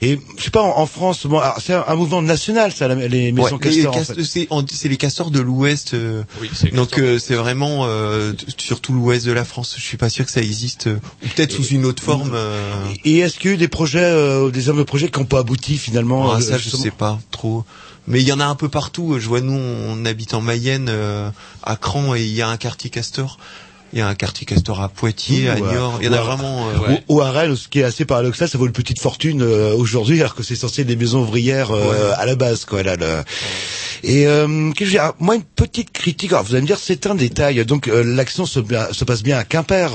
[0.02, 2.94] Et je sais pas en, en France, bon, c'est un, un mouvement national, ça, la-
[3.08, 3.96] les maisons Ouais, castors.
[3.96, 4.22] en fait.
[4.72, 5.94] c'est les castors de l'Ouest.
[5.94, 9.74] euh, Oui, donc euh, c'est vraiment euh, t- sur tout l'Ouest de la France.
[9.78, 12.32] Je suis pas sûr que ça existe, euh, ou peut-être sous une autre forme.
[12.34, 12.72] euh,
[13.04, 15.26] Et est-ce qu'il y a eu des projets, euh, des hommes de projets qui n'ont
[15.26, 17.64] pas abouti finalement Ah, euh, ça, je justement sais pas trop.
[18.06, 19.16] Mais il y en a un peu partout.
[19.18, 21.30] Je vois, nous, on habite en Mayenne, euh,
[21.62, 23.38] à Cran, et il y a un quartier castor.
[23.94, 25.98] Il y a un quartier castor à Poitiers, à Niort.
[26.00, 26.66] Il y en a vraiment.
[26.68, 29.72] euh, Ou, à Rennes, ce qui est assez paradoxal, ça vaut une petite fortune euh,
[29.72, 32.82] aujourd'hui, alors que c'est censé être des maisons ouvrières euh, à la base, quoi.
[32.82, 32.96] Là,
[34.02, 36.32] Et euh, Ah, moi, une petite critique.
[36.32, 37.64] Alors, vous allez me dire, c'est un détail.
[37.66, 39.92] Donc, euh, l'action se, passe bien à Quimper.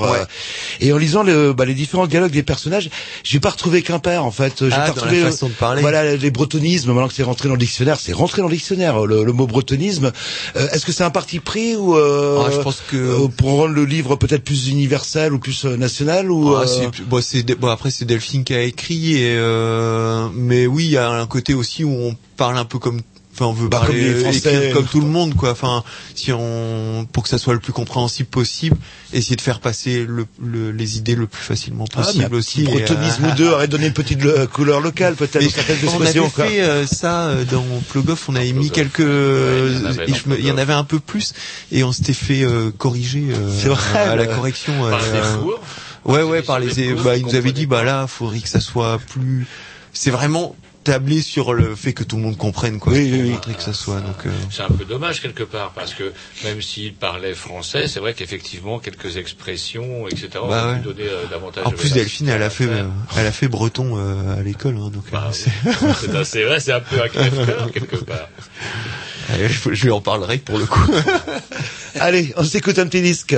[0.80, 2.90] et en lisant le, bah, les différents dialogues des personnages,
[3.26, 4.54] j'ai pas retrouvé Quimper, en fait.
[4.62, 5.24] J'ai Ah, pas retrouvé.
[5.24, 5.82] la façon de parler.
[5.82, 6.94] Voilà, les bretonismes.
[6.94, 9.06] Maintenant que c'est rentré dans le dictionnaire, c'est rentré dans le dictionnaire.
[9.06, 10.14] Le, mot bretonisme.
[10.56, 13.50] Euh, Est-ce que c'est un parti pris ou euh, Ah, je pense que- euh, pour
[13.58, 17.22] rendre le livre peut-être plus universel ou plus euh, national ou Ah, euh, c'est- bon,
[17.22, 21.10] c'est bon, après c'est Delphine qui a écrit et euh, mais oui il y a
[21.10, 23.02] un côté aussi où on parle un peu comme
[23.40, 24.38] enfin on veut Bah, parler comme les Français.
[24.56, 25.84] écrire comme tout le monde quoi enfin
[26.16, 28.76] si on pour que ça soit le plus compréhensible possible
[29.14, 32.64] essayer de faire passer le, le- les idées le plus facilement Ah, possible un aussi
[32.64, 35.46] Bretonisme euh, ou deux aurait donné une petite euh, couleur locale peut-être
[35.88, 36.46] on avait quoi.
[36.46, 40.08] fait euh, ça euh, dans Plogoff, on avait mis quelques, il y en avait et
[40.12, 41.34] dans je me- il y en avait un peu plus,
[41.72, 44.74] et on s'était fait euh, corriger euh, C'est vrai, à la correction.
[44.90, 45.36] Par euh,
[46.06, 48.60] Ouais, ouais, par les, bah, vous ils nous avaient dit, bah là, faudrait que ça
[48.60, 49.46] soit plus,
[49.94, 52.94] c'est vraiment tablé sur le fait que tout le monde comprenne, quoi.
[52.94, 53.56] Oui, oui, oui.
[53.56, 56.94] que ça soit, donc, euh, C'est un peu dommage quelque part parce que même s'il
[56.94, 60.30] parlait français, c'est vrai qu'effectivement quelques expressions, etc.
[60.34, 60.80] Bah auraient ouais.
[60.80, 61.66] donner euh, davantage.
[61.68, 62.86] en plus Delphine, elle a fait, euh,
[63.18, 65.04] elle a fait breton euh, à l'école, hein, donc.
[65.12, 65.38] Bah oui.
[65.38, 68.30] c'est- assez vrai, c'est un peu un crève-cœur quelque part.
[69.32, 70.92] Allez, je, je lui en parlerai pour le coup.
[72.00, 73.36] Allez, on s'écoute un petit disque.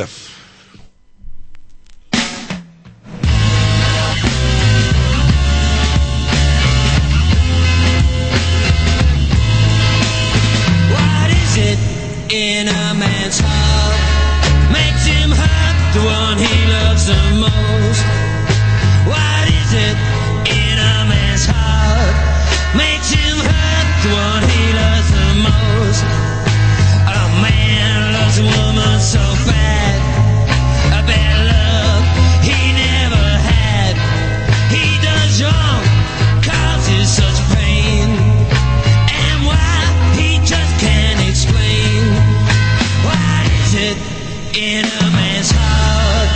[44.56, 46.30] In a man's heart?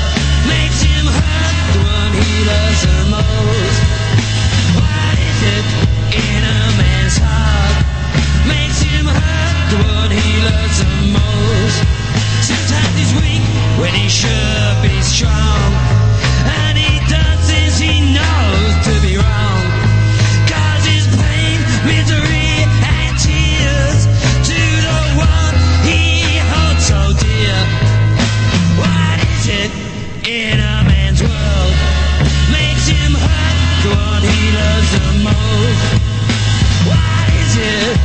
[0.48, 3.80] Makes him hurt the one he loves the most.
[4.80, 5.66] What is it
[6.16, 7.76] in a man's heart?
[8.48, 11.78] Makes him hurt the one he loves the most.
[12.48, 13.44] Sometimes he's weak
[13.80, 15.76] when he should be strong.
[16.64, 19.35] And he does things he knows to be wrong.
[36.86, 38.05] What is it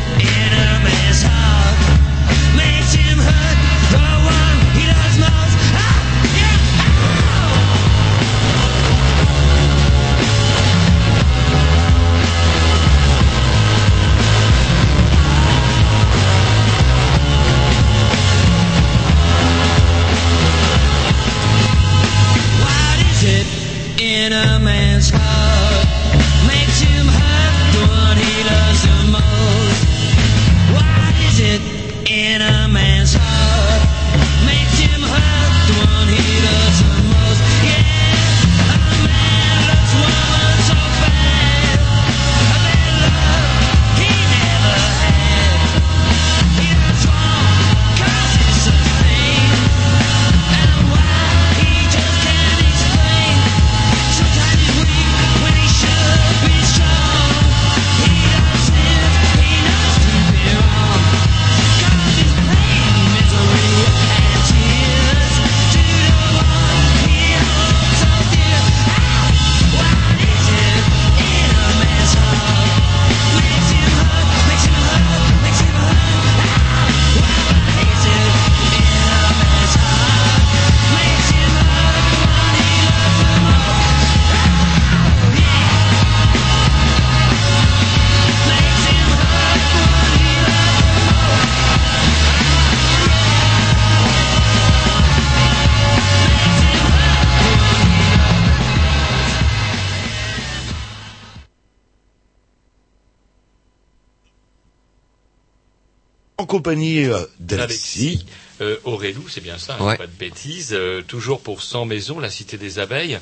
[106.70, 108.24] compagnie euh, d'Alexis.
[108.62, 110.74] Euh, Aurélou, c'est bien ça, hein, pas de bêtises.
[110.74, 113.18] euh, toujours pour 100 maisons, la cité des abeilles.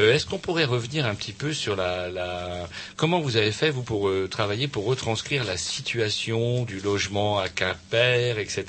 [0.00, 2.66] Euh, Est-ce qu'on pourrait revenir un petit peu sur la, la...
[2.96, 7.48] comment vous avez fait vous pour euh, travailler pour retranscrire la situation du logement à
[7.48, 8.64] Quimper, etc.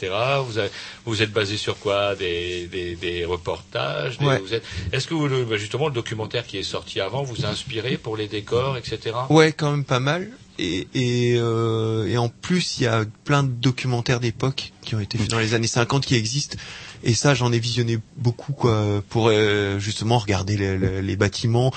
[0.45, 0.69] Vous avez-
[1.05, 2.15] vous êtes basé sur quoi?
[2.15, 4.39] Des, des, des reportages des- Ouais.
[4.51, 4.63] êtes-
[4.93, 7.97] Est-ce que vous, le- bah, justement le documentaire qui est sorti avant vous a inspiré
[7.97, 9.15] pour les décors, etc.
[9.31, 10.29] Ouais, quand même pas mal.
[10.59, 15.17] Et, euh, et en plus, il y a plein de documentaires d'époque qui ont été
[15.17, 16.57] faits dans les années 50 qui existent.
[17.03, 20.57] Et ça, j'en ai visionné beaucoup, quoi, pour euh, justement regarder
[21.01, 21.73] les, bâtiments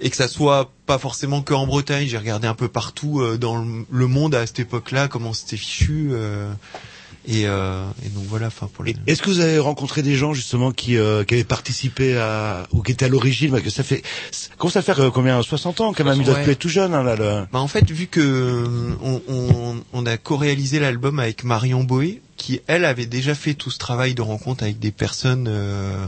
[0.00, 2.06] et que ça soit pas forcément que en Bretagne.
[2.06, 6.12] J'ai regardé un peu partout euh, dans le- monde à cette époque-là comment c'était fichu.
[7.28, 8.48] Et, euh, et donc voilà.
[8.48, 8.94] Enfin, pour les...
[9.06, 12.82] Est-ce que vous avez rencontré des gens justement qui, euh, qui avaient participé à ou
[12.82, 13.50] qui étaient à l'origine?
[13.52, 14.02] Parce que ça fait
[14.58, 16.54] comment ça fait euh, combien 60 ans quand même il doit Ouais.
[16.56, 17.46] tout jeune hein, là le...
[17.52, 22.20] Bah en fait, vu que euh, on, on, on a co-réalisé l'album avec Marion Boé,
[22.36, 25.46] qui elle avait déjà fait tout ce travail de rencontre avec des personnes.
[25.48, 26.06] euh,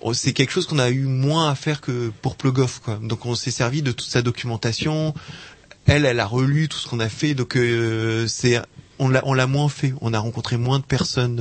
[0.00, 2.98] on- c'est quelque chose qu'on a eu moins à faire que pour Plugoff, quoi.
[3.02, 5.12] Donc on s'est servi de toute sa documentation.
[5.86, 8.60] Elle, elle a relu tout ce qu'on a fait, donc euh, c'est
[8.98, 9.94] on l'a on l'a moins fait.
[10.00, 11.40] On a rencontré moins de personnes.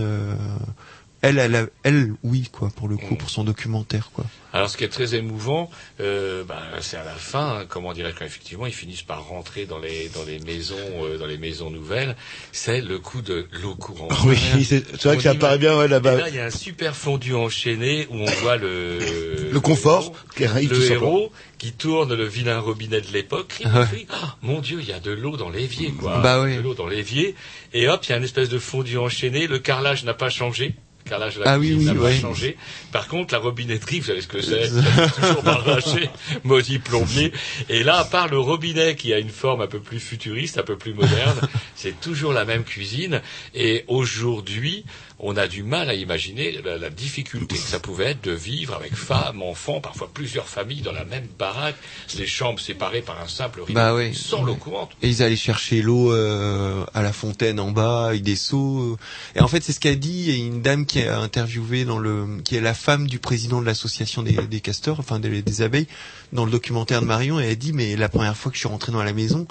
[1.22, 4.26] Elle, elle, elle, oui, quoi, pour le coup, pour son documentaire, quoi.
[4.54, 5.70] Alors, ce qui est très émouvant,
[6.00, 9.66] euh, bah, c'est à la fin, hein, comment dirais-je, quand effectivement ils finissent par rentrer
[9.66, 12.16] dans les dans les maisons, euh, dans les maisons nouvelles,
[12.52, 14.12] c'est le coup de l'eau courante.
[14.26, 16.16] Oui, c'est vrai que ça imagine- paraît bien ouais là-bas.
[16.16, 19.00] là, il y a un super fondu enchaîné où on voit le
[19.52, 23.62] Le confort qui arrive tout le héros qui tourne le vilain robinet de l'époque.
[23.66, 24.06] Ouais.
[24.10, 26.20] Ah, mon Dieu, il y a de l'eau dans l'évier, quoi.
[26.20, 26.56] Bah oui.
[26.56, 27.36] De l'eau dans l'évier.
[27.74, 29.48] Et hop, il y a une espèce de fondu enchaîné.
[29.48, 30.76] Le carrelage n'a pas changé.
[31.08, 32.14] Le carrelage de la Ah cuisine oui, n'a ouais.
[32.16, 32.58] pas changé.
[32.92, 34.68] Par contre, la robinetterie, vous savez ce que c'est
[35.22, 36.10] toujours m'arracher,
[36.44, 37.32] maudit plombier.
[37.70, 40.64] Et là, à part le robinet qui a une forme un peu plus futuriste, un
[40.64, 41.40] peu plus moderne,
[41.76, 43.22] c'est toujours la même cuisine.
[43.56, 44.84] Et aujourd'hui,
[45.20, 48.76] on a du mal à imaginer la, la difficulté que ça pouvait être de vivre
[48.76, 51.76] avec femmes, enfants, parfois plusieurs familles dans la même baraque,
[52.20, 54.14] les chambres séparées par un simple rideau, Bah oui.
[54.14, 54.92] sans l'eau courante.
[55.02, 58.96] Et ils allaient chercher l'eau euh, à la fontaine en bas avec des seaux.
[59.36, 62.56] Et en fait, c'est ce qu'a dit une dame qui a interviewé dans le, qui
[62.56, 65.88] est la femme du président de l'association des, des castors, enfin des, des abeilles,
[66.32, 67.40] dans le documentaire de Marion.
[67.40, 69.48] Et elle a dit, mais la première fois que je suis rentré dans la maison,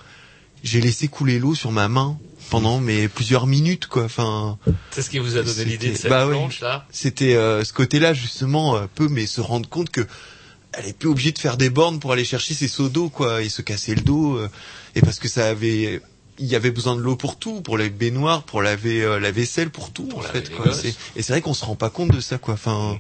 [0.63, 2.19] j'ai laissé couler l'eau sur ma main
[2.51, 4.05] pendant mais plusieurs minutes quoi.
[4.05, 4.59] Enfin,
[4.91, 6.29] C'est ce qui vous a donné l'idée de cette bah
[6.61, 10.07] là C'était euh, ce côté-là justement un peu, mais se rendre compte que
[10.73, 13.43] elle est plus obligée de faire des bornes pour aller chercher ses seaux d'eau quoi
[13.43, 14.49] et se casser le dos euh,
[14.95, 16.03] et parce que ça avait
[16.39, 19.31] il y avait besoin de l'eau pour tout, pour les baignoires, pour laver euh, la
[19.31, 20.55] vaisselle, pour tout en fait.
[20.55, 20.71] Quoi.
[21.17, 22.55] Et c'est vrai qu'on se rend pas compte de ça quoi.
[22.55, 22.99] Enfin,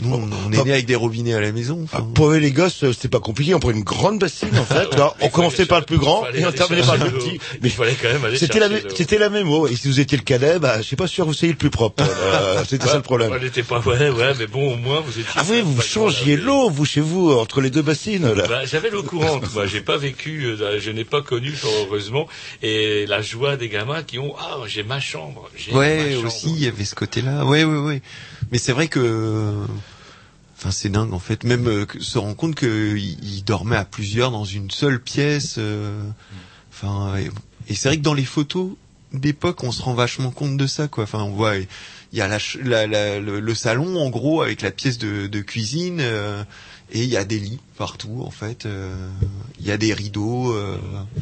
[0.00, 1.80] nous on, on est né avec des robinets à la maison.
[1.84, 2.02] enfin.
[2.14, 3.54] Pour les gosses, euh, c'était pas compliqué.
[3.54, 4.88] On prenait une grande bassine, en fait.
[5.20, 7.38] On commençait par le plus grand et on terminait par le petit.
[7.62, 9.66] Il fallait quand même aller C'était la, c'était la même eau.
[9.68, 11.58] Et si vous étiez le cadet, bah, je sais pas sûr que vous soyez le
[11.58, 12.02] plus propre.
[12.02, 13.30] Euh, c'était ça le problème.
[13.32, 15.24] On n'était pas ouais, ouais, mais bon, au moins vous étiez.
[15.36, 18.46] Ah oui, vous changiez l'eau, vous, chez vous, entre les deux bassines, là.
[18.48, 19.66] Bah, j'avais l'eau courante, moi.
[19.66, 22.26] J'ai pas vécu, euh, je n'ai pas connu, fort heureusement,
[22.62, 25.48] et la joie des gamins qui ont, ah, j'ai ma chambre.
[25.56, 26.26] j'ai ma Ouais, chambre.
[26.26, 27.44] aussi, il y avait ce côté-là.
[27.44, 28.02] Ouais, ouais, ouais.
[28.50, 29.64] Mais c'est vrai que,
[30.56, 31.44] enfin, c'est dingue en fait.
[31.44, 35.56] Même euh, se rendre compte qu'ils dormaient à plusieurs dans une seule pièce.
[35.58, 36.02] euh,
[36.72, 37.14] Enfin,
[37.68, 38.70] et, c'est vrai que dans les photos
[39.12, 41.04] d'époque, on se rend vachement compte de ça, quoi.
[41.04, 41.66] Enfin, on voit, il
[42.12, 45.98] y a la, la- le salon en gros avec la pièce de, de cuisine.
[46.00, 46.42] euh,
[46.94, 48.64] et il y a des lits partout, en fait.
[48.64, 48.94] euh,
[49.58, 50.76] Il y a des rideaux euh,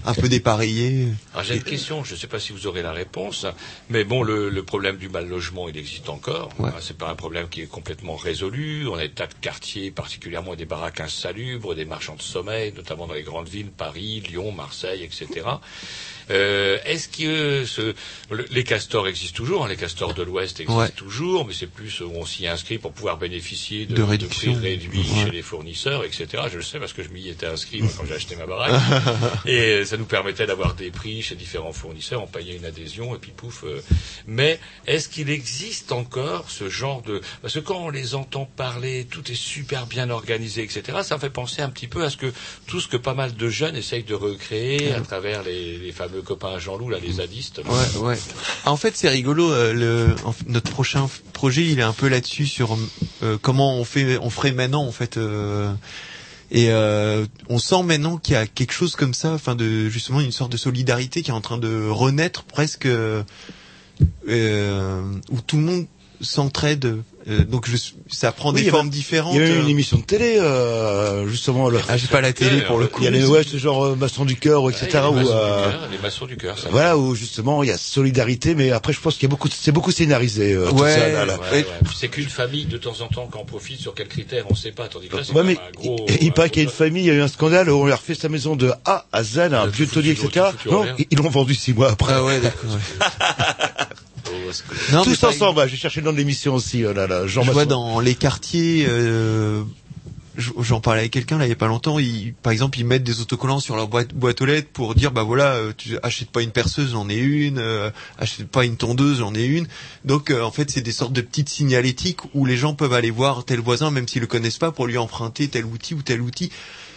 [0.04, 1.06] un peu dépareillés.
[1.32, 3.46] Alors j'ai une question, je ne sais pas si vous aurez la réponse,
[3.88, 6.50] mais bon, le, le problème du mal logement, il existe encore.
[6.58, 6.68] Ouais.
[6.68, 8.86] Hein, C'est pas un problème qui est complètement résolu.
[8.88, 13.06] On a des tas de quartiers, particulièrement des baraques insalubres, des marchands de sommeil, notamment
[13.06, 15.46] dans les grandes villes, Paris, Lyon, Marseille, etc.
[16.30, 17.94] Euh, Est-ce que ce,
[18.30, 20.90] le- les castors existent toujours hein, Les castors de l'Ouest existent Ouais.
[20.90, 23.94] toujours, mais c'est plus où on s'y inscrit pour pouvoir bénéficier de,
[24.26, 25.24] prix réduits Ouais.
[25.24, 26.26] chez les fournisseurs, etc.
[26.50, 28.72] Je le sais parce que je m'y étais inscrit moi, quand j'ai acheté ma baraque.
[29.46, 33.18] et ça nous permettait d'avoir des prix chez différents fournisseurs, on payait une adhésion et
[33.18, 33.64] puis pouf.
[33.64, 33.80] euh.
[34.26, 37.20] Mais est-ce qu'il existe encore ce genre de...
[37.42, 40.98] Parce que quand on les entend parler, tout est super bien organisé, etc.
[41.02, 42.32] Ça me fait penser un petit peu à ce que
[42.66, 46.22] tout ce que pas mal de jeunes essayent de recréer à travers les, les fameux
[46.22, 47.60] copains Jean-Loup, là, les zadistes.
[47.64, 48.18] Ouais, ouais.
[48.64, 49.52] Ah, En fait, c'est rigolo.
[49.52, 52.76] euh, le, en notre prochain projet, il est un peu là-dessus sur
[53.22, 55.16] euh, comment on fait, on ferait maintenant, en fait.
[55.16, 55.72] euh,
[56.50, 60.20] et euh, on sent maintenant qu'il y a quelque chose comme ça, enfin de justement
[60.20, 63.22] une sorte de solidarité qui est en train de renaître presque, euh,
[64.28, 65.86] euh, où tout le monde
[66.20, 67.02] s'entraide.
[67.28, 67.76] Euh, donc je,
[68.08, 69.34] ça prend Oui, des formes différentes.
[69.34, 69.62] Il y a eu euh.
[69.62, 71.68] une émission de télé, euh, justement.
[71.68, 71.78] Le...
[71.88, 73.02] Ah, j'ai pas la télé pour le coup.
[73.02, 75.00] Il y a les, ouais, ce genre euh, maçon du cœur, etc.
[75.12, 76.68] Ouais, les, où, maçons du cœur, les maçons du cœur, ça.
[76.70, 79.48] voilà, où justement il y a solidarité, mais après je pense qu'il y a beaucoup,
[79.52, 80.54] c'est beaucoup scénarisé.
[80.54, 81.38] euh, tout Ouais, ça, là, là.
[81.52, 81.66] Ouais, ouais.
[81.94, 84.58] C'est qu'une famille de temps en temps qui en profite sur quels critères, on ne
[84.58, 84.88] sait pas.
[84.88, 86.06] Tandis que là, c'est mais un gros.
[86.20, 87.84] il, paraît qu'il y a une famille, il y a eu un scandale où on
[87.84, 90.46] leur a refait sa maison de A à Z, un vieux taulier, etc.
[90.70, 92.14] Non, ils l'ont vendu six mois après.
[92.16, 92.70] Ah ouais, d'accord.
[94.50, 97.06] Oh, que- Non, Tous ensemble, bah, j'ai cherché le nom de l'émission aussi, euh, là,
[97.06, 99.62] là, Jean je vois dans les quartiers, euh,
[100.60, 101.98] j'en parlais avec quelqu'un là il y a pas longtemps.
[101.98, 105.12] Ils, par exemple, ils mettent des autocollants sur leur boîte, boîte aux lettres pour dire
[105.12, 107.58] bah voilà, euh, tu achètes pas une perceuse, j'en ai une.
[107.58, 109.66] euh, achète pas une tondeuse, j'en ai une.
[110.04, 113.10] Donc euh, en fait, c'est des sortes de petites signalétiques où les gens peuvent aller
[113.10, 116.20] voir tel voisin, même s'ils le connaissent pas, pour lui emprunter tel outil ou tel
[116.22, 116.50] outil.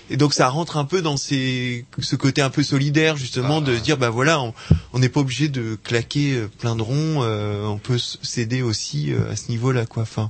[0.09, 3.75] Et donc ça rentre un peu dans ces, ce côté un peu solidaire justement de
[3.75, 4.53] se dire bah voilà on
[4.91, 9.11] on n'est pas obligé de claquer euh, plein de ronds, euh, on peut s'aider aussi
[9.13, 10.03] euh, à ce niveau-là quoi.
[10.03, 10.29] Enfin,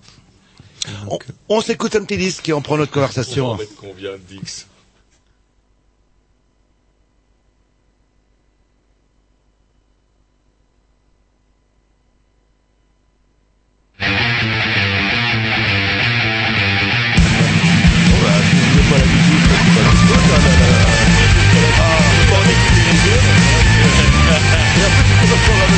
[1.09, 1.17] On,
[1.49, 3.47] on s'écoute un petit disque et on prend notre On va conversation.
[3.51, 4.67] en mettre combien de dix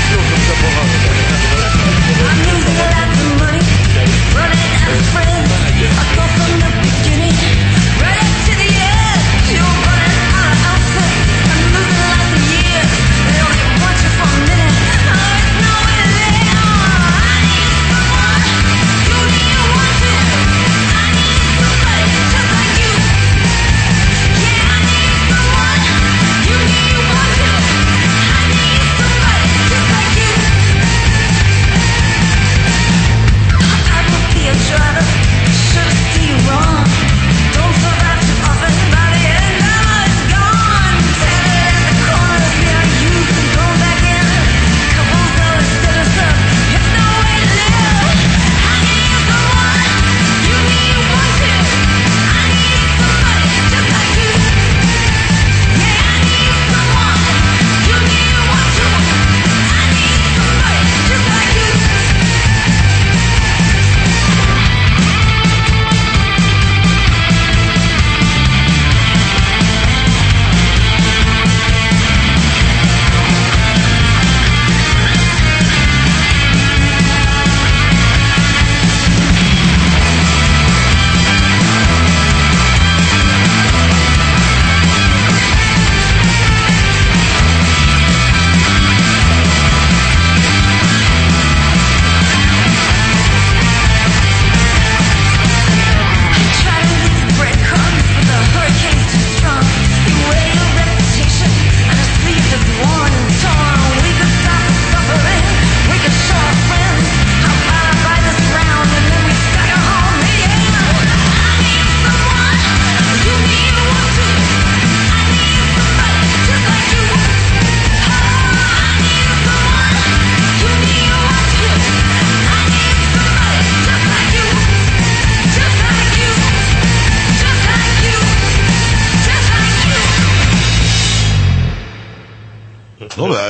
[0.05, 0.21] I'm
[2.77, 3.61] that I had the money,
[4.37, 5.49] running out of friends.
[5.49, 6.84] I caught from the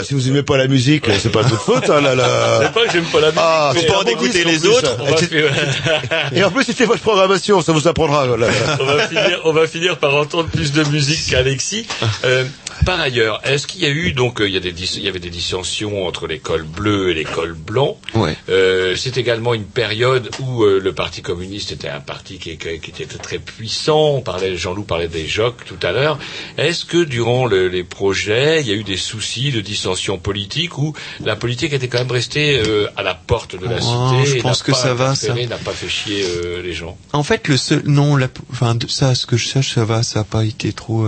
[0.05, 2.59] si vous aimez pas la musique, c'est pas de votre faute, hein, là, là.
[2.61, 3.41] C'est pas que j'aime pas la musique.
[3.43, 4.97] Ah, c'est pas en écouter les autres.
[6.33, 8.27] Et en plus, c'était votre programmation, ça vous apprendra.
[8.27, 8.47] Voilà.
[8.79, 11.87] on, va finir, on va finir par entendre plus de musique qu'Alexis.
[12.23, 12.45] Euh,
[12.83, 15.03] par ailleurs, est-ce qu'il y a eu donc euh, il y, a des dis- il
[15.03, 17.97] y avait des dissensions entre l'école bleue et l'école blanc.
[18.13, 18.35] Ouais.
[18.49, 22.79] Euh, c'est également une période où euh, le Parti communiste était un parti qui, qui-
[22.79, 24.15] qui était très puissant.
[24.15, 26.19] On parlait, Jean-Loup parlait des JOC tout à l'heure.
[26.57, 30.77] Est-ce que durant le- les projets, il y a eu des soucis de dissension politique
[30.77, 30.93] où
[31.23, 34.41] la politique était quand même restée euh, à la porte de la Oh, cité je
[34.41, 35.33] pense n'a que ça va, ça.
[35.33, 36.25] n'a pas fait chier
[36.63, 36.97] les gens?
[37.13, 40.03] En fait, le seul, non, la, enfin, ça, à ce que je sache, ça va,
[40.03, 41.05] ça a pas été trop.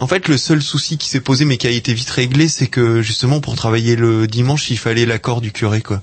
[0.00, 2.68] En fait, le seul souci qui s'est posé, mais qui a été vite réglé, c'est
[2.68, 6.00] que justement, pour travailler le dimanche, il fallait l'accord du curé, quoi.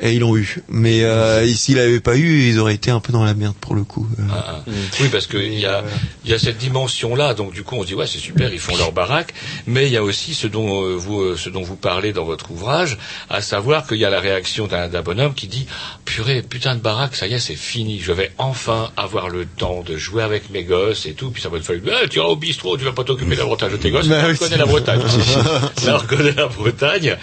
[0.00, 0.58] Et ils l'ont eu.
[0.68, 3.74] Mais euh, s'ils l'avaient pas eu, ils auraient été un peu dans la merde pour
[3.74, 4.06] le coup.
[4.18, 4.70] Euh, Ah, ah.
[5.00, 5.82] Oui, parce qu'il y a,
[6.24, 7.34] y a cette dimension-là.
[7.34, 9.34] Donc du coup, on se dit ouais, c'est super, ils font leur baraque.
[9.66, 12.24] Mais il y a aussi ce dont euh, vous, euh, ce dont vous parlez dans
[12.24, 12.96] votre ouvrage,
[13.28, 15.66] à savoir qu'il y a la réaction d'un bonhomme qui dit
[16.04, 17.98] purée, putain de baraque, ça y est, c'est fini.
[18.00, 21.30] Je vais enfin avoir le temps de jouer avec mes gosses et tout.
[21.30, 23.72] Puis ça va te faire, Eh, tu iras au bistrot, tu vas pas t'occuper davantage
[23.72, 24.06] de tes gosses.
[24.08, 25.00] Bah Là, oui, c'est- la Bretagne.
[25.86, 27.16] Là, on connaît la Bretagne.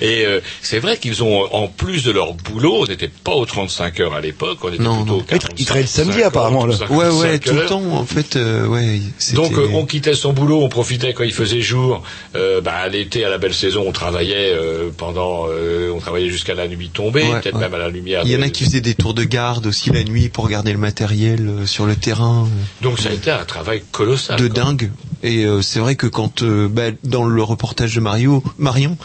[0.00, 3.46] Et euh, c'est vrai qu'ils ont, en plus de leur boulot, on n'était pas aux
[3.46, 5.18] 35 heures à l'époque, on était Non, plutôt non.
[5.20, 6.76] aux 45, Ils travaillent le samedi, 50, apparemment, là.
[6.76, 7.82] 55 Ouais, ouais, tout le temps.
[7.92, 9.00] En fait, euh, ouais.
[9.34, 12.02] Donc euh, on quittait son boulot, on profitait quand il faisait jour.
[12.36, 16.28] Euh, bah, à l'été, à la belle saison, on travaillait euh, pendant, euh, on travaillait
[16.30, 17.60] jusqu'à la nuit tombée, Ouais, peut-être ouais.
[17.62, 18.22] même à la lumière.
[18.24, 20.48] Il y en de- a qui faisaient des tours de garde aussi la nuit pour
[20.48, 22.48] garder le matériel euh, sur le terrain.
[22.82, 24.38] Donc ça a été un travail colossal.
[24.40, 24.64] de quoi.
[24.64, 24.90] dingue.
[25.22, 28.96] Et euh, c'est vrai que quand euh, bah, dans le reportage de Mario, Marion,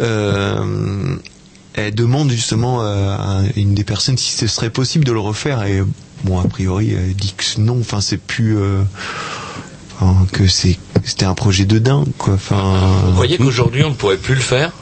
[0.00, 1.16] euh,
[1.76, 5.62] elle demande justement euh, à une des personnes si ce serait possible de le refaire.
[5.64, 5.82] Et
[6.24, 7.78] bon, a priori, elle dit que non.
[7.80, 8.82] Enfin, c'est plus euh,
[10.32, 12.34] que c'est c'était un projet de dingue, quoi.
[12.34, 14.72] Enfin, Vous croyez qu'aujourd'hui on ne pourrait plus le faire?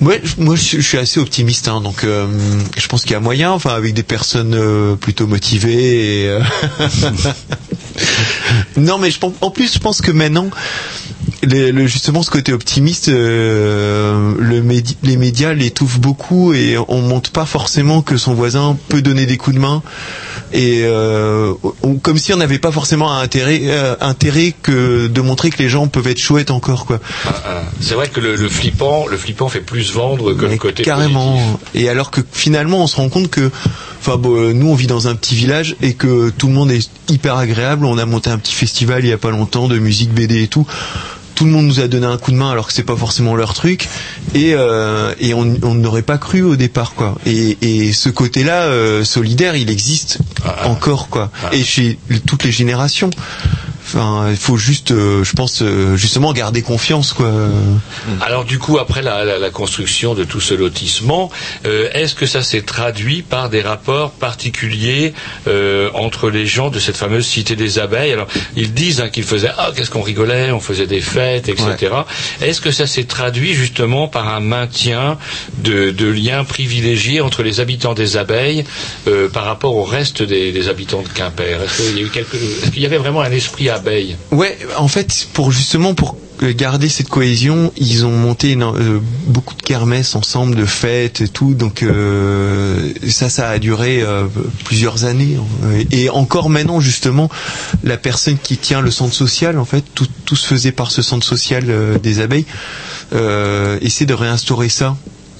[0.00, 2.26] Ouais, moi je, suis- je suis assez optimiste, hein, donc euh,
[2.76, 6.22] je pense qu'il y a moyen, enfin avec des personnes euh, plutôt motivées.
[6.22, 6.40] Et, euh,
[8.78, 10.48] non, mais je pense, en plus je pense que maintenant,
[11.42, 17.00] les- le, justement ce côté optimiste, euh, le médi- les médias l'étouffent beaucoup et on
[17.00, 19.82] montre pas forcément que son voisin peut donner des coups de main
[20.52, 21.52] et euh,
[21.82, 25.62] on- comme si on n'avait pas forcément un intérêt, euh, intérêt que de montrer que
[25.62, 27.00] les gens peuvent être chouettes encore quoi.
[27.26, 27.62] Ah, ah.
[27.80, 30.82] C'est vrai que le, le flippant, le flippant fait plus vendre que le Mais côté
[30.82, 31.36] carrément.
[31.36, 31.56] positif.
[31.74, 33.50] Et alors que finalement, on se rend compte que,
[34.00, 36.70] enfin, bon, euh, nous, on vit dans un petit village et que tout le monde
[36.70, 37.84] est hyper agréable.
[37.86, 40.48] On a monté un petit festival il y a pas longtemps de musique BD et
[40.48, 40.66] tout.
[41.40, 43.34] Tout le monde nous a donné un coup de main alors que c'est pas forcément
[43.34, 43.88] leur truc
[44.34, 47.16] et euh, et on on n'aurait pas cru au départ quoi.
[47.24, 50.18] Et et ce côté-là euh, solidaire, il existe
[50.66, 51.30] encore quoi.
[51.52, 53.08] Et chez toutes les générations.
[53.92, 57.30] Enfin, il faut juste, euh, je pense, euh, justement garder confiance quoi.
[58.20, 61.30] Alors du coup, après la, la- la construction de tout ce lotissement,
[61.66, 65.12] euh, est-ce que ça s'est traduit par des rapports particuliers
[65.94, 68.12] entre les gens de cette fameuse cité des abeilles?
[68.12, 71.92] Alors ils disent hein, qu'ils faisaient ah qu'est-ce qu'on rigolait, on faisait des fêtes, etc.
[72.40, 75.18] Est-ce que ça s'est traduit justement par un maintien
[75.58, 78.64] de, de liens privilégiés entre les habitants des abeilles
[79.32, 81.60] par rapport au reste des, des habitants de Quimper?
[81.62, 84.56] Est-ce qu'il y a eu quelque, est-ce qu'il y avait vraiment un esprit abeille Ouais,
[84.76, 86.16] en fait, pour justement pour
[86.56, 91.28] garder cette cohésion, ils ont monté une- euh, beaucoup de kermesses ensemble, de fêtes et
[91.28, 91.52] tout.
[91.52, 94.24] Donc euh, ça, ça a duré euh,
[94.64, 95.36] plusieurs années.
[95.90, 97.28] Et encore maintenant, justement,
[97.84, 101.02] la personne qui tient le centre social, en fait, tout, tout se faisait par ce
[101.02, 102.46] centre social euh, des abeilles,
[103.12, 104.96] euh, essaie de réinstaurer ça.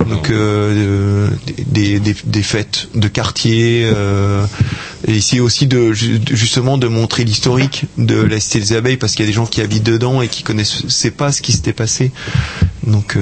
[0.09, 1.29] Donc euh,
[1.67, 4.45] des, des, des fêtes de quartier, euh,
[5.06, 8.97] et essayer aussi de ju- de- justement de montrer l'historique de la cité des abeilles
[8.98, 10.82] parce qu'il y a des gens qui habitent dedans et qui connaissent
[11.16, 12.12] pas ce qui s'était passé.
[12.86, 13.20] Donc euh,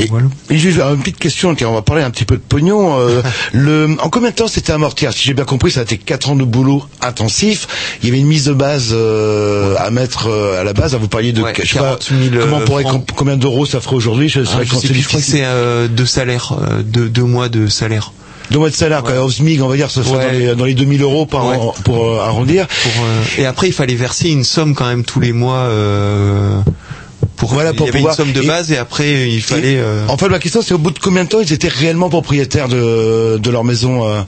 [0.00, 0.08] Et,
[0.54, 2.98] et juste une petite question, tiens, on va parler un petit peu de pognon.
[2.98, 5.82] euh, le, en combien de temps c'était amorti Alors, Si j'ai bien compris, ça a
[5.84, 7.66] été 4 ans de boulot intensif.
[8.02, 10.94] Il y avait une mise de base euh, à mettre euh, à la base.
[10.94, 13.06] Vous parliez de Ouais, je sais pas, 40 000 comment on pourrait, francs.
[13.06, 14.28] com- combien d'euros ça ferait aujourd'hui?
[14.28, 17.22] Je, ah, je sais plus, je crois que c'est euh, deux salaires, euh, deux, deux
[17.24, 18.12] mois de salaire.
[18.50, 20.10] Deux mois de salaire, quoi, au SMIC, on va dire, ça Ouais.
[20.12, 21.56] dans, les, dans les 2000 euros par Ouais.
[21.56, 22.66] an, pour euh, arrondir.
[22.66, 25.58] Pour, euh, et après, il fallait verser une somme quand même tous les mois.
[25.68, 26.58] Euh,
[27.36, 29.42] pour, Voilà, pour il y avait pouvoir- une somme de et- base et après il
[29.42, 29.76] fallait.
[29.78, 32.08] euh, En fait, ma question, c'est au bout de combien de temps ils étaient réellement
[32.08, 34.20] propriétaires de, de leur maison euh,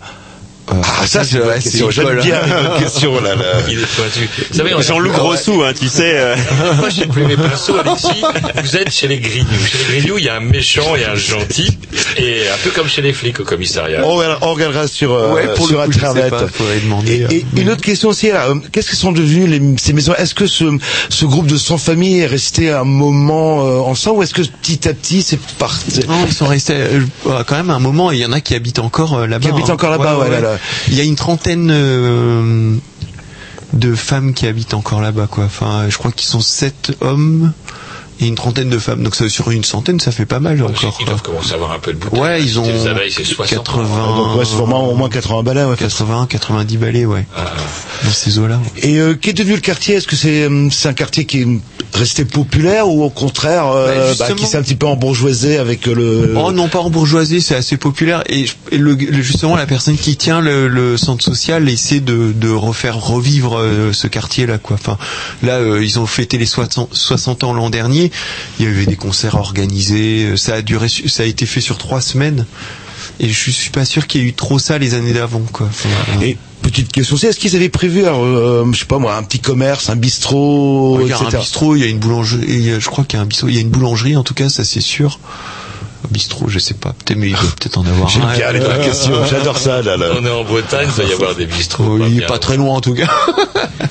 [0.69, 1.89] Ah, ça, c'est ouais, question.
[1.91, 3.45] c'est J'aime bien les bonnes questions, là, là.
[3.69, 4.29] Il est pointu.
[4.51, 6.13] Vous savez, Jean-Luc Grossou, hein, tu sais.
[6.17, 6.35] euh.
[6.79, 8.23] Moi, j'ai pris mes pinceaux, Alexis.
[8.63, 9.47] Vous êtes chez les Grignoux.
[9.71, 11.77] Chez les Grignoux, il y a un méchant et un gentil.
[12.19, 14.01] Et un peu comme chez les flics au commissariat.
[14.05, 16.31] On regardera, on regardera sur, euh, Ouais, pour sur le coup, Internet.
[16.31, 17.27] pas, faudrait demander.
[17.31, 19.93] Et, et euh, une autre question aussi, là, euh, qu'est-ce que sont devenues les, ces
[19.93, 20.15] maisons?
[20.17, 20.65] Est-ce que ce,
[21.11, 24.89] ce groupe de 100 familles est resté un moment euh, ensemble ou est-ce que petit
[24.89, 26.01] à petit c'est parti?
[26.09, 28.11] Non, ils sont restés euh, quand même un moment.
[28.11, 29.47] Il y en a qui habitent encore euh, là-bas.
[29.47, 29.75] Qui habitent hein.
[29.75, 30.56] encore là-bas, ouais, là, là.
[30.89, 32.77] Il y a une trentaine euh,
[33.73, 35.45] de femmes qui habitent encore là-bas, quoi.
[35.45, 37.53] Enfin, je crois qu'ils sont sept hommes
[38.21, 39.03] et une trentaine de femmes.
[39.03, 40.97] Donc ça, sur une centaine, ça fait pas mal encore.
[41.01, 42.21] Ils doivent commencer à avoir un peu de bouteille.
[42.21, 43.59] Ouais, ils ont Les abeilles, c'est 60.
[43.65, 45.77] 80, Donc ouais, c'est vraiment au moins 80 balais, ouais.
[45.77, 47.27] 80, 90 balais, ouais.
[47.37, 47.45] Ah,
[48.05, 48.61] Dans ces eaux-là.
[48.83, 49.97] Et euh, qu'est devenu le quartier?
[49.97, 51.49] Est-ce que c'est euh, c'est un quartier qui est
[51.95, 55.87] resté populaire ou au contraire euh, Bah, bah, qui s'est un petit peu embourgeoisé avec
[55.89, 58.23] euh, le Oh non, pas en bourgeoisie, c'est assez populaire.
[58.29, 62.01] Et, je- et le, le- justement, la personne qui tient le, le centre social essaie
[62.01, 64.77] de, de refaire revivre euh, ce quartier-là, quoi.
[64.81, 64.99] Enfin,
[65.43, 68.06] là, euh, ils ont fêté les 60, 60 ans l'an dernier.
[68.59, 70.25] Il y avait des concerts organisés.
[70.33, 72.47] euh, Ça a duré, ça a été fait sur trois semaines.
[73.21, 75.71] Et je suis pas sûr qu'il y ait eu trop ça les années d'avant, quoi.
[76.23, 79.39] Et petite question, c'est est-ce qu'ils avaient prévu, euh, je sais pas moi, un petit
[79.39, 82.73] commerce, un bistrot, il y a un bistrot, il y a une boulangerie.
[82.73, 83.49] a- Je crois qu'il y a un bistrot.
[83.49, 85.19] Il y a une boulangerie, en tout cas, ça c'est sûr.
[86.05, 86.91] Un bistrot, je sais pas.
[87.05, 88.37] Peut-être, mais il doit peut-être en avoir J'aime un.
[88.37, 89.97] bien les bonnes questions, j'adore ça là.
[89.97, 90.07] là.
[90.19, 91.85] On est en Bretagne, il doit y avoir des bistrots.
[91.99, 92.27] Oui, bien.
[92.27, 93.09] pas très loin en tout cas.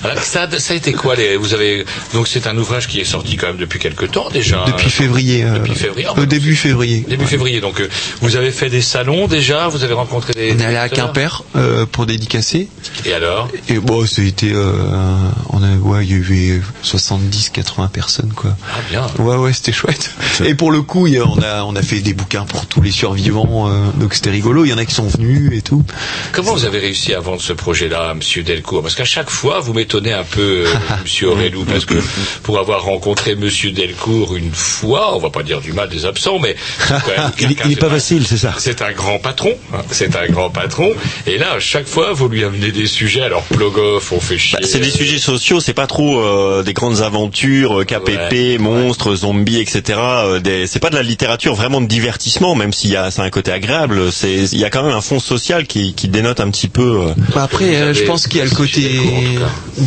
[0.04, 3.00] Alors, ça, a- ça a été quoi les, Vous avez donc c'est un ouvrage qui
[3.00, 4.64] est sorti quand même depuis quelque temps déjà.
[4.68, 5.44] Depuis février.
[5.44, 6.08] euh, Depuis février.
[6.18, 7.06] euh, début février.
[7.08, 7.60] Début février.
[7.62, 7.90] Donc euh,
[8.22, 9.68] vous avez fait des salons déjà.
[9.68, 10.54] Vous avez rencontré des.
[10.56, 12.70] On est allé à Quimper euh, pour dédicacer.
[13.06, 13.50] Et alors?
[13.70, 14.72] Et bon, c'était, euh,
[15.56, 16.16] on a, ouais, il y
[16.56, 18.56] avait 70, 80 personnes quoi.
[18.72, 19.08] Ah bien.
[19.20, 20.12] Ouais, ouais, c'était chouette.
[20.44, 22.66] Et pour le coup, il y a- on a, on a fait des bouquins pour
[22.68, 24.66] tous les survivants, euh, donc c'était rigolo.
[24.66, 25.84] Il y en a qui sont venus et tout.
[26.34, 28.82] Comment vous avez réussi à vendre ce projet-là, Monsieur Delcourt?
[28.82, 30.74] Parce qu'à chaque fois, vous m'étonnez un peu, euh,
[31.04, 31.96] Monsieur Aurélou, parce que
[32.44, 36.40] pour avoir rencontré Monsieur Delcourt une fois, on va pas dire du mal des absents,
[36.40, 38.54] mais c'est quand même Il, il est pas facile, c'est ça.
[38.58, 40.92] C'est un grand patron, hein, c'est un grand patron.
[41.28, 43.22] Et là, à chaque fois, vous lui amenez des sujets.
[43.22, 44.58] Alors, Plogoff, on fait chier.
[44.62, 49.16] Bah, c'est des sujets sociaux, c'est pas trop euh, des grandes aventures, euh, KPP, monstres,
[49.16, 49.82] zombies, etc.
[50.00, 53.22] euh, des- c'est pas de la littérature vraiment de divertissement, même s'il y a, c'est
[53.22, 54.12] un côté agréable.
[54.12, 57.02] C'est, il y a quand même un fond social qui, qui dénote un petit peu.
[57.08, 58.90] euh, Bah après, euh, je pense qu'il y a le côté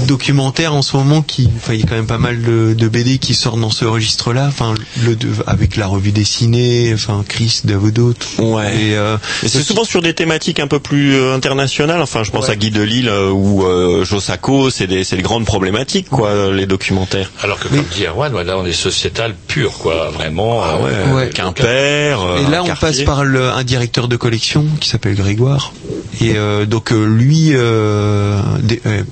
[0.07, 2.89] documentaire en ce moment qui, enfin, il y a quand même pas mal de, de
[2.89, 4.47] BD qui sortent dans ce registre-là.
[4.49, 4.75] Enfin,
[5.05, 5.17] le
[5.47, 8.15] avec la revue dessinée, enfin, Chris Davodo.
[8.39, 8.75] Ouais.
[8.77, 9.17] Et, euh,
[9.47, 12.01] c'est souvent sur des thématiques un peu plus internationales.
[12.03, 12.53] Enfin, je pense Ouais.
[12.53, 14.71] à Guy Delisle euh, ou euh, Josako.
[14.71, 17.31] C'est des, c'est des grandes problématiques, quoi, les documentaires.
[17.43, 20.63] Alors que, comme dit Erwan, voilà, on est sociétal pur, quoi, vraiment.
[20.63, 21.31] Ah ouais, euh, Ouais.
[21.31, 22.21] Quimper.
[22.23, 25.73] euh, Et là, on passe par le, un directeur de collection qui s'appelle Grégoire.
[26.21, 28.41] Et euh, donc euh, lui euh,
[28.87, 29.03] euh,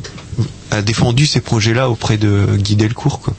[0.71, 3.21] a défendu ces projets-là auprès de Guy Delcourt.
[3.21, 3.35] Quoi.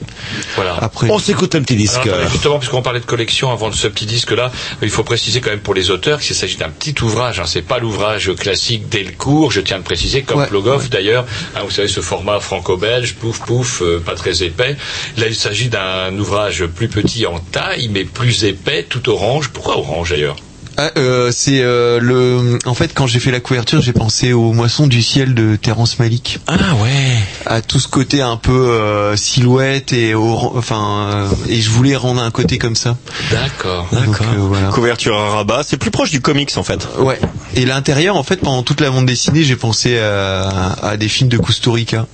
[0.55, 0.75] Voilà.
[0.81, 1.97] Après, On s'écoute un petit disque.
[2.03, 4.51] Alors, attendez, justement, puisqu'on parlait de collection avant de ce petit disque-là,
[4.81, 7.39] il faut préciser quand même pour les auteurs qu'il s'agit d'un petit ouvrage.
[7.39, 11.25] Hein, c'est pas l'ouvrage classique Delcourt, je tiens à le préciser, comme Ouais, Plogoff d'ailleurs.
[11.55, 14.75] Hein, vous savez, ce format franco-belge, pouf pouf, euh, pas très épais.
[15.17, 19.49] Là, il s'agit d'un ouvrage plus petit en taille, mais plus épais, tout orange.
[19.49, 20.37] Pourquoi orange d'ailleurs?
[20.79, 22.59] Ah, euh, c'est euh, le.
[22.65, 25.97] En fait, quand j'ai fait la couverture, j'ai pensé aux moissons du ciel de Terrence
[25.97, 26.39] Malick.
[26.45, 27.17] Ah ouais.
[27.47, 31.95] À tout ce côté un peu euh, silhouette et oran- enfin euh, et je voulais
[31.95, 32.95] rendre un côté comme ça.
[33.31, 33.87] D'accord.
[33.91, 34.27] D'accord.
[34.35, 34.67] euh, voilà.
[34.69, 35.63] Couverture à rabat.
[35.63, 36.87] C'est plus proche du comics en fait.
[36.99, 37.19] Ouais.
[37.57, 41.27] Et l'intérieur, en fait, pendant toute la bande dessinée, j'ai pensé à, à des films
[41.29, 42.05] de Kusturica.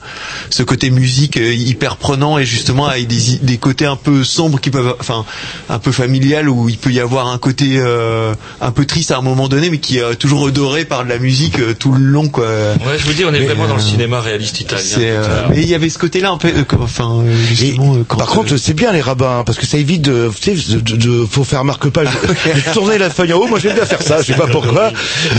[0.50, 4.62] Ce côté musique euh, hyper prenant et justement avec des, des côtés un peu sombres
[4.62, 5.26] qui peuvent, enfin,
[5.70, 9.18] un peu familial où il peut y avoir un côté euh, un peu triste à
[9.18, 12.06] un moment donné, mais qui est toujours redoré par de la musique euh, tout le
[12.06, 12.46] long, quoi.
[12.46, 14.84] Ouais, je vous dis, on est Mais, vraiment dans le euh, cinéma réaliste italien.
[15.00, 17.96] Euh, mais il y avait ce côté-là un peu, euh, quand- enfin, euh, justement.
[17.96, 20.32] euh, quand, Par euh, contre, c'est bien les rabbins, hein, parce que ça évite de,
[20.40, 22.08] tu sais, de, de- de- faut faire marque-page,
[22.46, 23.48] de tourner la feuille en haut.
[23.48, 24.92] Moi, j'aime bien faire ça, je sais pas pourquoi,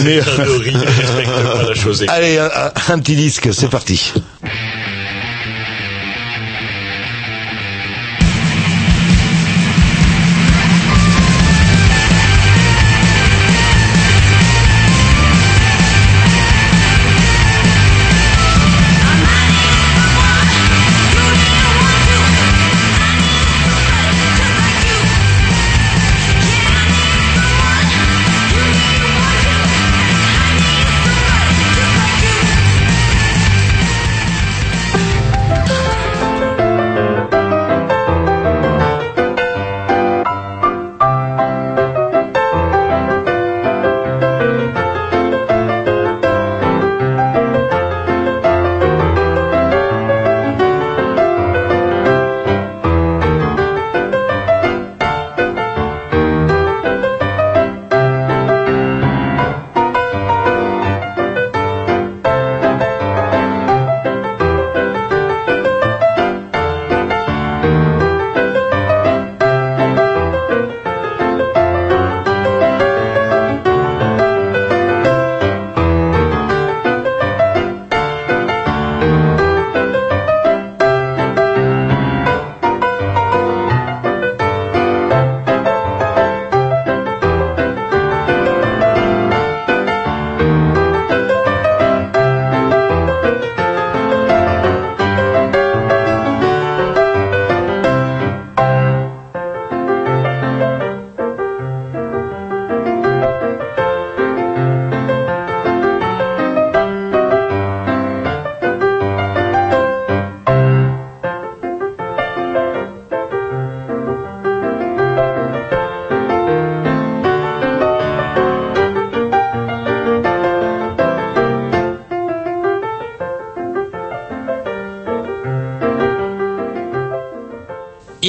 [0.02, 4.12] mais Sadori ne respecte pas la chose allez, un, un- un petit disque, c'est parti.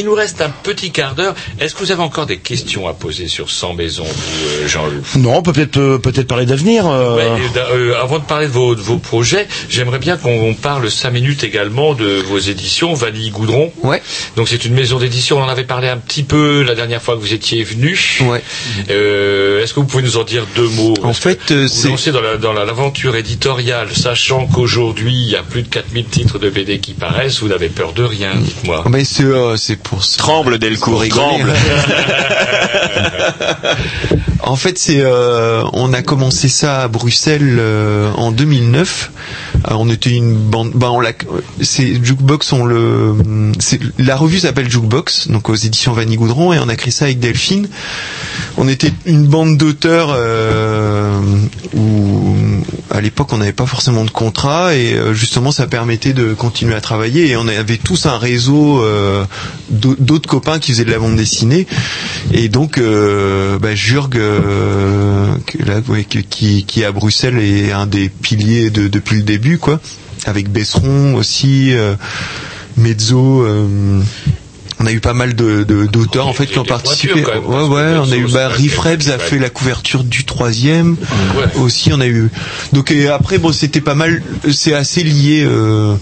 [0.06, 1.36] Il nous reste un petit quart d'heure.
[1.60, 5.04] Est-ce que vous avez encore des questions à poser sur 100 maisons, euh, Jean-Loup?
[5.18, 6.88] Non, on peut peut-être euh, peut-être parler d'avenir.
[6.88, 7.16] euh.
[7.16, 7.42] Ouais,
[7.72, 11.12] euh, avant de parler de vos, de vos projets, j'aimerais bien qu'on on parle cinq
[11.12, 13.72] minutes également de vos éditions Vanille Goudron.
[13.84, 14.02] Ouais.
[14.36, 15.38] Donc c'est une maison d'édition.
[15.38, 17.96] On en avait parlé un petit peu la dernière fois que vous étiez venu.
[18.22, 18.42] Ouais.
[18.90, 20.96] Euh, Est-ce que vous pouvez nous en dire deux mots?
[21.04, 25.36] En fait, vous c'est lancez dans la- dans la- l'aventure éditoriale, sachant qu'aujourd'hui il y
[25.36, 27.42] a plus de 4000 titres de BD qui paraissent.
[27.42, 28.84] Vous n'avez peur de rien, dites-moi.
[28.90, 30.15] mais c'est euh, c'est pour ça.
[30.18, 31.22] Tremble Delcourt, rigoler.
[31.22, 31.54] tremble.
[34.46, 39.12] En fait, c'est euh, on a commencé ça à Bruxelles euh, en 2009.
[39.56, 40.72] Euh, on était une bande.
[40.76, 41.14] Bah, on l'a.
[41.62, 42.54] C'est Jukebox.
[42.54, 43.16] On le.
[43.98, 47.20] La revue s'appelle Jukebox, donc aux éditions Vanille Goudron, et on a créé ça avec
[47.20, 47.68] Delphine.
[48.58, 50.16] On était une bande d'auteurs
[51.74, 52.35] où
[52.96, 56.76] à l'époque on n'avait pas forcément de contrat et euh, justement ça permettait de continuer
[56.76, 59.26] à travailler et on avait tous un réseau euh,
[59.70, 61.68] d'au- d'autres copains qui faisaient de la bande dessinée.
[62.32, 65.82] Et donc euh, bah, Jurg là,
[66.30, 69.80] qui, qui est à Bruxelles est un des piliers de, depuis le début quoi
[70.26, 71.74] avec Besseron aussi
[72.78, 74.02] Mezzo euh,
[74.80, 77.16] on a eu pas mal de de- d'auteurs en fait qui ont participé.
[77.16, 80.96] même, Ouais ouais, on a eu bah, Riff Rebs a fait la couverture du troisième.
[81.60, 82.30] Aussi on a eu.
[82.74, 84.22] Donc et après bon c'était pas mal.
[84.52, 85.44] C'est assez lié.
[85.46, 85.96] euh,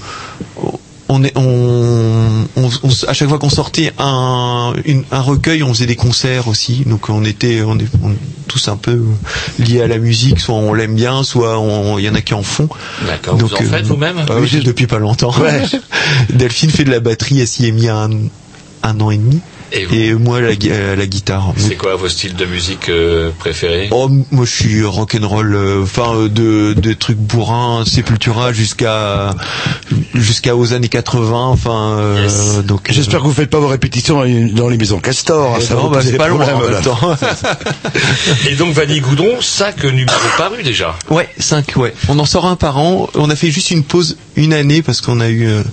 [1.10, 5.72] on est, on, on- on- à chaque fois qu'on sortait un, une- un recueil, on
[5.74, 6.84] faisait des concerts aussi.
[6.88, 8.16] Donc on était, on est, on
[8.48, 9.00] tous un peu
[9.60, 10.40] liés à la musique.
[10.40, 11.62] Soit on l'aime bien, soit
[12.00, 12.70] il y en a qui en font.
[13.06, 13.38] D'accord.
[13.38, 15.36] Vous en euh, faites vous-même oui, depuis pas longtemps.
[15.40, 15.62] Ouais.
[16.30, 18.10] Delphine fait de la batterie, elle s'y est mis un,
[18.84, 19.42] un an et demi.
[19.74, 21.52] Et, vous moi la, gui- euh, la guitare.
[21.58, 23.88] C'est quoi vos styles de musique euh, préférés?
[23.92, 29.34] Oh, moi je suis rock'n'roll, euh, enfin euh, de, de trucs bourrins, Sepultura jusqu'à
[30.14, 32.90] jusqu'à aux années 80, enfin euh, donc.
[32.90, 35.58] euh, J'espère que vous faites pas vos répétitions dans les- dans les maisons Castor.
[35.60, 36.82] Eh ça non, va bah, c'est pas loin en problèmes, même là.
[36.82, 37.18] temps.
[38.50, 40.96] Et donc Vanille Goudron, cinq numéros parus déjà.
[41.10, 41.94] Ouais, 5, ouais.
[42.10, 43.10] On en sort un par an.
[43.16, 45.64] On a fait juste une pause une année parce qu'on a eu euh,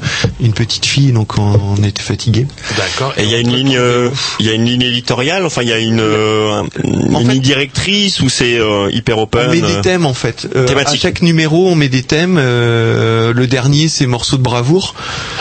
[0.41, 2.47] une petite fille, donc on, on était fatigué.
[2.77, 3.13] D'accord.
[3.17, 3.90] Et il y a une ligne, euh,
[4.39, 5.45] il y a une ligne éditoriale.
[5.45, 9.47] Enfin, il y a une, euh, une ligne directrice ou c'est euh, hyper open.
[9.49, 10.47] On met euh, des thèmes en fait.
[10.57, 12.37] Euh, à chaque numéro, on met des thèmes.
[12.39, 14.95] Euh, le dernier, c'est morceaux de bravoure.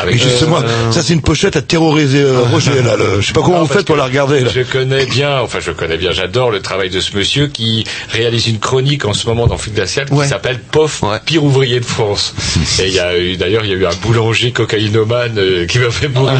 [0.10, 2.96] Et justement, Euh, ça c'est une pochette à terroriser euh, Roger là.
[2.98, 4.50] le- je sais pas comment Non, vous faites pour la regarder là.
[4.54, 8.48] Je connais bien, enfin je connais bien, j'adore le travail de ce monsieur qui réalise
[8.48, 12.34] une chronique en ce moment dans Flic Glacial qui s'appelle POF, pire ouvrier de France.
[12.80, 15.80] Et il y a eu, d'ailleurs, il y a eu un boulanger cocaïnomane euh, qui
[15.80, 16.34] m'a fait mourir.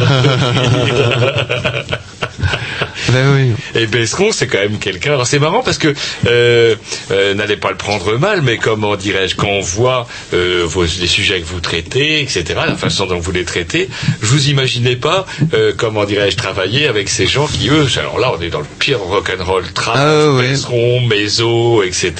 [3.08, 5.12] Ben Et Besseron, c'est quand même quelqu'un.
[5.12, 5.94] Alors c'est marrant parce que
[6.26, 6.74] euh,
[7.10, 11.06] euh, n'allez pas le prendre mal, mais comment dirais-je, quand on voit euh, vos, les
[11.06, 13.88] sujets que vous traitez, etc., la façon dont vous les traitez,
[14.20, 18.32] je vous imaginez pas, euh, comment dirais-je, travailler avec ces gens qui eux, alors là,
[18.38, 19.96] on est dans le pire rock'n'roll trap,
[20.38, 22.12] Besseron, Mezzo, etc.,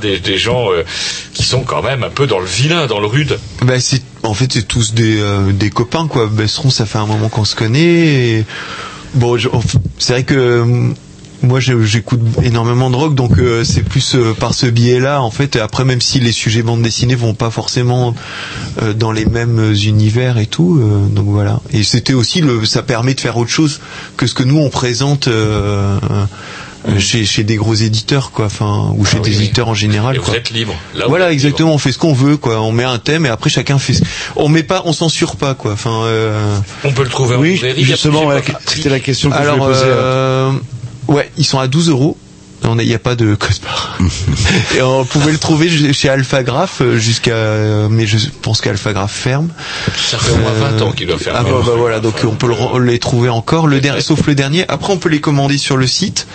[0.00, 0.84] des, des gens euh,
[1.34, 3.38] qui sont quand même un peu dans le vilain, dans le rude.
[3.62, 6.26] Ben c'est en fait c'est tous des euh, des copains quoi.
[6.26, 7.80] Besseron, ça fait un moment qu'on se connaît.
[7.80, 8.44] Et...
[9.16, 9.48] Bon, je-
[9.98, 10.64] c'est vrai que euh,
[11.42, 15.56] moi j'écoute énormément de rock, donc euh, c'est plus euh, par ce biais-là en fait.
[15.56, 18.14] Après, même si les sujets bande dessinée vont pas forcément
[18.82, 21.60] euh, dans les mêmes univers et tout, euh, donc voilà.
[21.72, 23.80] Et c'était aussi le, ça permet de faire autre chose
[24.16, 25.28] que ce que nous on présente.
[26.88, 29.44] Euh, chez, chez des gros éditeurs quoi enfin ou chez Ah oui, des oui.
[29.44, 30.74] éditeurs en général Et vous êtes libre.
[30.94, 33.28] Là, voilà êtes exactement on fait ce qu'on veut quoi on met un thème et
[33.28, 34.02] après chacun fait ce-
[34.36, 36.58] on met pas on censure pas quoi enfin euh...
[36.84, 38.30] On peut le trouver en Oui, a justement,
[38.66, 39.84] c'était la question que je alors voulais poser.
[39.86, 40.52] euh,
[41.08, 42.16] ouais ils sont à 12 euros
[42.80, 43.96] il n'y a pas de code barre.
[44.76, 49.50] Et on pouvait le trouver chez Alphagraph euh, jusqu'à, euh, mais je pense qu'Alphagraph ferme.
[49.96, 51.34] Ça fait au moins 20 ans qu'il doit faire.
[51.36, 54.34] Ah bah, bah voilà, donc on peut le les trouver encore, le dernier, sauf le
[54.34, 54.64] dernier.
[54.68, 56.26] Après, on peut les commander sur le site.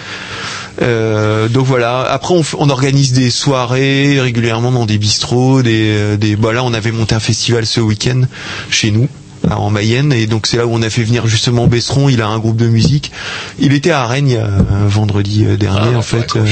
[0.81, 2.01] Euh, donc voilà.
[2.01, 6.35] Après, on, on organise des soirées régulièrement dans des bistrots, des, euh, des.
[6.35, 8.21] Bah là, on avait monté un festival ce week-end
[8.69, 9.07] chez nous
[9.49, 12.27] en Mayenne et donc c'est là où on a fait venir justement Besseron il a
[12.27, 13.11] un groupe de musique
[13.59, 14.47] il était à Rennes euh,
[14.87, 16.45] vendredi euh, dernier Ah, en fait euh.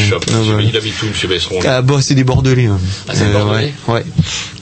[0.60, 2.80] Il habite où, monsieur Besseron ah bah c'est des bordelais hein.
[3.08, 4.04] Ah, c'est des Bordelais ouais.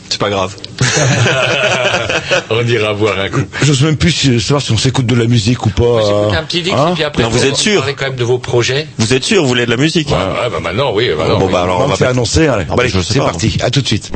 [0.09, 0.55] C'est pas grave.
[2.49, 3.41] On ira boire un coup.
[3.63, 5.84] J'ose même plus si- savoir si on s'écoute de la musique ou pas.
[5.84, 7.93] Euh, un petit disque, hein et puis après, Non, vous on êtes va sûr parler
[7.95, 8.88] quand même de vos projets.
[8.97, 11.09] Vous êtes sûr, vous voulez de la musique Ouais, ouais, bah maintenant, oui.
[11.17, 11.51] Bah non, Bon oui.
[11.53, 12.11] bah alors on on va fait pas.
[12.11, 12.47] annoncer.
[12.47, 13.57] Allez, Ah bah, je sais c'est parti.
[13.61, 14.11] À tout de suite.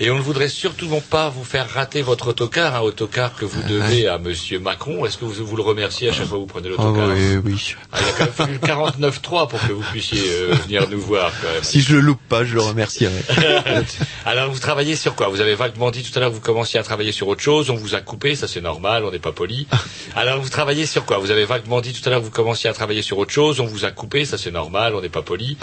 [0.00, 3.62] Et on ne voudrait surtout pas vous faire rater votre autocar, un autocar que vous
[3.62, 5.04] devez à Monsieur Macron.
[5.06, 7.36] Est-ce que vous, vous le remerciez à chaque fois que vous prenez Ah l'autocar ouais,
[7.44, 7.74] oui.
[7.92, 11.32] Ah, Il a quand même fallu 49.3 pour que vous puissiez euh, venir nous voir
[11.40, 11.62] quand même.
[11.62, 13.12] Si je le loupe pas, je le remercierai.
[14.26, 15.28] Alors vous travaillez sur quoi?
[15.28, 17.70] Vous avez vaguement dit tout à l'heure que vous commenciez à travailler sur autre chose,
[17.70, 19.66] on vous a coupé, ça c'est normal, on n'est pas poli.
[20.16, 21.18] Alors vous travaillez sur quoi?
[21.18, 23.60] Vous avez vaguement dit tout à l'heure que vous commenciez à travailler sur autre chose,
[23.60, 25.56] on vous a coupé, ça c'est normal, on n'est pas poli.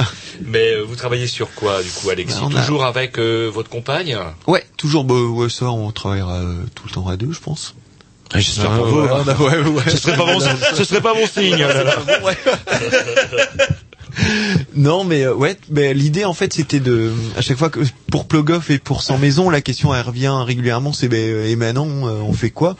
[0.46, 2.10] Mais euh, vous travaillez sur quoi du coup?
[2.10, 4.18] Alexis Ben, a- Toujours avec euh, votre compagne?
[4.48, 7.76] Ouais, toujours, bah, ouais, ça, on travaillera euh, tout le temps à deux, je pense.
[8.34, 9.02] J'espère Ah, pour vous.
[9.02, 9.84] ouais, ouais, ouais.
[9.90, 10.40] Ce serait pas bon,
[10.74, 11.58] ce serait pas bon signe.
[11.58, 11.96] là, là.
[14.76, 17.80] Non, mais euh, ouais, mais l'idée en fait c'était de à chaque fois que
[18.10, 21.56] pour Plogoff et pour Sans Maison, la question elle revient régulièrement, c'est ben euh, et
[21.56, 22.76] maintenant euh, on fait quoi?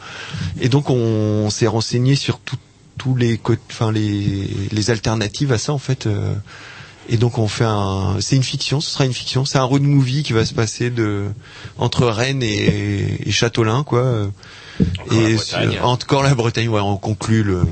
[0.60, 2.38] Et donc on, s'est renseigné sur
[2.98, 3.40] tous les
[3.70, 6.06] enfin les les alternatives à ça en fait.
[6.06, 6.34] euh,
[7.08, 9.82] et donc on fait un, c'est une fiction, ce sera une fiction, c'est un road
[9.82, 11.26] movie qui va se passer de
[11.78, 14.02] entre Rennes et, et Châteaulin quoi.
[15.00, 17.62] Encore la et sur- encore la Bretagne, ouais, on conclut le,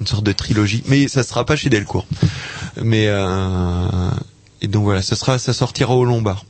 [0.00, 2.06] une sorte de trilogie, mais ça sera pas chez Delcourt.
[2.82, 3.86] Mais euh,
[4.60, 6.44] et donc voilà, ça sera, ça sortira au Lombard.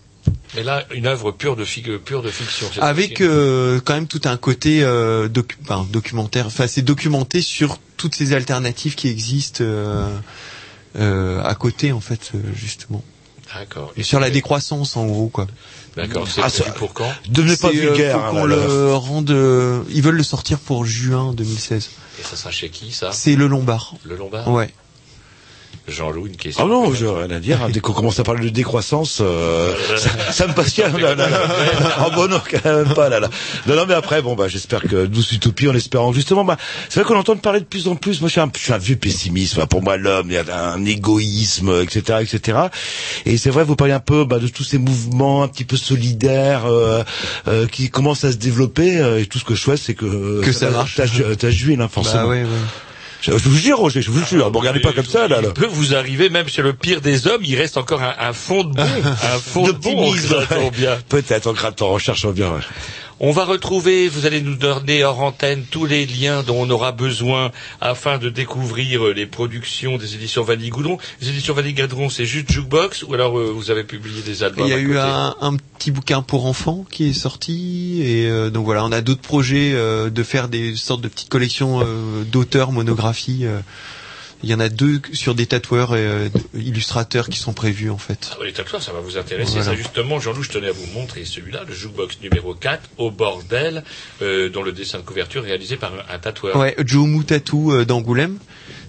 [0.54, 1.64] Mais là, une œuvre pure de,
[1.96, 2.66] pure de fiction.
[2.80, 6.46] Avec euh, quand même tout un côté euh, docu- enfin, documentaire.
[6.46, 10.18] Enfin, c'est documenté sur toutes ces alternatives qui existent euh, euh,
[10.98, 13.02] à côté, en fait, euh, justement.
[13.54, 13.92] D'accord.
[13.96, 15.46] Et sur la décroissance, en gros, quoi.
[15.96, 16.28] D'accord.
[16.28, 18.16] C'est Ah, prévu ça- pour quand Devenez pas C'est, euh, vulgaire.
[18.18, 19.30] faut hein, qu'on le rende.
[19.30, 21.90] euh, ils veulent le sortir pour juin 2016.
[22.20, 23.10] Et ça sera chez qui ça?
[23.12, 23.94] C'est le Lombard.
[24.04, 24.48] Le Lombard?
[24.48, 24.72] Ouais.
[25.88, 26.64] Jean-Loup, une question.
[26.64, 27.62] Ah non, je rien à dire.
[27.64, 27.68] hein.
[27.70, 30.96] Dès qu'on commence à parler de décroissance, euh, ça, ça me passionne.
[31.00, 31.40] Là, là, là.
[31.98, 33.08] Ah bon, non, quand même pas.
[33.08, 33.28] Là, là.
[33.66, 36.44] Non, non, mais après, bon, bah, j'espère que douce utopie, en espérant justement.
[36.44, 36.56] Bah,
[36.88, 38.20] c'est vrai qu'on entend parler de plus en plus.
[38.20, 39.56] Moi, je suis un, je suis un vieux pessimiste.
[39.56, 42.58] Bah, pour moi, l'homme, il y a un égoïsme, etc., etc.
[43.26, 45.76] Et c'est vrai, vous parlez un peu bah, de tous ces mouvements un petit peu
[45.76, 47.02] solidaires euh,
[47.48, 48.98] euh, qui commencent à se développer.
[48.98, 50.94] euh, et tout ce que je souhaite, c'est que Que ça marche.
[50.96, 52.22] T'as t'as Jules, hein, forcément.
[52.24, 52.48] Bah ouais, ouais.
[53.22, 54.50] Je, vous jure, Roger, je vous jure.
[54.50, 55.40] Ne regardez pas comme ça, là.
[55.40, 55.48] là.
[55.48, 58.32] Il peut vous arriver, même chez le pire des hommes, il reste encore un, un
[58.32, 60.12] fond de bon, un fond de bon,
[60.70, 60.98] bien.
[61.08, 62.52] Peut-être en grattant, en cherchant bien.
[63.22, 66.90] On va retrouver, vous allez nous donner hors antenne tous les liens dont on aura
[66.90, 70.96] besoin afin de découvrir euh, les productions des éditions Vanille Goudron.
[71.20, 74.64] Les éditions Vanille Goudron, c'est juste Jukebox ou alors euh, vous avez publié des albums
[74.66, 78.26] Il y a à eu un, un petit bouquin pour enfants qui est sorti et
[78.26, 81.82] euh, donc voilà, on a d'autres projets euh, de faire des sortes de petites collections
[82.32, 83.44] d'auteurs, monographies.
[84.42, 87.98] Il y en a deux sur des tatoueurs et euh, illustrateurs qui sont prévus en
[87.98, 88.30] fait.
[88.32, 89.52] Ah, bah, les tatouages, ça va vous intéresser.
[89.52, 89.64] Voilà.
[89.64, 93.84] Ça, justement, Jean-Loup, je tenais à vous montrer celui-là, le Jukebox numéro 4, au bordel,
[94.22, 96.56] euh, dont le dessin de couverture est réalisé par un, un tatoueur.
[96.56, 98.38] Ouais, Joe Moutatou euh, d'Angoulême.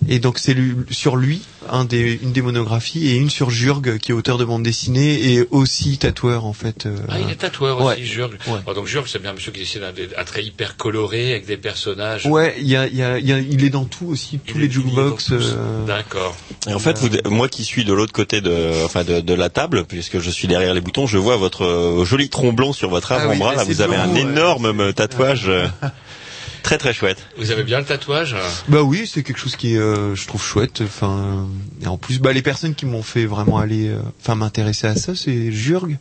[0.09, 3.97] Et donc c'est lui- sur lui un des, une des monographies et une sur Jurg
[3.99, 6.85] qui est auteur de bande dessinée et aussi tatoueur en fait.
[6.87, 7.93] euh, Ah, il est tatoueur Ouais.
[7.93, 8.31] aussi, Jurg.
[8.47, 8.59] Ouais.
[8.67, 11.55] Ah, donc Jurg, c'est bien un monsieur qui dessine un, trait hyper coloré avec des
[11.57, 12.25] personnages.
[12.25, 14.39] Ouais, il y a, il y a, il y a- il est dans tout aussi,
[14.39, 15.31] tous les jukebox.
[15.31, 16.35] euh, D'accord.
[16.67, 19.49] Et en fait, vous, moi qui suis de l'autre côté de, enfin de, de la
[19.49, 23.11] table, puisque je suis derrière les boutons, je vois votre euh, joli tronc sur votre
[23.13, 23.51] Ah oui, avant-bras.
[23.51, 25.49] mais Là, vous avez un énorme tatouage,
[26.63, 27.17] très très chouette.
[27.37, 28.35] Vous avez bien le tatouage
[28.67, 30.81] Bah oui, c'est quelque chose qui est, euh, je trouve chouette.
[30.81, 31.47] Enfin,
[31.81, 34.87] euh, et en plus, bah les personnes qui m'ont fait vraiment aller, euh, enfin m'intéresser
[34.87, 35.97] à ça, c'est Jurg.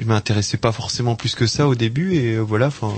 [0.00, 2.92] Je m'intéressais pas forcément plus que ça au début et euh, voilà, enfin,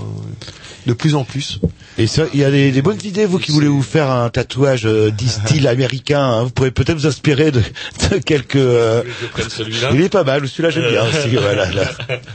[0.87, 1.59] de plus en plus.
[1.97, 4.29] Et ça, il y a des, des bonnes idées, vous qui voulez vous faire un
[4.29, 6.21] tatouage euh, dit style américain.
[6.21, 6.43] hein.
[6.43, 7.61] vous pourrez peut-être vous inspirer de,
[8.09, 8.55] de quelques.
[8.55, 9.03] euh,
[9.49, 9.89] celui-là.
[9.93, 11.35] Il est pas mal, celui-là j'aime bien aussi.
[11.43, 11.91] Voilà, là.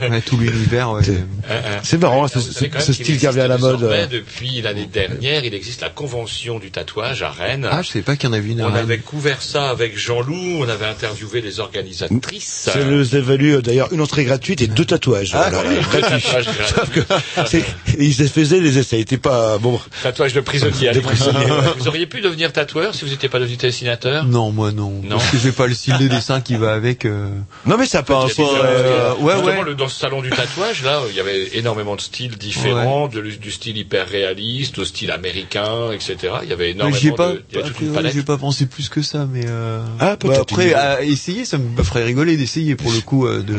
[0.07, 0.91] Ouais, tout l'univers.
[0.91, 1.01] Ouais.
[1.83, 3.81] C'est marrant, ce, style qui revient à la mode.
[3.83, 4.05] euh.
[4.07, 7.67] Depuis l'année dernière, il existe la convention du tatouage à Rennes.
[7.71, 8.61] Ah, je savais pas qu'il y en avait une.
[8.61, 8.77] à on Rennes.
[8.83, 12.69] avait couvert ça avec Jean-Loup, on avait interviewé les organisatrices.
[12.71, 15.31] Ça nous a valu euh, d'ailleurs une entrée gratuite et deux tatouages.
[15.33, 16.21] Ah, Voilà, oui, deux gratuits.
[16.21, 16.45] tatouages
[16.75, 16.99] Sauf que
[17.47, 17.65] c'est-
[17.97, 19.79] ils se faisaient les essais, c'était pas bon.
[20.03, 20.91] Tatouage de prisonnier.
[20.91, 21.57] De prisonnier, ouais.
[21.77, 24.25] Vous auriez pu devenir tatoueur si vous n'étiez pas devenu dessinateur?
[24.25, 25.01] Non, moi non.
[25.03, 25.17] Non.
[25.17, 27.05] Parce que j'ai pas le style de dessin qui va avec.
[27.05, 27.29] euh,
[27.65, 29.63] Non mais ça pas, euh, ouais, Justement, ouais.
[29.65, 33.21] le- dans ce salon du tatouage, là, il y avait énormément de styles différents, de-
[33.21, 36.15] du style hyper réaliste au style américain, etc.
[36.43, 38.13] Il y avait énormément pas, de, il y avait toute après, une ouais, palette.
[38.13, 39.81] j'ai pas pensé plus que ça, mais euh...
[39.99, 43.55] Ah, bah, après à essayer, ça me ferait rigoler d'essayer pour le coup euh, de.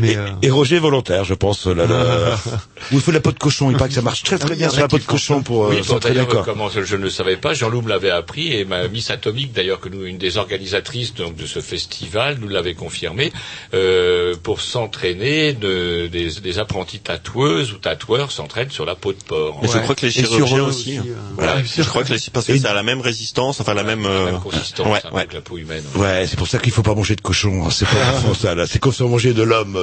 [0.00, 1.66] Mais euh, Et Roger volontaire, je pense.
[1.66, 2.36] Là, là.
[2.92, 3.70] Où il faut de la peau de cochon.
[3.70, 5.76] Il paraît que ça marche très très bien sur la peau de cochon pour Oui,
[5.78, 6.44] euh, d'ailleurs, d'accord.
[6.44, 9.52] comment je, je ne le savais pas, Jean-Loup me l'avait appris et ma Miss Atomique,
[9.52, 13.32] d'ailleurs, que nous, une des organisatrices donc, de ce festival, nous l'avait confirmé,
[13.74, 19.18] euh, pour s'entraîner, de, des, des apprentis tatoueuses ou tatoueurs s'entraînent sur la peau de
[19.26, 19.58] porc.
[19.62, 20.98] Mais je crois que les chirurgiens aussi.
[20.98, 21.04] aussi, hein.
[21.08, 21.64] euh, Voilà, ouais.
[21.76, 24.02] je crois que les, parce que Et- ça a la même résistance, enfin la même.
[24.02, 25.20] La même consistance ouais, hein, ouais.
[25.20, 25.82] avec la peau humaine.
[25.94, 27.64] Ouais, c'est pour ça qu'il faut pas manger de cochon.
[27.64, 27.68] hein.
[27.70, 28.54] C'est pas ça.
[28.54, 29.76] Là, c'est comme si on mangeait de l'homme.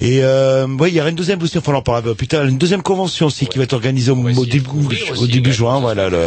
[0.00, 2.44] Et euh, ouais, il y aura une deuxième aussi, enfin on en parlera plus tard,
[2.44, 4.68] une deuxième convention aussi qui va être organisée au, au début,
[5.18, 5.80] au début juin.
[5.80, 6.26] Voilà, le,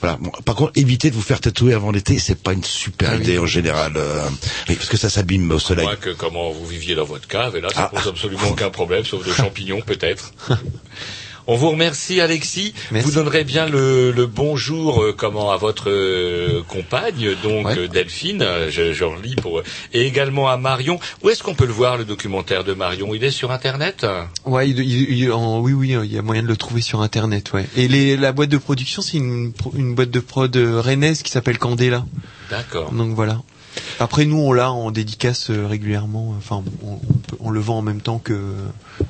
[0.00, 0.16] voilà.
[0.20, 3.38] Bon, par contre, évitez de vous faire tatouer avant l'été, c'est pas une super idée
[3.38, 4.22] en général, euh,
[4.68, 5.86] oui, parce que ça s'abîme au soleil.
[5.86, 7.96] Moins que comment vous viviez dans votre cave, et là, ça Ah.
[7.96, 10.32] pose absolument aucun problème, sauf de champignons, peut-être.
[11.46, 12.74] On vous remercie, Alexis.
[13.02, 18.44] Vous donnerez bien le, le bonjour, euh, comment, à votre euh, compagne, donc euh, Delphine.
[18.70, 19.62] Je, je relis pour
[19.92, 20.98] et également à Marion.
[21.22, 23.14] Où est-ce qu'on peut le voir, le documentaire de Marion?
[23.14, 24.06] Il est sur Internet?
[24.44, 27.00] Ouais, il, il- il- en- oui, oui, il y a moyen de le trouver sur
[27.00, 27.66] Internet, ouais.
[27.76, 31.58] Et les, la boîte de production, c'est une, une boîte de prod rennaise qui s'appelle
[31.58, 32.04] Candela.
[32.50, 32.92] D'accord.
[32.92, 33.40] Donc voilà.
[34.00, 36.34] Après, nous, on l'a en dédicace euh, régulièrement.
[36.38, 38.38] Enfin, on, on peut- on le vend en même temps que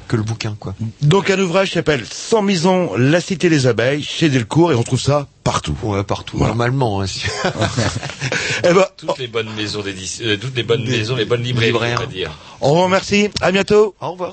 [0.09, 0.75] que le bouquin, quoi.
[1.03, 4.83] Donc un ouvrage qui s'appelle Sans maison, la cité des abeilles, chez Delcourt, et on
[4.83, 5.75] trouve ça partout.
[5.83, 6.39] Ouais, partout.
[6.39, 7.01] Normalement.
[7.01, 7.23] hein, si-
[8.65, 11.73] eh ben, Toutes les bonnes maisons d'édition, euh, toutes les bonnes maisons, les bonnes librairies,
[11.97, 12.31] on va dire.
[12.61, 13.95] on vous remercie, à bientôt.
[14.01, 14.29] Au revoir.